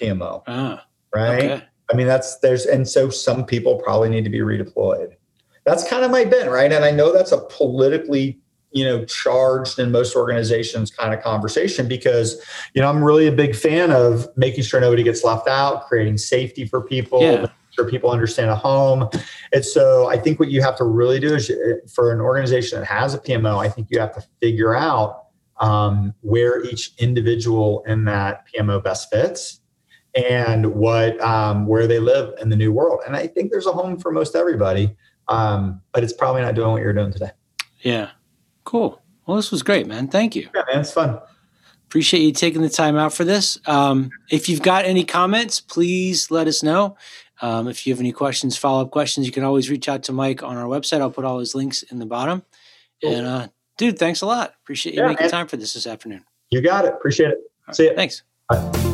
PMO. 0.00 0.42
Ah, 0.46 0.86
right. 1.14 1.44
Okay. 1.44 1.64
I 1.90 1.94
mean, 1.94 2.06
that's 2.06 2.38
there's, 2.38 2.64
and 2.64 2.88
so 2.88 3.10
some 3.10 3.44
people 3.44 3.76
probably 3.76 4.08
need 4.08 4.24
to 4.24 4.30
be 4.30 4.38
redeployed 4.38 5.16
that's 5.64 5.88
kind 5.88 6.04
of 6.04 6.10
my 6.10 6.24
bent, 6.24 6.50
right? 6.50 6.72
And 6.72 6.84
I 6.84 6.90
know 6.90 7.12
that's 7.12 7.32
a 7.32 7.38
politically 7.38 8.38
you 8.72 8.84
know 8.84 9.04
charged 9.04 9.78
in 9.78 9.92
most 9.92 10.16
organizations 10.16 10.90
kind 10.90 11.14
of 11.14 11.22
conversation 11.22 11.86
because 11.86 12.42
you 12.74 12.82
know 12.82 12.88
i'm 12.88 13.04
really 13.04 13.26
a 13.26 13.32
big 13.32 13.54
fan 13.54 13.90
of 13.90 14.26
making 14.36 14.64
sure 14.64 14.80
nobody 14.80 15.02
gets 15.02 15.22
left 15.22 15.46
out 15.46 15.86
creating 15.86 16.18
safety 16.18 16.66
for 16.66 16.80
people 16.80 17.22
yeah. 17.22 17.46
sure 17.70 17.88
people 17.88 18.10
understand 18.10 18.50
a 18.50 18.56
home 18.56 19.08
and 19.52 19.64
so 19.64 20.08
i 20.08 20.18
think 20.18 20.40
what 20.40 20.50
you 20.50 20.62
have 20.62 20.76
to 20.76 20.84
really 20.84 21.20
do 21.20 21.34
is 21.34 21.50
uh, 21.50 21.74
for 21.94 22.12
an 22.12 22.20
organization 22.20 22.80
that 22.80 22.86
has 22.86 23.14
a 23.14 23.18
pmo 23.18 23.58
i 23.58 23.68
think 23.68 23.86
you 23.90 24.00
have 24.00 24.14
to 24.14 24.24
figure 24.40 24.74
out 24.74 25.26
um, 25.60 26.12
where 26.22 26.64
each 26.64 26.92
individual 26.98 27.84
in 27.86 28.04
that 28.04 28.44
pmo 28.48 28.82
best 28.82 29.10
fits 29.10 29.60
and 30.14 30.74
what 30.74 31.18
um, 31.20 31.66
where 31.66 31.86
they 31.86 31.98
live 31.98 32.34
in 32.40 32.48
the 32.48 32.56
new 32.56 32.72
world 32.72 33.00
and 33.06 33.14
i 33.14 33.26
think 33.26 33.50
there's 33.50 33.66
a 33.66 33.72
home 33.72 33.98
for 33.98 34.10
most 34.10 34.34
everybody 34.34 34.96
um, 35.28 35.80
but 35.92 36.04
it's 36.04 36.12
probably 36.12 36.42
not 36.42 36.54
doing 36.54 36.72
what 36.72 36.82
you're 36.82 36.92
doing 36.92 37.12
today. 37.12 37.30
Yeah. 37.80 38.10
Cool. 38.64 39.00
Well, 39.26 39.36
this 39.36 39.50
was 39.50 39.62
great, 39.62 39.86
man. 39.86 40.08
Thank 40.08 40.36
you. 40.36 40.48
Yeah, 40.54 40.62
man. 40.68 40.80
It's 40.80 40.92
fun. 40.92 41.18
Appreciate 41.86 42.20
you 42.20 42.32
taking 42.32 42.62
the 42.62 42.70
time 42.70 42.96
out 42.96 43.12
for 43.12 43.24
this. 43.24 43.58
Um, 43.66 44.10
if 44.30 44.48
you've 44.48 44.62
got 44.62 44.84
any 44.84 45.04
comments, 45.04 45.60
please 45.60 46.30
let 46.30 46.46
us 46.46 46.62
know. 46.62 46.96
Um, 47.42 47.68
if 47.68 47.86
you 47.86 47.92
have 47.92 48.00
any 48.00 48.12
questions, 48.12 48.56
follow 48.56 48.82
up 48.82 48.90
questions, 48.90 49.26
you 49.26 49.32
can 49.32 49.44
always 49.44 49.68
reach 49.68 49.88
out 49.88 50.04
to 50.04 50.12
Mike 50.12 50.42
on 50.42 50.56
our 50.56 50.64
website. 50.64 51.00
I'll 51.00 51.10
put 51.10 51.24
all 51.24 51.38
his 51.38 51.54
links 51.54 51.82
in 51.82 51.98
the 51.98 52.06
bottom. 52.06 52.44
Cool. 53.02 53.14
And, 53.14 53.26
uh, 53.26 53.48
dude, 53.76 53.98
thanks 53.98 54.22
a 54.22 54.26
lot. 54.26 54.54
Appreciate 54.62 54.94
you 54.94 55.02
yeah, 55.02 55.08
making 55.08 55.24
man. 55.24 55.30
time 55.30 55.48
for 55.48 55.56
this 55.56 55.74
this 55.74 55.86
afternoon. 55.86 56.24
You 56.50 56.62
got 56.62 56.84
it. 56.84 56.94
Appreciate 56.94 57.30
it. 57.32 57.38
See 57.72 57.84
you. 57.84 57.94
Thanks. 57.94 58.22
Bye. 58.48 58.91